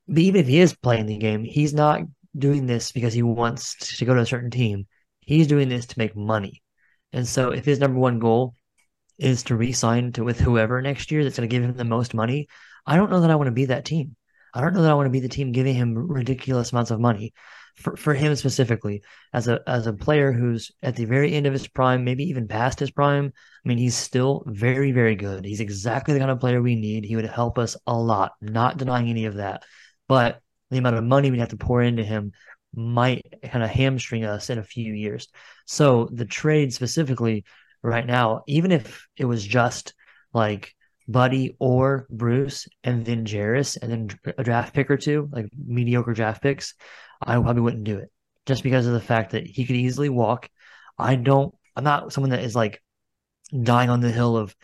but 0.08 0.20
even 0.20 0.42
if 0.42 0.48
he 0.48 0.60
is 0.60 0.76
playing 0.76 1.06
the 1.06 1.18
game, 1.18 1.44
he's 1.44 1.74
not 1.74 2.02
doing 2.38 2.66
this 2.66 2.92
because 2.92 3.14
he 3.14 3.22
wants 3.24 3.98
to 3.98 4.06
go 4.06 4.14
to 4.14 4.22
a 4.22 4.26
certain 4.26 4.52
team. 4.52 4.88
He's 5.22 5.48
doing 5.48 5.70
this 5.70 5.86
to 5.88 6.00
make 6.00 6.16
money. 6.16 6.62
And 7.14 7.28
so, 7.28 7.52
if 7.52 7.66
his 7.66 7.80
number 7.80 8.00
one 8.00 8.20
goal 8.20 8.56
is 9.18 9.44
to 9.44 9.56
re-sign 9.56 10.12
to 10.14 10.24
with 10.24 10.40
whoever 10.40 10.82
next 10.82 11.12
year 11.12 11.24
that's 11.24 11.38
going 11.38 11.48
to 11.48 11.54
give 11.54 11.64
him 11.64 11.76
the 11.76 11.84
most 11.84 12.14
money, 12.14 12.48
I 12.86 12.96
don't 12.96 13.12
know 13.12 13.22
that 13.22 13.32
I 13.32 13.36
want 13.36 13.48
to 13.48 13.52
be 13.52 13.66
that 13.66 13.86
team. 13.86 14.16
I 14.54 14.62
don't 14.62 14.74
know 14.74 14.82
that 14.82 14.92
I 14.92 14.96
want 14.96 15.08
to 15.08 15.12
be 15.12 15.20
the 15.20 15.30
team 15.30 15.52
giving 15.52 15.76
him 15.76 15.96
ridiculous 15.96 16.72
amounts 16.72 16.92
of 16.92 17.00
money 17.00 17.34
for, 17.76 17.96
for 17.96 18.14
him 18.14 18.36
specifically 18.36 19.02
as 19.34 19.48
a 19.48 19.62
as 19.68 19.88
a 19.88 19.94
player 19.94 20.32
who's 20.32 20.72
at 20.84 20.96
the 20.96 21.06
very 21.06 21.34
end 21.34 21.48
of 21.48 21.54
his 21.54 21.68
prime, 21.68 22.04
maybe 22.04 22.24
even 22.26 22.48
past 22.48 22.80
his 22.80 22.92
prime. 22.92 23.32
I 23.66 23.70
mean, 23.70 23.78
he's 23.78 23.96
still 23.96 24.44
very, 24.48 24.92
very 24.92 25.16
good. 25.16 25.46
He's 25.46 25.60
exactly 25.60 26.14
the 26.14 26.20
kind 26.20 26.32
of 26.32 26.40
player 26.40 26.62
we 26.62 26.76
need. 26.76 27.06
He 27.06 27.16
would 27.16 27.26
help 27.26 27.58
us 27.58 27.78
a 27.88 27.98
lot, 27.98 28.34
not 28.42 28.78
denying 28.78 29.10
any 29.10 29.26
of 29.26 29.36
that. 29.36 29.64
But 30.08 30.42
the 30.70 30.78
amount 30.78 30.98
of 30.98 31.04
money 31.04 31.32
we'd 31.32 31.40
have 31.40 31.50
to 31.50 31.58
pour 31.58 31.82
into 31.82 32.04
him 32.04 32.32
might 32.76 33.26
kind 33.44 33.64
of 33.64 33.70
hamstring 33.70 34.26
us 34.26 34.50
in 34.50 34.58
a 34.58 34.64
few 34.64 34.94
years. 34.94 35.28
So 35.66 36.10
the 36.12 36.26
trade 36.26 36.74
specifically 36.74 37.46
right 37.82 38.06
now, 38.06 38.44
even 38.48 38.72
if 38.72 39.08
it 39.18 39.26
was 39.26 39.46
just 39.46 39.94
like 40.34 40.74
Buddy 41.08 41.56
or 41.60 42.08
Bruce, 42.10 42.68
and 42.84 43.04
then 43.06 43.26
Jarace, 43.26 43.78
and 43.82 43.92
then 43.92 44.34
a 44.38 44.44
draft 44.44 44.74
pick 44.74 44.90
or 44.90 44.98
two, 44.98 45.30
like 45.32 45.48
mediocre 45.58 46.14
draft 46.14 46.42
picks, 46.42 46.74
I 47.22 47.36
probably 47.36 47.62
wouldn't 47.62 47.84
do 47.84 47.98
it 47.98 48.12
just 48.46 48.64
because 48.64 48.88
of 48.88 48.94
the 48.94 49.02
fact 49.02 49.32
that 49.32 49.46
he 49.46 49.66
could 49.66 49.76
easily 49.76 50.10
walk. 50.10 50.50
I 50.98 51.16
don't, 51.16 51.54
I'm 51.76 51.84
not 51.84 52.14
someone 52.14 52.32
that 52.32 52.44
is 52.44 52.56
like 52.56 52.82
dying 53.64 53.90
on 53.90 54.00
the 54.00 54.12
hill 54.12 54.38
of 54.38 54.56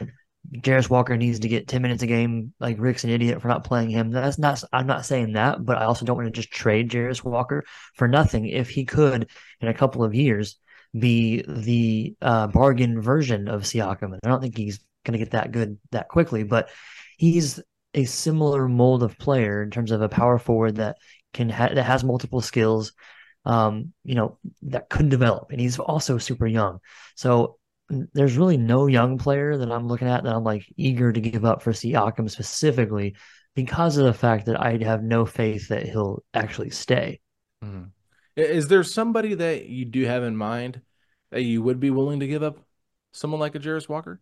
Jarace 0.54 0.90
Walker 0.90 1.18
needs 1.18 1.40
to 1.40 1.48
get 1.48 1.68
10 1.68 1.82
minutes 1.82 2.04
a 2.04 2.08
game. 2.08 2.54
Like 2.60 2.78
Rick's 2.80 3.04
an 3.04 3.10
idiot 3.10 3.42
for 3.42 3.48
not 3.48 3.64
playing 3.64 3.90
him. 3.90 4.12
That's 4.12 4.38
not, 4.38 4.64
I'm 4.72 4.88
not 4.88 5.06
saying 5.06 5.34
that, 5.34 5.64
but 5.64 5.78
I 5.78 5.86
also 5.86 6.06
don't 6.06 6.16
want 6.16 6.28
to 6.28 6.42
just 6.42 6.52
trade 6.52 6.90
Jarace 6.90 7.24
Walker 7.24 7.64
for 7.96 8.08
nothing. 8.08 8.48
If 8.48 8.70
he 8.70 8.86
could, 8.86 9.30
in 9.60 9.68
a 9.68 9.74
couple 9.74 10.04
of 10.04 10.16
years, 10.16 10.58
be 10.98 11.44
the 11.48 12.16
uh, 12.22 12.48
bargain 12.48 13.02
version 13.02 13.48
of 13.48 13.64
Siakam. 13.64 14.14
And 14.14 14.20
I 14.24 14.30
don't 14.30 14.42
think 14.42 14.58
he's 14.58 14.80
going 15.04 15.14
to 15.14 15.24
get 15.24 15.32
that 15.32 15.52
good 15.52 15.78
that 15.92 16.08
quickly, 16.08 16.44
but 16.44 16.70
he's 17.18 17.60
a 17.94 18.06
similar 18.06 18.68
mold 18.68 19.04
of 19.04 19.18
player 19.18 19.64
in 19.64 19.72
terms 19.72 19.92
of 19.92 20.02
a 20.02 20.10
power 20.10 20.38
forward 20.38 20.76
that 20.76 20.98
can 21.34 21.50
ha- 21.50 21.74
that 21.74 21.84
has 21.84 22.04
multiple 22.04 22.42
skills, 22.42 22.94
um, 23.46 23.94
you 24.04 24.16
know, 24.16 24.38
that 24.64 24.90
could 24.90 25.10
develop, 25.10 25.52
and 25.52 25.60
he's 25.60 25.80
also 25.80 26.18
super 26.18 26.48
young. 26.48 26.80
So 27.16 27.58
there's 27.90 28.38
really 28.38 28.58
no 28.58 28.88
young 28.88 29.18
player 29.18 29.58
that 29.58 29.72
I'm 29.72 29.88
looking 29.88 30.08
at 30.08 30.24
that 30.24 30.36
I'm 30.36 30.44
like 30.44 30.66
eager 30.76 31.12
to 31.12 31.22
give 31.22 31.46
up 31.46 31.62
for 31.62 31.72
Siakam 31.72 32.30
specifically 32.30 33.16
because 33.56 33.98
of 33.98 34.06
the 34.06 34.14
fact 34.14 34.46
that 34.46 34.60
I 34.60 34.78
have 34.84 35.04
no 35.04 35.26
faith 35.26 35.70
that 35.70 35.84
he'll 35.84 36.24
actually 36.34 36.70
stay. 36.70 37.20
Mm-hmm. 37.64 37.86
Is 38.36 38.68
there 38.68 38.84
somebody 38.84 39.34
that 39.34 39.66
you 39.66 39.86
do 39.86 40.06
have 40.06 40.24
in 40.24 40.38
mind 40.38 40.82
that 41.32 41.42
you 41.42 41.64
would 41.64 41.80
be 41.80 41.90
willing 41.90 42.20
to 42.20 42.28
give 42.28 42.44
up? 42.44 42.60
Someone 43.14 43.40
like 43.40 43.56
a 43.56 43.60
Jarace 43.60 43.90
Walker? 43.90 44.22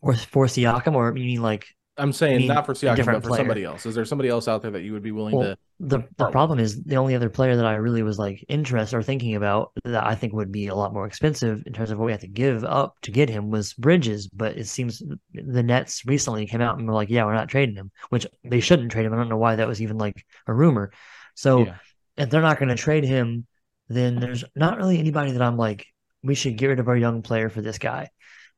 Or 0.00 0.14
for 0.16 0.46
Siakam, 0.46 0.94
or 0.94 1.16
you 1.16 1.24
mean 1.24 1.42
like 1.42 1.66
I'm 1.98 2.12
saying 2.12 2.46
not 2.46 2.64
for 2.64 2.72
Siakam, 2.72 3.04
but 3.04 3.22
for 3.22 3.28
player. 3.28 3.40
somebody 3.40 3.64
else. 3.64 3.84
Is 3.84 3.94
there 3.94 4.06
somebody 4.06 4.30
else 4.30 4.48
out 4.48 4.62
there 4.62 4.70
that 4.70 4.82
you 4.82 4.94
would 4.94 5.02
be 5.02 5.12
willing 5.12 5.36
well, 5.36 5.50
to? 5.50 5.58
The 5.80 6.02
the 6.16 6.30
problem 6.30 6.58
is 6.58 6.82
the 6.82 6.96
only 6.96 7.14
other 7.14 7.28
player 7.28 7.54
that 7.56 7.66
I 7.66 7.74
really 7.74 8.02
was 8.02 8.18
like 8.18 8.44
interested 8.48 8.96
or 8.96 9.02
thinking 9.02 9.34
about 9.34 9.72
that 9.84 10.04
I 10.04 10.14
think 10.14 10.32
would 10.32 10.50
be 10.50 10.68
a 10.68 10.74
lot 10.74 10.94
more 10.94 11.06
expensive 11.06 11.62
in 11.66 11.72
terms 11.72 11.90
of 11.90 11.98
what 11.98 12.06
we 12.06 12.12
have 12.12 12.22
to 12.22 12.28
give 12.28 12.64
up 12.64 12.96
to 13.02 13.10
get 13.10 13.28
him 13.28 13.50
was 13.50 13.74
Bridges. 13.74 14.28
But 14.28 14.56
it 14.56 14.68
seems 14.68 15.02
the 15.34 15.62
Nets 15.62 16.06
recently 16.06 16.46
came 16.46 16.62
out 16.62 16.78
and 16.78 16.88
were 16.88 16.94
like, 16.94 17.10
"Yeah, 17.10 17.26
we're 17.26 17.34
not 17.34 17.48
trading 17.48 17.76
him," 17.76 17.90
which 18.08 18.26
they 18.42 18.60
shouldn't 18.60 18.90
trade 18.90 19.04
him. 19.04 19.12
I 19.12 19.16
don't 19.16 19.28
know 19.28 19.36
why 19.36 19.56
that 19.56 19.68
was 19.68 19.82
even 19.82 19.98
like 19.98 20.24
a 20.46 20.54
rumor. 20.54 20.92
So 21.34 21.66
yeah. 21.66 21.74
if 22.16 22.30
they're 22.30 22.40
not 22.40 22.58
going 22.58 22.70
to 22.70 22.74
trade 22.74 23.04
him, 23.04 23.46
then 23.88 24.18
there's 24.18 24.44
not 24.54 24.78
really 24.78 24.98
anybody 24.98 25.32
that 25.32 25.42
I'm 25.42 25.58
like, 25.58 25.86
we 26.22 26.34
should 26.34 26.56
get 26.56 26.68
rid 26.68 26.80
of 26.80 26.88
our 26.88 26.96
young 26.96 27.22
player 27.22 27.50
for 27.50 27.60
this 27.60 27.78
guy. 27.78 28.08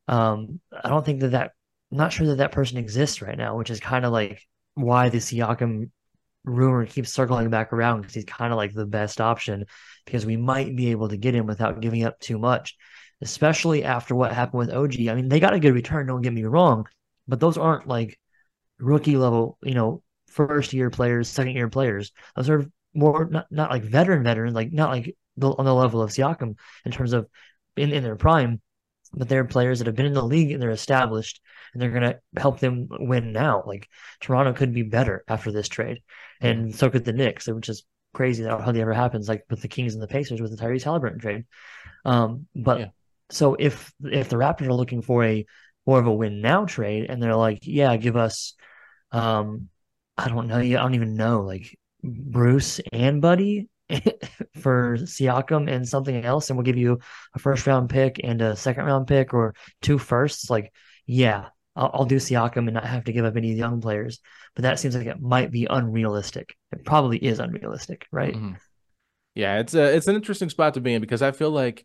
Um, 0.07 0.61
I 0.73 0.89
don't 0.89 1.05
think 1.05 1.21
that 1.21 1.33
that 1.33 1.53
I'm 1.91 1.99
not 1.99 2.13
sure 2.13 2.27
that 2.29 2.37
that 2.37 2.53
person 2.53 2.79
exists 2.79 3.23
right 3.23 3.39
now, 3.39 3.57
which 3.57 3.71
is 3.71 3.81
kind 3.81 4.05
of 4.05 4.13
like 4.13 4.43
why 4.75 5.09
the 5.09 5.19
Siakam 5.19 5.91
rumor 6.45 6.85
keeps 6.87 7.13
circling 7.13 7.51
back 7.51 7.73
around 7.73 8.01
because 8.01 8.15
he's 8.15 8.25
kind 8.25 8.53
of 8.53 8.57
like 8.57 8.75
the 8.75 8.87
best 8.87 9.21
option 9.21 9.65
because 10.05 10.27
we 10.27 10.37
might 10.37 10.77
be 10.77 10.91
able 10.91 11.09
to 11.09 11.17
get 11.17 11.35
him 11.35 11.47
without 11.47 11.81
giving 11.81 12.05
up 12.05 12.19
too 12.21 12.39
much, 12.39 12.77
especially 13.23 13.85
after 13.85 14.15
what 14.15 14.33
happened 14.33 14.59
with 14.59 14.71
OG. 14.71 15.09
I 15.09 15.15
mean, 15.15 15.29
they 15.29 15.41
got 15.41 15.55
a 15.55 15.61
good 15.61 15.75
return, 15.75 16.07
don't 16.07 16.23
get 16.23 16.33
me 16.33 16.45
wrong, 16.45 16.87
but 17.27 17.41
those 17.41 17.57
aren't 17.57 17.89
like 17.89 18.19
rookie 18.79 19.17
level, 19.17 19.59
you 19.63 19.75
know, 19.75 20.03
first 20.29 20.73
year 20.73 20.91
players, 20.91 21.29
second 21.29 21.55
year 21.55 21.69
players. 21.69 22.13
Those 22.37 22.51
are 22.51 22.67
more 22.93 23.27
not, 23.27 23.47
not 23.51 23.71
like 23.71 23.83
veteran 23.83 24.23
veterans, 24.23 24.55
like 24.55 24.73
not 24.73 24.91
like 24.91 25.17
the, 25.37 25.51
on 25.51 25.65
the 25.65 25.75
level 25.75 26.03
of 26.03 26.11
Siakam 26.11 26.57
in 26.85 26.93
terms 26.93 27.13
of 27.13 27.29
in, 27.77 27.93
in 27.93 28.03
their 28.03 28.17
prime, 28.17 28.61
but 29.17 29.29
they're 29.29 29.45
players 29.45 29.79
that 29.79 29.87
have 29.87 29.95
been 29.95 30.07
in 30.07 30.15
the 30.15 30.23
league 30.23 30.51
and 30.51 30.63
they're 30.63 30.71
established 30.71 31.41
and 31.73 31.83
they're 31.83 31.91
going 31.91 32.03
to 32.03 32.19
help 32.37 32.61
them 32.61 32.89
win 32.91 33.33
now. 33.33 33.63
Like 33.67 33.89
Toronto 34.21 34.53
could 34.53 34.73
be 34.73 34.83
better 34.83 35.25
after 35.29 35.53
this 35.53 35.69
trade, 35.69 36.03
and 36.41 36.75
so 36.75 36.91
could 36.91 37.05
the 37.05 37.13
Knicks, 37.13 37.47
which 37.47 37.69
is 37.69 37.85
crazy 38.13 38.45
that 38.45 38.61
hardly 38.61 38.81
ever 38.81 38.93
happens. 38.93 39.29
Like 39.29 39.45
with 39.51 39.63
the 39.63 39.69
Kings 39.69 39.95
and 39.95 40.03
the 40.03 40.09
Pacers 40.09 40.41
with 40.41 40.57
the 40.57 40.63
Tyrese 40.63 40.85
Halliburton 40.85 41.19
trade. 41.19 41.45
Um, 42.05 42.47
but 42.55 42.81
yeah. 42.81 42.87
so 43.31 43.57
if 43.59 43.93
if 44.03 44.29
the 44.29 44.37
Raptors 44.37 44.69
are 44.69 44.75
looking 44.75 45.03
for 45.03 45.25
a 45.25 45.47
more 45.87 45.99
of 45.99 46.07
a 46.07 46.13
win 46.13 46.41
now 46.41 46.65
trade, 46.65 47.07
and 47.09 47.23
they're 47.23 47.37
like, 47.37 47.61
yeah, 47.63 47.97
give 47.97 48.17
us, 48.17 48.55
um, 49.13 49.69
I 50.17 50.29
don't 50.29 50.47
know, 50.47 50.59
I 50.59 50.71
don't 50.71 50.95
even 50.95 51.15
know, 51.15 51.43
like 51.43 51.79
Bruce 52.03 52.81
and 52.93 53.21
Buddy 53.21 53.69
for 54.61 54.97
Siakam 54.99 55.71
and 55.71 55.89
something 55.89 56.25
else, 56.25 56.49
and 56.49 56.57
we'll 56.57 56.65
give 56.65 56.79
you 56.79 57.01
a 57.35 57.39
first 57.39 57.67
round 57.67 57.91
pick 57.91 58.21
and 58.23 58.41
a 58.41 58.57
second 58.57 58.85
round 58.85 59.07
pick 59.07 59.35
or 59.35 59.55
two 59.83 59.99
firsts. 59.99 60.49
Like, 60.49 60.73
yeah, 61.07 61.49
I'll, 61.77 61.91
I'll, 61.93 62.05
do 62.05 62.17
Siakam 62.17 62.67
and 62.67 62.75
not 62.75 62.87
have 62.87 63.05
to 63.05 63.13
give 63.13 63.25
up 63.25 63.37
any 63.37 63.53
young 63.53 63.81
players. 63.81 64.21
But 64.55 64.63
that 64.63 64.79
seems 64.79 64.97
like 64.97 65.07
it 65.07 65.21
might 65.21 65.51
be 65.51 65.67
unrealistic. 65.69 66.57
It 66.73 66.85
probably 66.85 67.19
is 67.19 67.41
unrealistic, 67.41 68.07
right? 68.11 68.35
Mm-hmm. 68.35 68.53
Yeah, 69.35 69.59
it's 69.59 69.75
a 69.75 69.95
it's 69.95 70.07
an 70.07 70.15
interesting 70.15 70.49
spot 70.49 70.75
to 70.75 70.81
be 70.81 70.95
in 70.95 71.01
because 71.01 71.23
I 71.23 71.33
feel 71.33 71.51
like, 71.51 71.85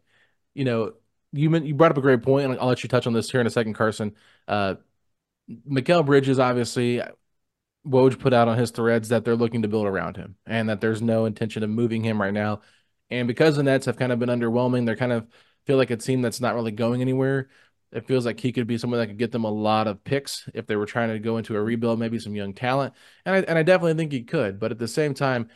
you 0.54 0.66
know, 0.66 0.94
you 1.34 1.54
you 1.58 1.74
brought 1.74 1.92
up 1.92 1.98
a 1.98 2.02
great 2.02 2.22
point, 2.22 2.46
and 2.46 2.60
I'll 2.60 2.68
let 2.68 2.84
you 2.84 2.90
touch 2.90 3.08
on 3.08 3.14
this 3.14 3.30
here 3.30 3.42
in 3.42 3.48
a 3.48 3.52
second, 3.52 3.74
Carson. 3.74 4.16
Uh, 4.48 4.76
Mikal 5.68 6.06
Bridges, 6.06 6.38
obviously, 6.38 7.02
Woj 7.88 8.20
put 8.20 8.34
out 8.34 8.48
on 8.48 8.58
his 8.58 8.72
threads 8.72 9.10
that 9.10 9.24
they're 9.24 9.36
looking 9.36 9.62
to 9.62 9.68
build 9.68 9.88
around 9.88 10.18
him 10.18 10.36
and 10.46 10.70
that 10.70 10.82
there's 10.82 11.02
no 11.02 11.26
intention 11.26 11.64
of 11.64 11.70
moving 11.70 12.04
him 12.04 12.22
right 12.22 12.34
now. 12.34 12.62
And 13.10 13.28
because 13.28 13.56
the 13.56 13.64
Nets 13.64 13.86
have 13.86 13.98
kind 13.98 14.12
of 14.12 14.20
been 14.20 14.30
underwhelming, 14.30 14.86
they're 14.86 14.96
kind 14.96 15.12
of 15.12 15.28
feel 15.66 15.78
like 15.78 15.92
a 15.92 15.98
team 15.98 16.22
that's 16.22 16.42
not 16.42 16.56
really 16.56 16.72
going 16.72 17.02
anywhere. 17.02 17.50
It 17.92 18.06
feels 18.08 18.26
like 18.26 18.40
he 18.40 18.52
could 18.52 18.68
be 18.68 18.78
someone 18.78 19.00
that 19.00 19.08
could 19.08 19.18
get 19.18 19.32
them 19.32 19.46
a 19.46 19.52
lot 19.52 19.88
of 19.88 20.04
picks 20.04 20.48
if 20.54 20.68
they 20.68 20.76
were 20.76 20.86
trying 20.86 21.10
to 21.10 21.20
go 21.20 21.38
into 21.38 21.56
a 21.56 21.62
rebuild, 21.62 22.00
maybe 22.00 22.20
some 22.20 22.36
young 22.36 22.54
talent. 22.54 22.94
And 23.26 23.36
I, 23.36 23.40
and 23.40 23.58
I 23.58 23.64
definitely 23.64 23.96
think 23.96 24.12
he 24.12 24.24
could. 24.24 24.60
But 24.60 24.72
at 24.72 24.78
the 24.78 24.88
same 24.88 25.16
time, 25.16 25.50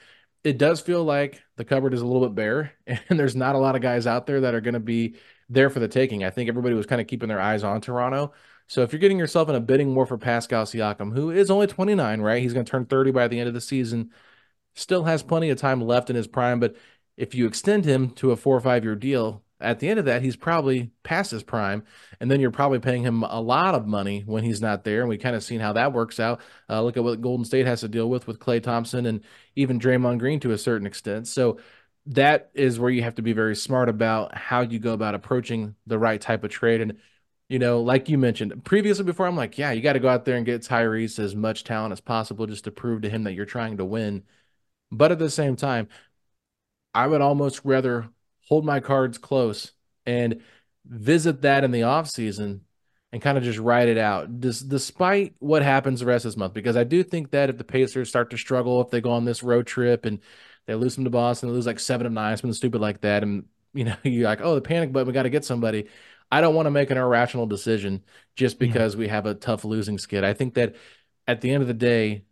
it 0.43 0.57
does 0.57 0.81
feel 0.81 1.03
like 1.03 1.41
the 1.57 1.65
cupboard 1.65 1.93
is 1.93 2.01
a 2.01 2.05
little 2.05 2.27
bit 2.27 2.35
bare 2.35 2.73
and 2.87 3.19
there's 3.19 3.35
not 3.35 3.55
a 3.55 3.59
lot 3.59 3.75
of 3.75 3.81
guys 3.81 4.07
out 4.07 4.25
there 4.25 4.41
that 4.41 4.55
are 4.55 4.61
going 4.61 4.73
to 4.73 4.79
be 4.79 5.15
there 5.49 5.69
for 5.69 5.79
the 5.79 5.87
taking. 5.87 6.23
I 6.23 6.31
think 6.31 6.49
everybody 6.49 6.73
was 6.73 6.85
kind 6.85 7.01
of 7.01 7.07
keeping 7.07 7.29
their 7.29 7.41
eyes 7.41 7.63
on 7.63 7.81
Toronto. 7.81 8.33
So 8.67 8.81
if 8.81 8.91
you're 8.91 8.99
getting 8.99 9.19
yourself 9.19 9.49
in 9.49 9.55
a 9.55 9.59
bidding 9.59 9.93
war 9.93 10.05
for 10.05 10.17
Pascal 10.17 10.65
Siakam, 10.65 11.13
who 11.13 11.31
is 11.31 11.51
only 11.51 11.67
29, 11.67 12.21
right? 12.21 12.41
He's 12.41 12.53
going 12.53 12.65
to 12.65 12.69
turn 12.69 12.85
30 12.85 13.11
by 13.11 13.27
the 13.27 13.39
end 13.39 13.47
of 13.47 13.53
the 13.53 13.61
season. 13.61 14.11
Still 14.75 15.03
has 15.03 15.21
plenty 15.21 15.49
of 15.49 15.59
time 15.59 15.81
left 15.81 16.09
in 16.09 16.15
his 16.15 16.27
prime, 16.27 16.59
but 16.59 16.75
if 17.17 17.35
you 17.35 17.45
extend 17.45 17.85
him 17.85 18.09
to 18.11 18.31
a 18.31 18.35
four 18.35 18.57
or 18.57 18.61
five 18.61 18.83
year 18.83 18.95
deal, 18.95 19.43
at 19.59 19.79
the 19.79 19.87
end 19.87 19.99
of 19.99 20.05
that, 20.05 20.21
he's 20.21 20.35
probably 20.35 20.91
past 21.03 21.31
his 21.31 21.43
prime, 21.43 21.83
and 22.19 22.29
then 22.29 22.41
you're 22.41 22.51
probably 22.51 22.79
paying 22.79 23.03
him 23.03 23.23
a 23.23 23.39
lot 23.39 23.75
of 23.75 23.87
money 23.87 24.23
when 24.25 24.43
he's 24.43 24.61
not 24.61 24.83
there. 24.83 24.99
And 24.99 25.09
we 25.09 25.17
kind 25.17 25.35
of 25.35 25.43
seen 25.43 25.61
how 25.61 25.73
that 25.73 25.93
works 25.93 26.19
out. 26.19 26.41
Uh, 26.69 26.81
look 26.81 26.97
at 26.97 27.03
what 27.03 27.21
Golden 27.21 27.45
State 27.45 27.65
has 27.65 27.81
to 27.81 27.87
deal 27.87 28.09
with 28.09 28.27
with 28.27 28.39
Klay 28.39 28.61
Thompson 28.61 29.05
and 29.05 29.21
even 29.55 29.79
Draymond 29.79 30.19
Green 30.19 30.39
to 30.41 30.51
a 30.51 30.57
certain 30.57 30.85
extent. 30.85 31.27
So 31.27 31.59
that 32.07 32.49
is 32.53 32.79
where 32.79 32.91
you 32.91 33.03
have 33.03 33.15
to 33.15 33.21
be 33.21 33.31
very 33.31 33.55
smart 33.55 33.87
about 33.87 34.35
how 34.37 34.61
you 34.61 34.79
go 34.79 34.91
about 34.91 35.15
approaching 35.15 35.75
the 35.87 35.97
right 35.97 36.19
type 36.19 36.43
of 36.43 36.51
trade. 36.51 36.81
And, 36.81 36.97
you 37.49 37.59
know, 37.59 37.81
like 37.81 38.09
you 38.09 38.17
mentioned 38.17 38.63
previously 38.63 39.03
before, 39.03 39.27
I'm 39.27 39.35
like, 39.35 39.57
yeah, 39.57 39.71
you 39.71 39.81
got 39.81 39.93
to 39.93 39.99
go 39.99 40.09
out 40.09 40.25
there 40.25 40.37
and 40.37 40.45
get 40.45 40.61
Tyrese 40.61 41.19
as 41.19 41.35
much 41.35 41.63
talent 41.63 41.91
as 41.91 42.01
possible 42.01 42.47
just 42.47 42.63
to 42.65 42.71
prove 42.71 43.01
to 43.01 43.09
him 43.09 43.23
that 43.23 43.33
you're 43.33 43.45
trying 43.45 43.77
to 43.77 43.85
win. 43.85 44.23
But 44.91 45.11
at 45.11 45.19
the 45.19 45.29
same 45.29 45.55
time, 45.55 45.87
I 46.93 47.07
would 47.07 47.21
almost 47.21 47.61
rather 47.63 48.09
hold 48.47 48.65
my 48.65 48.79
cards 48.79 49.17
close 49.17 49.71
and 50.05 50.41
visit 50.85 51.41
that 51.41 51.63
in 51.63 51.71
the 51.71 51.83
off 51.83 52.09
season 52.09 52.61
and 53.11 53.21
kind 53.21 53.37
of 53.37 53.43
just 53.43 53.59
ride 53.59 53.89
it 53.89 53.97
out, 53.97 54.39
despite 54.39 55.35
what 55.39 55.61
happens 55.61 55.99
the 55.99 56.05
rest 56.05 56.25
of 56.25 56.31
this 56.31 56.37
month. 56.37 56.53
Because 56.53 56.75
I 56.75 56.83
do 56.83 57.03
think 57.03 57.31
that 57.31 57.49
if 57.49 57.57
the 57.57 57.63
Pacers 57.63 58.09
start 58.09 58.31
to 58.31 58.37
struggle, 58.37 58.81
if 58.81 58.89
they 58.89 59.01
go 59.01 59.11
on 59.11 59.23
this 59.25 59.43
road 59.43 59.67
trip 59.67 60.05
and 60.05 60.19
they 60.65 60.75
lose 60.75 60.95
them 60.95 61.03
to 61.03 61.09
Boston, 61.11 61.49
they 61.49 61.55
lose 61.55 61.67
like 61.67 61.79
seven 61.79 62.07
of 62.07 62.11
nine, 62.13 62.35
something 62.37 62.53
stupid 62.53 62.81
like 62.81 63.01
that, 63.01 63.21
and 63.21 63.45
you 63.73 63.83
know 63.83 63.95
you're 64.03 64.27
like, 64.27 64.41
oh, 64.41 64.55
the 64.55 64.61
panic 64.61 64.91
button, 64.91 65.07
we 65.07 65.13
got 65.13 65.23
to 65.23 65.29
get 65.29 65.45
somebody. 65.45 65.87
I 66.33 66.41
don't 66.41 66.55
want 66.55 66.65
to 66.65 66.71
make 66.71 66.89
an 66.89 66.97
irrational 66.97 67.45
decision 67.45 68.03
just 68.35 68.57
because 68.57 68.95
yeah. 68.95 68.99
we 68.99 69.07
have 69.07 69.27
a 69.27 69.35
tough 69.35 69.63
losing 69.63 69.99
skid. 69.99 70.23
I 70.23 70.33
think 70.33 70.55
that 70.55 70.75
at 71.27 71.41
the 71.41 71.51
end 71.51 71.61
of 71.61 71.67
the 71.67 71.75
day, 71.75 72.25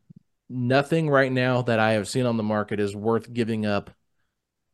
nothing 0.49 1.07
right 1.07 1.31
now 1.31 1.61
that 1.61 1.77
I 1.77 1.91
have 1.91 2.07
seen 2.07 2.25
on 2.25 2.35
the 2.35 2.41
market 2.41 2.79
is 2.79 2.95
worth 2.95 3.31
giving 3.31 3.67
up 3.67 3.91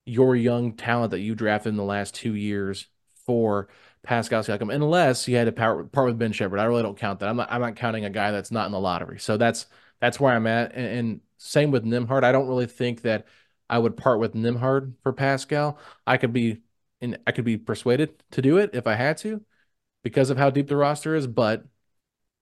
your 0.05 0.34
young 0.34 0.71
talent 0.71 1.11
that 1.11 1.19
you 1.19 1.36
drafted 1.36 1.71
in 1.71 1.75
the 1.75 1.84
last 1.84 2.15
two 2.15 2.36
years 2.36 2.88
for 3.25 3.67
Pascal 4.01 4.43
Siakam, 4.43 4.73
unless 4.73 5.28
you 5.28 5.36
had 5.36 5.43
to 5.47 5.51
part, 5.51 5.91
part 5.91 6.07
with 6.07 6.17
Ben 6.17 6.32
Sheppard. 6.32 6.59
I 6.59 6.63
really 6.63 6.84
don't 6.84 6.97
count 6.97 7.19
that. 7.19 7.28
I'm 7.28 7.36
not. 7.36 7.51
I'm 7.51 7.59
not 7.59 7.75
counting 7.75 8.05
a 8.05 8.09
guy 8.09 8.32
that's 8.32 8.51
not 8.51 8.65
in 8.65 8.71
the 8.71 8.80
lottery. 8.80 9.19
So 9.19 9.36
that's 9.36 9.65
that's 9.99 10.21
where 10.21 10.34
I'm 10.34 10.47
at. 10.47 10.73
And, 10.73 10.88
and 10.88 11.21
same 11.38 11.71
with 11.71 11.84
Nembhard. 11.84 12.23
I 12.23 12.32
don't 12.32 12.47
really 12.47 12.67
think 12.67 13.01
that 13.01 13.25
I 13.69 13.78
would 13.78 13.97
part 13.97 14.21
with 14.21 14.36
Nembhard 14.36 14.93
for 15.03 15.11
Pascal. 15.11 15.78
I 16.05 16.15
could 16.15 16.32
be, 16.32 16.61
and 17.02 17.20
I 17.28 17.32
could 17.32 17.45
be 17.45 17.58
persuaded 17.58 18.24
to 18.32 18.41
do 18.41 18.58
it 18.58 18.72
if 18.74 18.88
I 18.88 18.95
had 18.95 19.18
to, 19.20 19.43
because 20.04 20.30
of 20.30 20.38
how 20.38 20.50
deep 20.50 20.68
the 20.68 20.76
roster 20.76 21.16
is. 21.16 21.28
But 21.28 21.66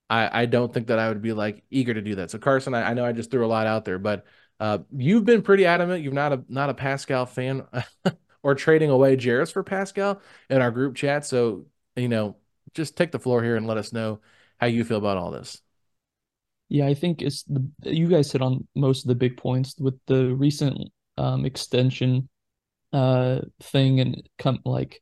I, 0.10 0.42
I 0.42 0.46
don't 0.46 0.74
think 0.74 0.88
that 0.88 1.00
I 1.00 1.10
would 1.10 1.22
be 1.22 1.34
like 1.34 1.64
eager 1.70 1.94
to 1.94 2.02
do 2.02 2.16
that. 2.16 2.32
So 2.32 2.38
Carson, 2.38 2.74
I, 2.74 2.92
I 2.92 2.94
know 2.94 3.06
I 3.06 3.12
just 3.12 3.32
threw 3.32 3.46
a 3.46 3.48
lot 3.48 3.68
out 3.68 3.86
there, 3.86 4.00
but 4.00 4.26
uh, 4.60 4.80
you've 4.96 5.26
been 5.26 5.42
pretty 5.42 5.66
adamant. 5.66 6.04
You're 6.04 6.14
not 6.14 6.34
a 6.34 6.44
not 6.48 6.70
a 6.70 6.74
Pascal 6.74 7.26
fan. 7.26 7.66
or 8.46 8.54
trading 8.54 8.92
away 8.92 9.18
Jarace 9.18 9.52
for 9.52 9.64
Pascal 9.64 10.22
in 10.52 10.62
our 10.62 10.70
group 10.70 10.96
chat. 10.96 11.26
So, 11.26 11.66
you 11.96 12.08
know, 12.08 12.38
just 12.76 12.96
take 12.96 13.12
the 13.12 13.18
floor 13.18 13.42
here 13.42 13.56
and 13.56 13.66
let 13.66 13.78
us 13.78 13.92
know 13.92 14.22
how 14.60 14.68
you 14.68 14.84
feel 14.84 15.00
about 15.00 15.18
all 15.18 15.32
this. 15.32 15.64
Yeah, 16.70 16.86
I 16.86 16.94
think 16.94 17.24
it's 17.24 17.42
the 17.44 17.68
you 17.82 18.08
guys 18.08 18.32
hit 18.32 18.44
on 18.44 18.68
most 18.76 19.04
of 19.04 19.08
the 19.08 19.16
big 19.16 19.36
points 19.36 19.76
with 19.80 19.96
the 20.06 20.36
recent 20.36 20.78
um, 21.18 21.44
extension 21.44 22.30
uh 22.96 23.42
thing 23.62 24.00
and 24.00 24.28
come 24.38 24.60
like 24.66 25.02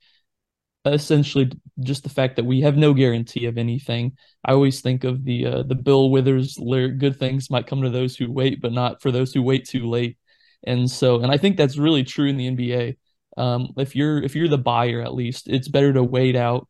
essentially 0.86 1.52
just 1.80 2.04
the 2.04 2.10
fact 2.10 2.36
that 2.36 2.46
we 2.46 2.62
have 2.62 2.76
no 2.76 2.94
guarantee 2.94 3.46
of 3.46 3.58
anything. 3.58 4.18
I 4.46 4.52
always 4.52 4.82
think 4.82 5.04
of 5.06 5.24
the 5.24 5.46
uh, 5.46 5.64
the 5.64 5.76
Bill 5.76 6.10
Withers 6.10 6.58
lyric, 6.60 6.98
"Good 7.00 7.18
things 7.18 7.50
might 7.50 7.68
come 7.68 7.82
to 7.84 7.90
those 7.90 8.16
who 8.16 8.32
wait, 8.32 8.62
but 8.62 8.74
not 8.74 9.02
for 9.02 9.12
those 9.12 9.34
who 9.34 9.44
wait 9.44 9.68
too 9.68 9.90
late." 9.90 10.18
And 10.66 10.90
so, 10.90 11.22
and 11.22 11.32
I 11.32 11.38
think 11.38 11.58
that's 11.58 11.78
really 11.78 12.04
true 12.04 12.28
in 12.28 12.38
the 12.38 12.48
NBA 12.48 12.98
um, 13.38 13.74
if 13.78 13.96
you're 13.96 14.22
if 14.22 14.36
you're 14.36 14.48
the 14.48 14.58
buyer 14.58 15.02
at 15.02 15.14
least 15.14 15.48
it's 15.48 15.68
better 15.68 15.94
to 15.94 16.04
wait 16.04 16.36
out 16.36 16.68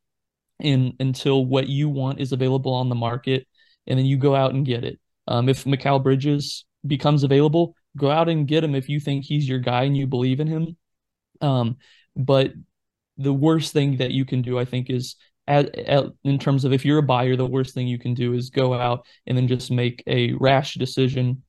in 0.60 0.94
until 1.00 1.46
what 1.46 1.68
you 1.68 1.90
want 1.90 2.20
is 2.20 2.32
available 2.32 2.74
on 2.74 2.90
the 2.90 2.96
market 2.96 3.48
and 3.88 3.98
then 4.00 4.06
you 4.06 4.18
go 4.18 4.36
out 4.36 4.54
and 4.54 4.66
get 4.66 4.84
it 4.84 5.00
um, 5.28 5.50
if 5.50 5.66
Mikal 5.66 6.02
Bridges 6.02 6.66
becomes 6.86 7.24
available 7.24 7.76
go 7.98 8.10
out 8.10 8.30
and 8.30 8.48
get 8.48 8.64
him 8.64 8.76
if 8.76 8.90
you 8.90 9.00
think 9.00 9.26
he's 9.26 9.48
your 9.48 9.60
guy 9.60 9.84
and 9.84 9.98
you 9.98 10.08
believe 10.08 10.40
in 10.40 10.48
him 10.48 10.78
um, 11.44 11.78
but 12.16 12.52
the 13.18 13.34
worst 13.34 13.74
thing 13.74 13.98
that 13.98 14.12
you 14.12 14.26
can 14.26 14.42
do 14.42 14.58
i 14.58 14.66
think 14.66 14.90
is 14.90 15.16
at, 15.46 15.78
at, 15.78 16.06
in 16.24 16.40
terms 16.40 16.64
of 16.64 16.74
if 16.74 16.86
you're 16.86 17.00
a 17.00 17.04
buyer 17.04 17.36
the 17.36 17.46
worst 17.46 17.74
thing 17.74 17.88
you 17.88 18.00
can 18.00 18.14
do 18.14 18.34
is 18.34 18.50
go 18.50 18.74
out 18.74 19.06
and 19.28 19.38
then 19.38 19.48
just 19.48 19.70
make 19.70 20.02
a 20.08 20.34
rash 20.34 20.76
decision 20.76 21.44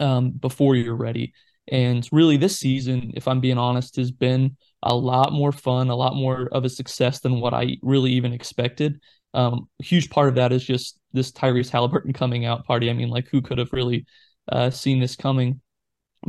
um, 0.00 0.30
before 0.30 0.76
you're 0.76 0.96
ready 0.96 1.32
and 1.70 2.08
really, 2.12 2.36
this 2.36 2.58
season, 2.58 3.12
if 3.14 3.28
I'm 3.28 3.40
being 3.40 3.58
honest, 3.58 3.96
has 3.96 4.10
been 4.10 4.56
a 4.82 4.94
lot 4.94 5.32
more 5.32 5.52
fun, 5.52 5.90
a 5.90 5.96
lot 5.96 6.14
more 6.14 6.48
of 6.52 6.64
a 6.64 6.68
success 6.68 7.20
than 7.20 7.40
what 7.40 7.52
I 7.52 7.76
really 7.82 8.12
even 8.12 8.32
expected. 8.32 9.00
Um, 9.34 9.68
huge 9.78 10.08
part 10.08 10.28
of 10.28 10.36
that 10.36 10.52
is 10.52 10.64
just 10.64 10.98
this 11.12 11.30
Tyrese 11.30 11.68
Halliburton 11.68 12.12
coming 12.12 12.46
out 12.46 12.64
party. 12.64 12.88
I 12.88 12.94
mean, 12.94 13.10
like, 13.10 13.28
who 13.28 13.42
could 13.42 13.58
have 13.58 13.72
really 13.72 14.06
uh, 14.50 14.70
seen 14.70 14.98
this 15.00 15.16
coming? 15.16 15.60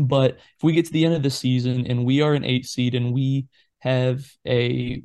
But 0.07 0.35
if 0.35 0.63
we 0.63 0.73
get 0.73 0.85
to 0.85 0.93
the 0.93 1.05
end 1.05 1.15
of 1.15 1.23
the 1.23 1.29
season 1.29 1.85
and 1.87 2.05
we 2.05 2.21
are 2.21 2.33
an 2.33 2.45
eight 2.45 2.65
seed 2.65 2.95
and 2.95 3.13
we 3.13 3.47
have 3.79 4.25
a 4.47 5.03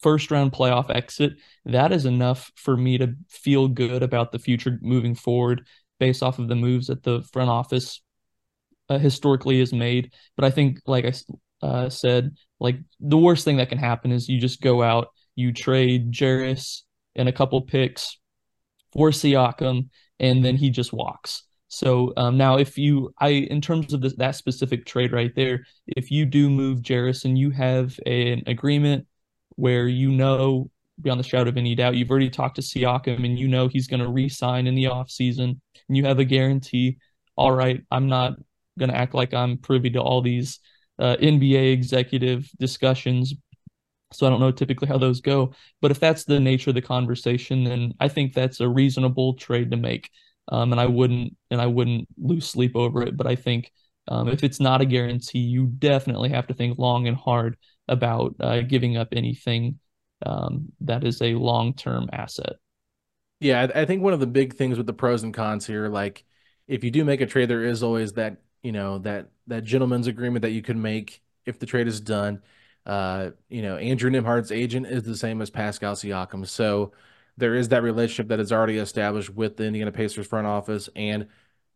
first 0.00 0.30
round 0.30 0.52
playoff 0.52 0.94
exit, 0.94 1.34
that 1.64 1.92
is 1.92 2.04
enough 2.04 2.50
for 2.56 2.76
me 2.76 2.98
to 2.98 3.14
feel 3.28 3.68
good 3.68 4.02
about 4.02 4.32
the 4.32 4.38
future 4.38 4.78
moving 4.82 5.14
forward 5.14 5.66
based 5.98 6.22
off 6.22 6.38
of 6.38 6.48
the 6.48 6.56
moves 6.56 6.88
that 6.88 7.02
the 7.02 7.22
front 7.32 7.48
office 7.48 8.02
uh, 8.88 8.98
historically 8.98 9.60
has 9.60 9.72
made. 9.72 10.12
But 10.36 10.44
I 10.44 10.50
think, 10.50 10.80
like 10.86 11.04
I 11.04 11.66
uh, 11.66 11.88
said, 11.88 12.36
like 12.58 12.76
the 13.00 13.18
worst 13.18 13.44
thing 13.44 13.56
that 13.58 13.68
can 13.68 13.78
happen 13.78 14.12
is 14.12 14.28
you 14.28 14.40
just 14.40 14.60
go 14.60 14.82
out, 14.82 15.08
you 15.36 15.52
trade 15.52 16.12
Jarace 16.12 16.82
and 17.14 17.28
a 17.28 17.32
couple 17.32 17.60
picks 17.62 18.18
for 18.92 19.10
Siakam, 19.10 19.88
and 20.18 20.44
then 20.44 20.56
he 20.56 20.70
just 20.70 20.92
walks. 20.92 21.44
So 21.72 22.12
um, 22.18 22.36
now, 22.36 22.58
if 22.58 22.76
you, 22.76 23.14
I, 23.18 23.28
in 23.28 23.62
terms 23.62 23.94
of 23.94 24.02
this, 24.02 24.14
that 24.16 24.36
specific 24.36 24.84
trade 24.84 25.10
right 25.10 25.34
there, 25.34 25.64
if 25.86 26.10
you 26.10 26.26
do 26.26 26.50
move 26.50 26.82
and 27.24 27.38
you 27.38 27.48
have 27.48 27.98
an 28.04 28.42
agreement 28.46 29.06
where 29.56 29.88
you 29.88 30.10
know 30.10 30.70
beyond 31.00 31.18
the 31.18 31.24
shadow 31.24 31.48
of 31.48 31.56
any 31.56 31.74
doubt, 31.74 31.94
you've 31.96 32.10
already 32.10 32.28
talked 32.28 32.56
to 32.56 32.60
Siakam 32.60 33.24
and 33.24 33.38
you 33.38 33.48
know 33.48 33.68
he's 33.68 33.86
going 33.86 34.02
to 34.02 34.08
re-sign 34.10 34.66
in 34.66 34.74
the 34.74 34.84
offseason 34.84 35.58
and 35.88 35.96
you 35.96 36.04
have 36.04 36.18
a 36.18 36.26
guarantee. 36.26 36.98
All 37.36 37.52
right, 37.52 37.82
I'm 37.90 38.06
not 38.06 38.34
going 38.78 38.90
to 38.90 38.96
act 38.96 39.14
like 39.14 39.32
I'm 39.32 39.56
privy 39.56 39.88
to 39.92 40.02
all 40.02 40.20
these 40.20 40.60
uh, 40.98 41.16
NBA 41.20 41.72
executive 41.72 42.50
discussions. 42.60 43.32
So 44.12 44.26
I 44.26 44.30
don't 44.30 44.40
know 44.40 44.52
typically 44.52 44.88
how 44.88 44.98
those 44.98 45.22
go. 45.22 45.54
But 45.80 45.90
if 45.90 45.98
that's 45.98 46.24
the 46.24 46.38
nature 46.38 46.68
of 46.68 46.74
the 46.74 46.82
conversation, 46.82 47.64
then 47.64 47.94
I 47.98 48.08
think 48.08 48.34
that's 48.34 48.60
a 48.60 48.68
reasonable 48.68 49.36
trade 49.36 49.70
to 49.70 49.78
make. 49.78 50.10
Um, 50.48 50.72
and 50.72 50.80
I 50.80 50.86
wouldn't 50.86 51.36
and 51.50 51.60
I 51.60 51.66
wouldn't 51.66 52.08
lose 52.18 52.48
sleep 52.48 52.74
over 52.74 53.02
it. 53.02 53.16
But 53.16 53.26
I 53.26 53.36
think 53.36 53.72
um, 54.08 54.28
if 54.28 54.42
it's 54.42 54.60
not 54.60 54.80
a 54.80 54.86
guarantee, 54.86 55.38
you 55.38 55.66
definitely 55.66 56.30
have 56.30 56.46
to 56.48 56.54
think 56.54 56.78
long 56.78 57.06
and 57.06 57.16
hard 57.16 57.56
about 57.88 58.34
uh, 58.40 58.60
giving 58.62 58.96
up 58.96 59.08
anything 59.12 59.78
um, 60.24 60.72
that 60.80 61.04
is 61.04 61.20
a 61.22 61.34
long 61.34 61.74
term 61.74 62.08
asset. 62.12 62.56
Yeah, 63.40 63.66
I 63.74 63.84
think 63.86 64.02
one 64.02 64.12
of 64.12 64.20
the 64.20 64.26
big 64.26 64.54
things 64.54 64.78
with 64.78 64.86
the 64.86 64.92
pros 64.92 65.24
and 65.24 65.34
cons 65.34 65.66
here, 65.66 65.88
like 65.88 66.24
if 66.68 66.84
you 66.84 66.92
do 66.92 67.04
make 67.04 67.20
a 67.20 67.26
trade, 67.26 67.50
there 67.50 67.64
is 67.64 67.82
always 67.82 68.12
that 68.12 68.36
you 68.62 68.70
know 68.70 68.98
that 68.98 69.30
that 69.48 69.64
gentleman's 69.64 70.06
agreement 70.06 70.42
that 70.42 70.52
you 70.52 70.62
can 70.62 70.80
make 70.80 71.22
if 71.44 71.58
the 71.58 71.66
trade 71.66 71.88
is 71.88 72.00
done. 72.00 72.42
Uh, 72.86 73.30
you 73.48 73.62
know, 73.62 73.76
Andrew 73.76 74.10
Nembhard's 74.10 74.52
agent 74.52 74.86
is 74.86 75.02
the 75.02 75.16
same 75.16 75.42
as 75.42 75.50
Pascal 75.50 75.94
Siakam, 75.94 76.46
so 76.46 76.92
there 77.42 77.54
is 77.54 77.68
that 77.70 77.82
relationship 77.82 78.28
that 78.28 78.40
is 78.40 78.52
already 78.52 78.78
established 78.78 79.30
with 79.30 79.56
the 79.56 79.64
Indiana 79.64 79.92
Pacers 79.92 80.26
front 80.26 80.46
office 80.46 80.88
and 80.96 81.28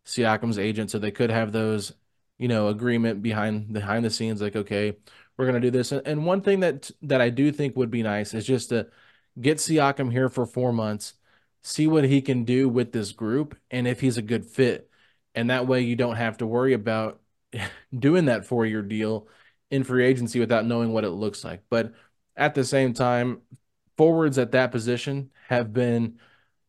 Siakam's 0.06 0.58
agent, 0.58 0.90
so 0.90 0.98
they 0.98 1.10
could 1.10 1.30
have 1.30 1.52
those, 1.52 1.92
you 2.38 2.48
know, 2.48 2.68
agreement 2.68 3.22
behind 3.22 3.72
behind 3.72 4.04
the 4.04 4.10
scenes, 4.10 4.40
like 4.40 4.56
okay, 4.56 4.96
we're 5.36 5.46
gonna 5.46 5.60
do 5.60 5.70
this. 5.70 5.92
And 5.92 6.24
one 6.24 6.40
thing 6.42 6.60
that 6.60 6.90
that 7.02 7.20
I 7.20 7.30
do 7.30 7.52
think 7.52 7.76
would 7.76 7.90
be 7.90 8.02
nice 8.02 8.32
is 8.34 8.46
just 8.46 8.68
to 8.70 8.88
get 9.40 9.58
Siakam 9.58 10.12
here 10.12 10.28
for 10.28 10.46
four 10.46 10.72
months, 10.72 11.14
see 11.62 11.86
what 11.86 12.04
he 12.04 12.22
can 12.22 12.44
do 12.44 12.68
with 12.68 12.92
this 12.92 13.12
group, 13.12 13.56
and 13.70 13.88
if 13.88 14.00
he's 14.00 14.18
a 14.18 14.22
good 14.22 14.44
fit 14.46 14.90
and 15.36 15.50
that 15.50 15.66
way 15.68 15.82
you 15.82 15.94
don't 15.94 16.16
have 16.16 16.38
to 16.38 16.46
worry 16.46 16.72
about 16.72 17.20
doing 17.96 18.24
that 18.24 18.46
four 18.46 18.66
year 18.66 18.82
deal 18.82 19.28
in 19.70 19.84
free 19.84 20.04
agency 20.04 20.40
without 20.40 20.64
knowing 20.64 20.92
what 20.92 21.04
it 21.04 21.10
looks 21.10 21.44
like. 21.44 21.62
But 21.70 21.92
at 22.36 22.54
the 22.54 22.64
same 22.64 22.94
time, 22.94 23.42
forwards 23.96 24.38
at 24.38 24.52
that 24.52 24.72
position 24.72 25.30
have 25.48 25.72
been 25.72 26.18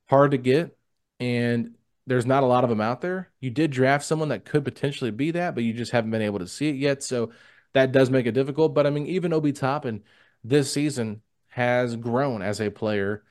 hard 0.09 0.31
to 0.31 0.37
get, 0.37 0.77
and 1.19 1.75
there's 2.05 2.25
not 2.25 2.43
a 2.43 2.47
lot 2.47 2.63
of 2.63 2.69
them 2.69 2.81
out 2.81 3.01
there. 3.01 3.29
You 3.41 3.49
did 3.49 3.71
draft 3.71 4.05
someone 4.05 4.29
that 4.29 4.45
could 4.45 4.63
potentially 4.63 5.11
be 5.11 5.31
that, 5.31 5.55
but 5.55 5.63
you 5.63 5.73
just 5.73 5.91
haven't 5.91 6.11
been 6.11 6.21
able 6.21 6.39
to 6.39 6.47
see 6.47 6.69
it 6.69 6.75
yet. 6.75 7.03
So 7.03 7.31
that 7.73 7.91
does 7.91 8.09
make 8.09 8.25
it 8.25 8.31
difficult. 8.31 8.73
But 8.73 8.87
I 8.87 8.89
mean, 8.89 9.05
even 9.07 9.33
Obi 9.33 9.51
Toppin 9.51 10.03
this 10.43 10.71
season 10.71 11.21
has 11.49 11.95
grown 11.95 12.41
as 12.41 12.61
a 12.61 12.71
player 12.71 13.23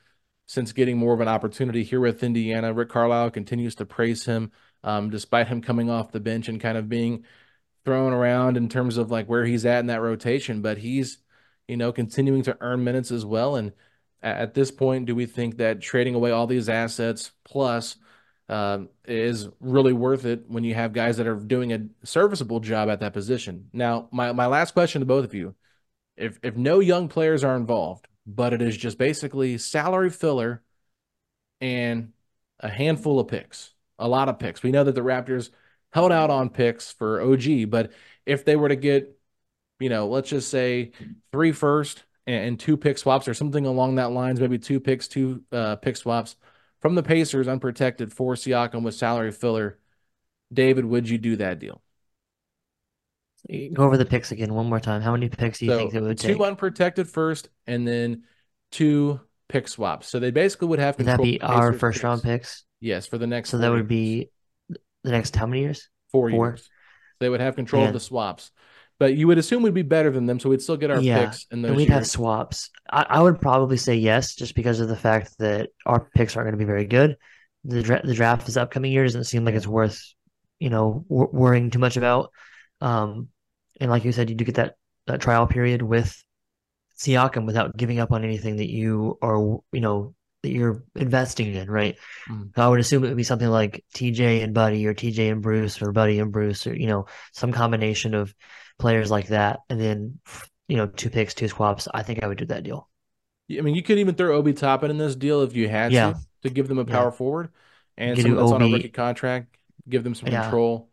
since 0.45 0.71
getting 0.71 0.97
more 0.97 1.13
of 1.13 1.21
an 1.21 1.27
opportunity 1.27 1.83
here 1.83 1.99
with 1.99 2.23
Indiana. 2.23 2.73
Rick 2.73 2.89
Carlisle 2.89 3.31
continues 3.31 3.75
to 3.75 3.85
praise 3.85 4.25
him 4.25 4.51
um, 4.83 5.09
despite 5.09 5.47
him 5.47 5.61
coming 5.61 5.89
off 5.89 6.11
the 6.11 6.19
bench 6.19 6.47
and 6.47 6.61
kind 6.61 6.77
of 6.77 6.87
being 6.87 7.25
thrown 7.83 8.13
around 8.13 8.57
in 8.57 8.69
terms 8.69 8.97
of 8.97 9.11
like 9.11 9.27
where 9.27 9.45
he's 9.45 9.65
at 9.65 9.79
in 9.79 9.87
that 9.87 10.01
rotation. 10.01 10.61
But 10.61 10.77
he's, 10.77 11.17
you 11.67 11.77
know, 11.77 11.91
continuing 11.91 12.43
to 12.43 12.57
earn 12.61 12.83
minutes 12.83 13.11
as 13.11 13.25
well. 13.25 13.55
And 13.55 13.73
at 14.21 14.53
this 14.53 14.71
point, 14.71 15.05
do 15.05 15.15
we 15.15 15.25
think 15.25 15.57
that 15.57 15.81
trading 15.81 16.15
away 16.15 16.31
all 16.31 16.47
these 16.47 16.69
assets 16.69 17.31
plus 17.43 17.97
um, 18.49 18.89
is 19.05 19.49
really 19.59 19.93
worth 19.93 20.25
it 20.25 20.45
when 20.47 20.63
you 20.63 20.73
have 20.73 20.93
guys 20.93 21.17
that 21.17 21.27
are 21.27 21.35
doing 21.35 21.73
a 21.73 21.85
serviceable 22.03 22.59
job 22.59 22.89
at 22.89 23.01
that 23.01 23.13
position. 23.13 23.69
Now, 23.73 24.07
my, 24.11 24.31
my 24.31 24.47
last 24.47 24.73
question 24.73 25.01
to 25.01 25.05
both 25.05 25.25
of 25.25 25.33
you 25.33 25.55
if, 26.15 26.39
if 26.41 26.55
no 26.55 26.79
young 26.79 27.09
players 27.09 27.43
are 27.43 27.55
involved, 27.55 28.07
but 28.25 28.53
it 28.53 28.61
is 28.61 28.75
just 28.75 28.97
basically 28.97 29.57
salary 29.57 30.09
filler 30.09 30.63
and 31.61 32.13
a 32.59 32.69
handful 32.69 33.19
of 33.19 33.27
picks, 33.27 33.73
a 33.99 34.07
lot 34.07 34.29
of 34.29 34.39
picks. 34.39 34.63
We 34.63 34.71
know 34.71 34.83
that 34.83 34.95
the 34.95 35.01
Raptors 35.01 35.49
held 35.91 36.11
out 36.11 36.29
on 36.29 36.49
picks 36.49 36.91
for 36.91 37.21
OG, 37.21 37.69
but 37.69 37.91
if 38.25 38.45
they 38.45 38.55
were 38.55 38.69
to 38.69 38.75
get, 38.75 39.17
you 39.79 39.89
know, 39.89 40.07
let's 40.07 40.29
just 40.29 40.49
say 40.49 40.91
three 41.31 41.51
first 41.51 42.03
and, 42.27 42.59
two 42.59 42.77
pick 42.77 42.97
swaps 42.97 43.27
or 43.27 43.33
something 43.33 43.65
along 43.65 43.95
that 43.95 44.11
lines, 44.11 44.39
maybe 44.39 44.59
two 44.59 44.79
picks, 44.79 45.07
two 45.07 45.43
uh, 45.51 45.77
pick 45.77 45.97
swaps 45.97 46.35
from 46.81 46.93
the 46.95 47.03
Pacers 47.03 47.47
unprotected 47.47 48.13
for 48.13 48.35
Siakam 48.35 48.83
with 48.83 48.95
salary 48.95 49.31
filler. 49.31 49.79
David, 50.53 50.85
would 50.85 51.09
you 51.09 51.17
do 51.17 51.37
that 51.37 51.59
deal? 51.59 51.81
Go 53.73 53.83
over 53.83 53.97
the 53.97 54.05
picks 54.05 54.31
again 54.31 54.53
one 54.53 54.67
more 54.67 54.79
time. 54.79 55.01
How 55.01 55.13
many 55.13 55.29
picks 55.29 55.59
do 55.59 55.65
you 55.65 55.71
So, 55.71 55.77
think 55.77 55.93
it 55.93 56.01
would 56.01 56.17
two 56.17 56.27
take? 56.33 56.41
unprotected 56.41 57.07
first 57.07 57.49
and 57.65 57.87
then 57.87 58.23
two 58.71 59.21
pick 59.47 59.67
swaps. 59.67 60.07
So 60.07 60.19
they 60.19 60.31
basically 60.31 60.67
would 60.67 60.79
have 60.79 60.97
Would 60.97 61.07
that 61.07 61.17
control 61.17 61.31
be 61.31 61.41
our 61.41 61.71
first 61.73 62.03
round 62.03 62.23
picks. 62.23 62.47
picks? 62.47 62.63
Yes, 62.81 63.07
for 63.07 63.17
the 63.17 63.27
next 63.27 63.49
So 63.51 63.57
that 63.57 63.69
would 63.69 63.87
be 63.87 64.29
the 64.69 65.11
next 65.11 65.35
how 65.35 65.47
many 65.47 65.61
years? 65.61 65.89
four, 66.11 66.29
four. 66.29 66.47
years. 66.49 66.69
They 67.19 67.29
would 67.29 67.39
have 67.39 67.55
control 67.55 67.85
of 67.85 67.93
the 67.93 67.99
swaps. 67.99 68.51
But 68.99 69.15
you 69.15 69.27
would 69.27 69.37
assume 69.37 69.61
we'd 69.61 69.73
be 69.75 69.83
better 69.83 70.09
than 70.09 70.25
them, 70.25 70.39
so 70.39 70.49
we'd 70.49 70.61
still 70.61 70.77
get 70.77 70.89
our 70.89 70.99
yeah, 70.99 71.25
picks 71.25 71.45
and 71.51 71.75
we'd 71.75 71.89
have 71.89 72.07
swaps. 72.07 72.71
I, 72.89 73.05
I 73.07 73.21
would 73.21 73.39
probably 73.39 73.77
say 73.77 73.95
yes, 73.95 74.33
just 74.33 74.55
because 74.55 74.79
of 74.79 74.87
the 74.87 74.95
fact 74.95 75.37
that 75.37 75.69
our 75.85 76.09
picks 76.15 76.35
aren't 76.35 76.47
going 76.47 76.57
to 76.57 76.63
be 76.63 76.65
very 76.65 76.85
good. 76.85 77.17
The 77.63 77.83
dra- 77.83 78.05
the 78.05 78.15
draft 78.15 78.45
this 78.45 78.57
upcoming 78.57 78.91
year 78.91 79.03
doesn't 79.03 79.25
seem 79.25 79.45
like 79.45 79.53
it's 79.53 79.67
worth, 79.67 80.01
you 80.59 80.71
know, 80.71 81.05
wor- 81.09 81.29
worrying 81.31 81.69
too 81.69 81.79
much 81.79 81.95
about. 81.95 82.31
Um, 82.81 83.27
and 83.79 83.91
like 83.91 84.03
you 84.03 84.11
said, 84.11 84.29
you 84.29 84.35
do 84.35 84.45
get 84.45 84.55
that 84.55 84.75
that 85.05 85.21
trial 85.21 85.45
period 85.45 85.81
with 85.81 86.23
Siakam 86.97 87.45
without 87.45 87.77
giving 87.77 87.99
up 87.99 88.11
on 88.11 88.23
anything 88.23 88.57
that 88.57 88.69
you 88.69 89.17
are, 89.21 89.37
you 89.71 89.81
know, 89.81 90.15
that 90.43 90.49
you're 90.49 90.83
investing 90.95 91.53
in, 91.53 91.69
right? 91.69 91.97
Mm. 92.29 92.55
So 92.55 92.61
I 92.61 92.67
would 92.67 92.79
assume 92.79 93.03
it 93.03 93.09
would 93.09 93.17
be 93.17 93.23
something 93.23 93.47
like 93.47 93.83
TJ 93.93 94.43
and 94.43 94.53
Buddy 94.53 94.85
or 94.87 94.93
TJ 94.93 95.31
and 95.31 95.41
Bruce 95.41 95.81
or 95.81 95.91
Buddy 95.91 96.19
and 96.19 96.31
Bruce 96.31 96.67
or, 96.67 96.75
you 96.75 96.87
know, 96.87 97.05
some 97.33 97.51
combination 97.51 98.13
of 98.13 98.33
players 98.79 99.09
like 99.11 99.27
that. 99.27 99.59
And 99.69 99.79
then, 99.79 100.19
you 100.67 100.77
know, 100.77 100.87
two 100.87 101.09
picks, 101.09 101.33
two 101.33 101.47
swaps. 101.47 101.87
I 101.93 102.03
think 102.03 102.23
I 102.23 102.27
would 102.27 102.37
do 102.37 102.45
that 102.45 102.63
deal. 102.63 102.89
I 103.51 103.61
mean, 103.61 103.75
you 103.75 103.83
could 103.83 103.97
even 103.99 104.15
throw 104.15 104.35
Obi 104.35 104.53
Toppin 104.53 104.91
in 104.91 104.97
this 104.97 105.15
deal 105.15 105.41
if 105.41 105.55
you 105.55 105.69
had 105.69 105.91
Yeah. 105.91 106.13
to 106.13 106.19
to 106.43 106.49
give 106.51 106.67
them 106.67 106.77
a 106.77 106.83
Yeah. 106.83 106.93
power 106.93 107.11
forward 107.11 107.49
and 107.97 108.19
someone 108.19 108.37
that's 108.39 108.51
on 108.51 108.61
a 108.61 108.71
rookie 108.71 108.89
contract, 108.89 109.57
give 109.89 110.03
them 110.03 110.13
some 110.13 110.29
Yeah. 110.29 110.43
control. 110.43 110.89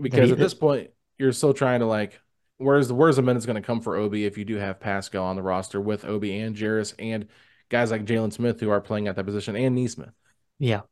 Because 0.00 0.28
he- 0.28 0.32
at 0.32 0.38
this 0.38 0.54
point, 0.54 0.90
you're 1.18 1.32
still 1.32 1.52
trying 1.52 1.80
to 1.80 1.86
like, 1.86 2.18
where's 2.56 2.88
the 2.88 2.94
where's 2.94 3.16
the 3.16 3.22
minutes 3.22 3.44
going 3.44 3.56
to 3.56 3.62
come 3.62 3.80
for 3.80 3.96
Obi 3.96 4.24
if 4.24 4.38
you 4.38 4.44
do 4.46 4.56
have 4.56 4.80
Pascal 4.80 5.24
on 5.24 5.36
the 5.36 5.42
roster 5.42 5.80
with 5.80 6.04
Obi 6.06 6.38
and 6.38 6.56
Jarace 6.56 6.94
and 6.98 7.26
guys 7.68 7.90
like 7.90 8.06
Jalen 8.06 8.32
Smith 8.32 8.58
who 8.60 8.70
are 8.70 8.80
playing 8.80 9.06
at 9.08 9.16
that 9.16 9.24
position 9.26 9.54
and 9.54 9.74
Nesmith. 9.74 10.14
Yeah. 10.58 10.82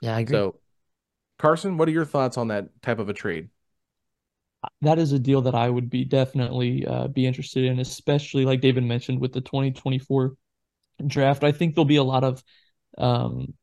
Yeah, 0.00 0.16
I 0.16 0.20
agree. 0.20 0.34
So, 0.34 0.58
Carson, 1.38 1.76
what 1.76 1.88
are 1.88 1.92
your 1.92 2.04
thoughts 2.06 2.38
on 2.38 2.48
that 2.48 2.80
type 2.82 2.98
of 2.98 3.08
a 3.08 3.12
trade? 3.12 3.50
That 4.82 4.98
is 4.98 5.12
a 5.12 5.18
deal 5.18 5.42
that 5.42 5.54
I 5.54 5.68
would 5.68 5.90
be 5.90 6.04
definitely 6.04 6.86
uh, 6.86 7.08
be 7.08 7.26
interested 7.26 7.64
in, 7.64 7.80
especially 7.80 8.44
like 8.44 8.60
David 8.60 8.84
mentioned 8.84 9.20
with 9.20 9.32
the 9.32 9.40
2024 9.40 10.34
draft. 11.06 11.44
I 11.44 11.52
think 11.52 11.74
there'll 11.74 11.84
be 11.84 11.96
a 11.96 12.04
lot 12.04 12.24
of, 12.24 12.42
um, 12.98 13.54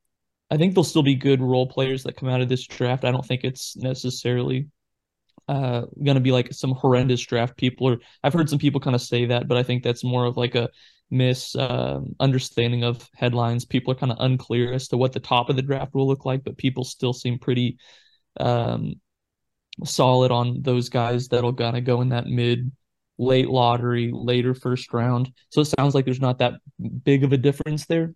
I 0.49 0.57
think 0.57 0.73
there'll 0.73 0.83
still 0.83 1.03
be 1.03 1.15
good 1.15 1.41
role 1.41 1.67
players 1.67 2.03
that 2.03 2.17
come 2.17 2.29
out 2.29 2.41
of 2.41 2.49
this 2.49 2.65
draft. 2.65 3.05
I 3.05 3.11
don't 3.11 3.25
think 3.25 3.43
it's 3.43 3.77
necessarily 3.77 4.67
uh, 5.47 5.85
going 6.03 6.15
to 6.15 6.21
be 6.21 6.31
like 6.31 6.53
some 6.53 6.71
horrendous 6.71 7.21
draft. 7.21 7.57
People 7.57 7.89
are, 7.89 7.97
I've 8.23 8.33
heard 8.33 8.49
some 8.49 8.59
people 8.59 8.81
kind 8.81 8.95
of 8.95 9.01
say 9.01 9.25
that, 9.25 9.47
but 9.47 9.57
I 9.57 9.63
think 9.63 9.83
that's 9.83 10.03
more 10.03 10.25
of 10.25 10.37
like 10.37 10.55
a 10.55 10.69
mis 11.11 11.55
uh, 11.55 12.01
understanding 12.19 12.83
of 12.83 13.09
headlines. 13.15 13.65
People 13.65 13.91
are 13.91 13.97
kind 13.97 14.11
of 14.11 14.17
unclear 14.19 14.73
as 14.73 14.87
to 14.89 14.97
what 14.97 15.13
the 15.13 15.19
top 15.19 15.49
of 15.49 15.55
the 15.55 15.61
draft 15.61 15.93
will 15.93 16.07
look 16.07 16.25
like, 16.25 16.43
but 16.43 16.57
people 16.57 16.83
still 16.83 17.13
seem 17.13 17.39
pretty 17.39 17.77
um, 18.39 18.95
solid 19.85 20.31
on 20.31 20.61
those 20.61 20.89
guys 20.89 21.27
that'll 21.27 21.53
kind 21.53 21.77
of 21.77 21.83
go 21.83 22.01
in 22.01 22.09
that 22.09 22.27
mid 22.27 22.71
late 23.17 23.49
lottery, 23.49 24.11
later 24.13 24.53
first 24.53 24.93
round. 24.93 25.31
So 25.49 25.61
it 25.61 25.71
sounds 25.77 25.93
like 25.93 26.05
there's 26.05 26.21
not 26.21 26.39
that 26.39 26.53
big 27.03 27.23
of 27.23 27.33
a 27.33 27.37
difference 27.37 27.85
there. 27.85 28.15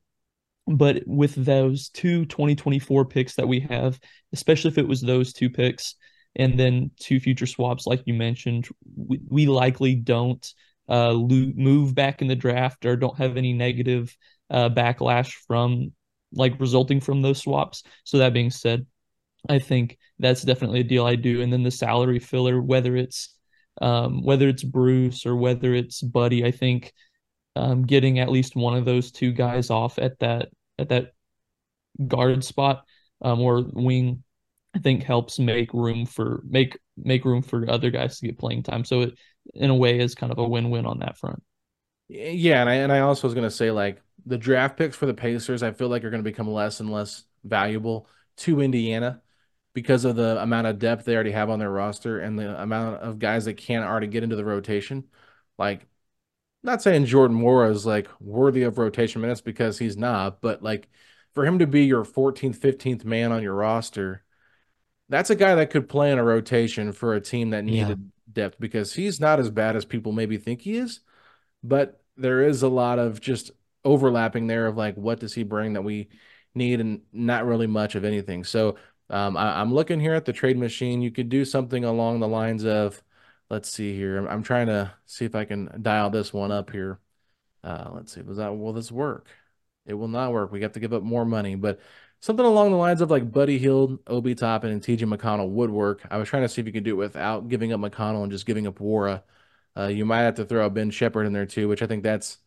But 0.65 1.03
with 1.05 1.35
those 1.35 1.89
two 1.89 2.25
2024 2.25 3.05
picks 3.05 3.35
that 3.35 3.47
we 3.47 3.59
have, 3.61 3.99
especially 4.31 4.71
if 4.71 4.77
it 4.77 4.87
was 4.87 5.01
those 5.01 5.33
two 5.33 5.49
picks 5.49 5.95
and 6.37 6.57
then 6.57 6.91
two 6.99 7.19
future 7.19 7.45
swaps, 7.45 7.85
like 7.85 8.01
you 8.05 8.13
mentioned, 8.13 8.69
we, 8.95 9.19
we 9.27 9.45
likely 9.45 9.93
don't 9.93 10.53
uh, 10.87 11.11
lo- 11.11 11.51
move 11.55 11.93
back 11.93 12.21
in 12.21 12.29
the 12.29 12.35
draft 12.35 12.85
or 12.85 12.95
don't 12.95 13.17
have 13.17 13.35
any 13.35 13.51
negative 13.51 14.15
uh, 14.49 14.69
backlash 14.69 15.33
from 15.47 15.91
like 16.31 16.59
resulting 16.59 17.01
from 17.01 17.21
those 17.21 17.39
swaps. 17.39 17.83
So 18.05 18.19
that 18.19 18.33
being 18.33 18.49
said, 18.49 18.85
I 19.49 19.59
think 19.59 19.97
that's 20.19 20.43
definitely 20.43 20.79
a 20.81 20.85
deal 20.85 21.05
I 21.05 21.15
do. 21.15 21.41
And 21.41 21.51
then 21.51 21.63
the 21.63 21.71
salary 21.71 22.19
filler, 22.19 22.61
whether 22.61 22.95
it's 22.95 23.35
um, 23.81 24.23
whether 24.23 24.47
it's 24.47 24.63
Bruce 24.63 25.25
or 25.25 25.35
whether 25.35 25.73
it's 25.73 26.01
Buddy, 26.01 26.45
I 26.45 26.51
think 26.51 26.93
um, 27.55 27.83
getting 27.85 28.19
at 28.19 28.31
least 28.31 28.55
one 28.55 28.77
of 28.77 28.85
those 28.85 29.11
two 29.11 29.31
guys 29.31 29.69
off 29.69 29.99
at 29.99 30.19
that 30.19 30.49
at 30.79 30.89
that 30.89 31.13
guard 32.07 32.43
spot 32.43 32.85
um, 33.21 33.41
or 33.41 33.63
wing, 33.73 34.23
I 34.75 34.79
think 34.79 35.03
helps 35.03 35.39
make 35.39 35.73
room 35.73 36.05
for 36.05 36.41
make 36.47 36.77
make 36.97 37.25
room 37.25 37.41
for 37.41 37.69
other 37.69 37.89
guys 37.89 38.19
to 38.19 38.27
get 38.27 38.39
playing 38.39 38.63
time. 38.63 38.85
So 38.85 39.01
it 39.01 39.19
in 39.53 39.69
a 39.69 39.75
way 39.75 39.99
is 39.99 40.15
kind 40.15 40.31
of 40.31 40.37
a 40.37 40.47
win 40.47 40.69
win 40.69 40.85
on 40.85 40.99
that 40.99 41.17
front. 41.17 41.43
Yeah, 42.07 42.61
and 42.61 42.69
I 42.69 42.75
and 42.75 42.91
I 42.91 42.99
also 42.99 43.27
was 43.27 43.33
gonna 43.33 43.51
say 43.51 43.71
like 43.71 44.01
the 44.25 44.37
draft 44.37 44.77
picks 44.77 44.95
for 44.95 45.05
the 45.05 45.13
Pacers, 45.13 45.63
I 45.63 45.71
feel 45.71 45.89
like 45.89 46.03
are 46.03 46.11
gonna 46.11 46.23
become 46.23 46.47
less 46.47 46.79
and 46.79 46.91
less 46.91 47.23
valuable 47.43 48.07
to 48.37 48.61
Indiana 48.61 49.21
because 49.73 50.05
of 50.05 50.15
the 50.15 50.41
amount 50.41 50.67
of 50.67 50.79
depth 50.79 51.05
they 51.05 51.15
already 51.15 51.31
have 51.31 51.49
on 51.49 51.59
their 51.59 51.71
roster 51.71 52.19
and 52.19 52.37
the 52.37 52.61
amount 52.61 53.01
of 53.01 53.19
guys 53.19 53.45
that 53.45 53.55
can't 53.57 53.85
already 53.85 54.07
get 54.07 54.23
into 54.23 54.35
the 54.35 54.45
rotation. 54.45 55.05
Like, 55.57 55.87
not 56.63 56.81
saying 56.81 57.05
Jordan 57.05 57.35
Moore 57.37 57.69
is 57.69 57.85
like 57.85 58.07
worthy 58.19 58.63
of 58.63 58.77
rotation 58.77 59.21
minutes 59.21 59.41
because 59.41 59.77
he's 59.79 59.97
not, 59.97 60.41
but 60.41 60.63
like 60.63 60.89
for 61.33 61.45
him 61.45 61.59
to 61.59 61.67
be 61.67 61.85
your 61.85 62.05
14th, 62.05 62.57
15th 62.57 63.05
man 63.05 63.31
on 63.31 63.43
your 63.43 63.55
roster, 63.55 64.23
that's 65.09 65.29
a 65.29 65.35
guy 65.35 65.55
that 65.55 65.69
could 65.69 65.89
play 65.89 66.11
in 66.11 66.19
a 66.19 66.23
rotation 66.23 66.91
for 66.91 67.13
a 67.13 67.21
team 67.21 67.51
that 67.51 67.65
Yeah. 67.65 67.71
needed 67.85 68.11
depth 68.31 68.59
because 68.59 68.93
he's 68.93 69.19
not 69.19 69.39
as 69.39 69.49
bad 69.49 69.75
as 69.75 69.85
people 69.85 70.11
maybe 70.11 70.37
think 70.37 70.61
he 70.61 70.77
is 70.77 71.01
but 71.63 72.01
there 72.17 72.41
is 72.43 72.63
a 72.63 72.67
lot 72.67 72.99
of 72.99 73.21
just 73.21 73.51
overlapping 73.85 74.47
there 74.47 74.67
of 74.67 74.77
like 74.77 74.95
what 74.95 75.19
does 75.19 75.33
he 75.33 75.43
bring 75.43 75.73
that 75.73 75.83
we 75.83 76.09
need 76.55 76.79
and 76.79 77.01
not 77.11 77.45
really 77.45 77.67
much 77.67 77.95
of 77.95 78.05
anything 78.05 78.43
so 78.43 78.77
um, 79.13 79.37
I, 79.37 79.61
i'm 79.61 79.73
looking 79.73 79.99
here 79.99 80.15
at 80.15 80.25
the 80.25 80.33
trade 80.33 80.57
machine. 80.57 81.01
You 81.01 81.11
could 81.11 81.29
do 81.29 81.45
something 81.45 81.85
along 81.85 82.19
the 82.19 82.27
lines 82.27 82.65
of 82.65 83.01
let's 83.49 83.69
see 83.69 83.95
here. 83.95 84.17
I'm, 84.17 84.27
I'm 84.27 84.43
trying 84.43 84.67
to 84.67 84.93
see 85.05 85.25
if 85.25 85.35
i 85.35 85.45
can 85.45 85.69
dial 85.81 86.09
this 86.09 86.33
one 86.33 86.51
up 86.51 86.71
here. 86.71 86.99
Uh, 87.63 87.91
let's 87.93 88.13
see. 88.13 88.21
Was 88.21 88.37
that 88.37 88.57
will 88.57 88.73
this 88.73 88.91
work? 88.91 89.27
It 89.85 89.93
will 89.95 90.07
not 90.07 90.31
work. 90.33 90.51
We 90.51 90.61
have 90.63 90.73
to 90.73 90.79
give 90.79 90.93
up 90.93 91.03
more 91.03 91.25
money. 91.25 91.55
But 91.55 91.79
something 92.21 92.45
along 92.45 92.71
the 92.71 92.77
lines 92.77 93.01
of 93.01 93.11
like 93.11 93.31
buddy 93.31 93.57
hield 93.59 93.99
obi 94.07 94.35
toppin 94.35 94.71
and 94.71 94.81
tj 94.81 94.99
mcconnell 94.99 95.49
would 95.49 95.69
work. 95.69 96.01
I 96.09 96.17
was 96.17 96.29
trying 96.29 96.43
to 96.43 96.49
see 96.49 96.61
if 96.61 96.67
you 96.67 96.73
could 96.73 96.83
do 96.83 96.93
it 96.93 96.95
without 96.95 97.49
giving 97.49 97.73
up 97.73 97.81
mcconnell 97.81 98.23
and 98.23 98.31
just 98.31 98.45
giving 98.45 98.67
up 98.67 98.79
wara. 98.79 99.23
Uh, 99.77 99.87
you 99.87 100.05
might 100.05 100.21
have 100.21 100.35
to 100.35 100.45
throw 100.45 100.65
a 100.65 100.69
Ben 100.69 100.91
Sheppard 100.91 101.25
in 101.27 101.33
there 101.33 101.45
too, 101.45 101.67
which 101.67 101.81
I 101.81 101.87
think 101.87 102.03
that's 102.03 102.37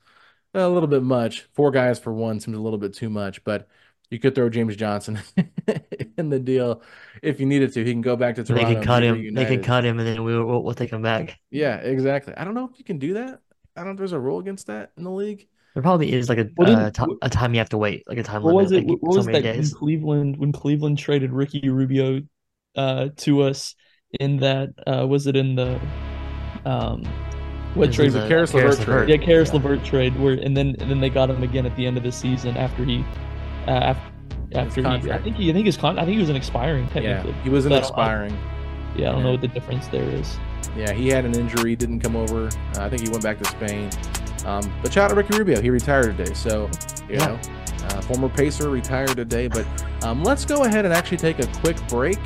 a 0.55 0.69
little 0.69 0.89
bit 0.89 1.03
much. 1.03 1.43
Four 1.55 1.71
guys 1.71 1.99
for 1.99 2.13
one 2.13 2.41
seems 2.41 2.57
a 2.57 2.61
little 2.61 2.79
bit 2.79 2.95
too 2.95 3.11
much, 3.11 3.45
but 3.45 3.69
you 4.11 4.19
could 4.19 4.35
throw 4.35 4.49
James 4.49 4.77
Johnson 4.77 5.19
in 6.19 6.29
the 6.31 6.39
deal 6.39 6.83
if 7.23 7.41
you 7.41 7.47
needed 7.47 7.73
to. 7.75 7.85
He 7.85 7.93
can 7.93 8.01
go 8.03 8.17
back 8.17 8.37
to 8.37 8.43
They 8.43 8.55
Toronto. 8.55 8.69
could 8.69 8.77
and 8.79 8.87
cut 8.87 9.01
be 9.01 9.07
him. 9.07 9.15
They 9.17 9.21
reunited. 9.23 9.59
could 9.59 9.65
cut 9.67 9.85
him, 9.85 9.99
and 9.99 10.07
then 10.09 10.25
we'll 10.25 10.45
we'll, 10.45 10.63
we'll 10.63 10.75
take 10.75 10.91
him 10.93 11.03
back. 11.03 11.39
Yeah, 11.51 11.77
exactly. 11.77 12.35
I 12.37 12.45
don't 12.45 12.55
know 12.55 12.69
if 12.73 12.79
you 12.79 12.85
can 12.85 12.99
do 12.99 13.15
that. 13.15 13.41
I 13.77 13.81
don't 13.81 13.87
know 13.87 13.93
if 13.93 13.99
there's 13.99 14.13
a 14.13 14.21
rule 14.21 14.39
against 14.39 14.69
that 14.69 14.91
in 14.97 15.05
the 15.05 15.11
league. 15.11 15.47
There 15.75 15.83
probably 15.83 16.13
is 16.13 16.29
like 16.31 16.39
a 16.39 16.49
What 16.55 16.67
did- 16.67 16.79
uh, 16.79 16.91
ti- 16.91 17.17
a 17.21 17.29
time 17.29 17.53
you 17.53 17.59
have 17.61 17.69
to 17.71 17.79
wait, 17.79 18.05
like 18.09 18.17
a 18.19 18.23
time 18.23 18.43
What 18.43 18.55
limit, 18.55 18.63
was 18.65 18.73
it? 18.73 18.87
like 18.89 18.99
What 19.03 19.13
so 19.13 19.17
was 19.19 19.27
many 19.27 19.41
that 19.43 19.49
when 19.49 19.57
days. 19.57 19.75
Cleveland 19.75 20.37
when 20.39 20.53
Cleveland 20.53 20.99
traded 20.99 21.33
Ricky 21.33 21.69
Rubio 21.69 22.23
uh, 22.77 23.09
to 23.19 23.43
us 23.43 23.75
in 24.21 24.39
that 24.39 24.71
uh, 24.87 25.07
was 25.07 25.27
it 25.27 25.37
in 25.37 25.55
the 25.57 25.79
um 26.65 27.03
what 27.75 27.89
This 27.89 27.97
trade 27.97 28.05
was 28.07 28.15
was 28.15 28.25
a 28.25 28.29
Caris 28.29 28.53
Caris 28.53 28.79
LeVert 28.79 28.89
LeVert. 28.89 29.09
Yeah, 29.11 29.17
Caris 29.19 29.53
LeVert 29.53 29.85
trade 29.85 30.19
where 30.19 30.33
and 30.35 30.57
then 30.57 30.77
and 30.81 30.91
then 30.91 31.01
they 31.01 31.11
got 31.11 31.29
him 31.29 31.43
again 31.43 31.67
at 31.67 31.77
the 31.77 31.85
end 31.87 31.99
of 31.99 32.03
the 32.03 32.13
season 32.13 32.57
after 32.57 32.85
he 32.85 33.05
uh, 33.67 33.71
after 33.71 34.13
after 34.55 34.81
he 34.81 35.11
I 35.11 35.19
think 35.19 35.37
he 35.37 35.51
I 35.51 35.53
think 35.53 35.67
his 35.67 35.77
con 35.77 35.99
I 35.99 36.05
think 36.05 36.15
he 36.15 36.21
was 36.21 36.31
an 36.31 36.37
expiring 36.37 36.89
Yeah, 36.95 37.23
he 37.43 37.51
But 37.51 37.73
I 37.73 37.77
don't- 37.77 37.79
expiring. 37.79 38.39
Yeah, 38.97 39.09
I 39.11 39.13
don't 39.13 39.19
Yeah. 39.19 39.25
know 39.25 39.31
what 39.33 39.41
the 39.43 39.49
difference 39.49 39.87
there 39.89 40.05
is. 40.09 40.39
Yeah, 40.77 40.93
he 40.93 41.09
had 41.09 41.25
an 41.25 41.35
injury, 41.35 41.75
didn't 41.77 42.01
come 42.01 42.17
over. 42.17 42.47
Uh, 42.47 42.51
I 42.81 42.89
think 42.89 43.03
he 43.03 43.09
went 43.09 43.23
back 43.23 43.39
to 43.39 43.45
Spain. 43.45 43.91
Um, 44.47 44.63
but 44.83 44.93
shout 44.93 45.05
out 45.05 45.09
to 45.11 45.15
Ricky 45.17 45.37
Rubio, 45.39 45.61
he 45.61 45.71
retired 45.71 46.17
today. 46.17 46.33
So, 46.35 46.69
you 47.09 47.17
Yeah. 47.17 47.27
know, 47.27 47.39
uh, 47.89 48.01
former 48.03 48.29
Pacer 48.29 48.71
retired 48.71 49.17
today. 49.17 49.49
But 49.49 49.67
Um, 50.03 50.23
let's 50.23 50.45
go 50.45 50.65
ahead 50.65 50.85
and 50.85 50.95
actually 50.95 51.17
take 51.19 51.39
a 51.41 51.47
quick 51.61 51.77
break. 51.89 52.19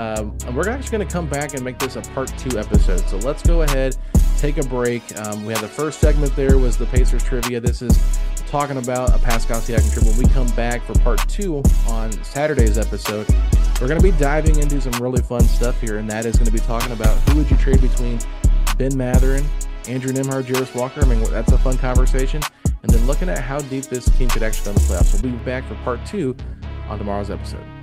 Um, 0.00 0.36
we're 0.54 0.68
actually 0.68 0.98
going 0.98 1.06
to 1.06 1.12
come 1.12 1.28
back 1.28 1.54
and 1.54 1.62
make 1.62 1.78
this 1.78 1.96
a 1.96 2.02
part 2.02 2.28
two 2.38 2.58
episode. 2.58 3.00
So 3.08 3.16
let's 3.18 3.42
go 3.42 3.62
ahead, 3.62 3.96
take 4.38 4.58
a 4.58 4.62
break. 4.64 5.02
Um, 5.18 5.44
we 5.44 5.52
had 5.52 5.62
the 5.62 5.68
first 5.68 6.00
segment 6.00 6.34
there 6.36 6.58
was 6.58 6.76
the 6.76 6.86
Pacers 6.86 7.24
trivia. 7.24 7.60
This 7.60 7.82
is 7.82 8.18
talking 8.46 8.76
about 8.76 9.14
a 9.14 9.18
Pascal 9.18 9.60
Siakam 9.60 9.92
trip. 9.92 10.04
When 10.04 10.16
we 10.18 10.28
come 10.32 10.48
back 10.54 10.82
for 10.82 10.94
part 11.00 11.26
two 11.28 11.62
on 11.88 12.12
Saturday's 12.24 12.78
episode, 12.78 13.26
we're 13.80 13.88
going 13.88 14.00
to 14.00 14.12
be 14.12 14.16
diving 14.18 14.58
into 14.58 14.80
some 14.80 14.92
really 15.02 15.22
fun 15.22 15.42
stuff 15.42 15.80
here, 15.80 15.98
and 15.98 16.08
that 16.10 16.26
is 16.26 16.36
going 16.36 16.46
to 16.46 16.52
be 16.52 16.60
talking 16.60 16.92
about 16.92 17.16
who 17.28 17.38
would 17.38 17.50
you 17.50 17.56
trade 17.56 17.80
between 17.80 18.18
Ben 18.78 18.96
Mathurin, 18.96 19.44
Andrew 19.88 20.12
Nembhard, 20.12 20.44
Jarace 20.44 20.74
Walker. 20.74 21.02
I 21.02 21.06
mean, 21.06 21.22
that's 21.30 21.52
a 21.52 21.58
fun 21.58 21.78
conversation. 21.78 22.42
And 22.82 22.92
then 22.92 23.06
looking 23.06 23.28
at 23.28 23.38
how 23.38 23.58
deep 23.58 23.84
this 23.84 24.04
team 24.16 24.28
could 24.28 24.42
actually 24.42 24.66
go 24.66 24.70
in 24.70 24.74
the 24.76 24.82
playoffs. 24.82 25.22
We'll 25.22 25.32
be 25.32 25.38
back 25.44 25.66
for 25.66 25.74
part 25.76 26.04
two 26.06 26.36
on 26.88 26.98
tomorrow's 26.98 27.30
episode. 27.30 27.75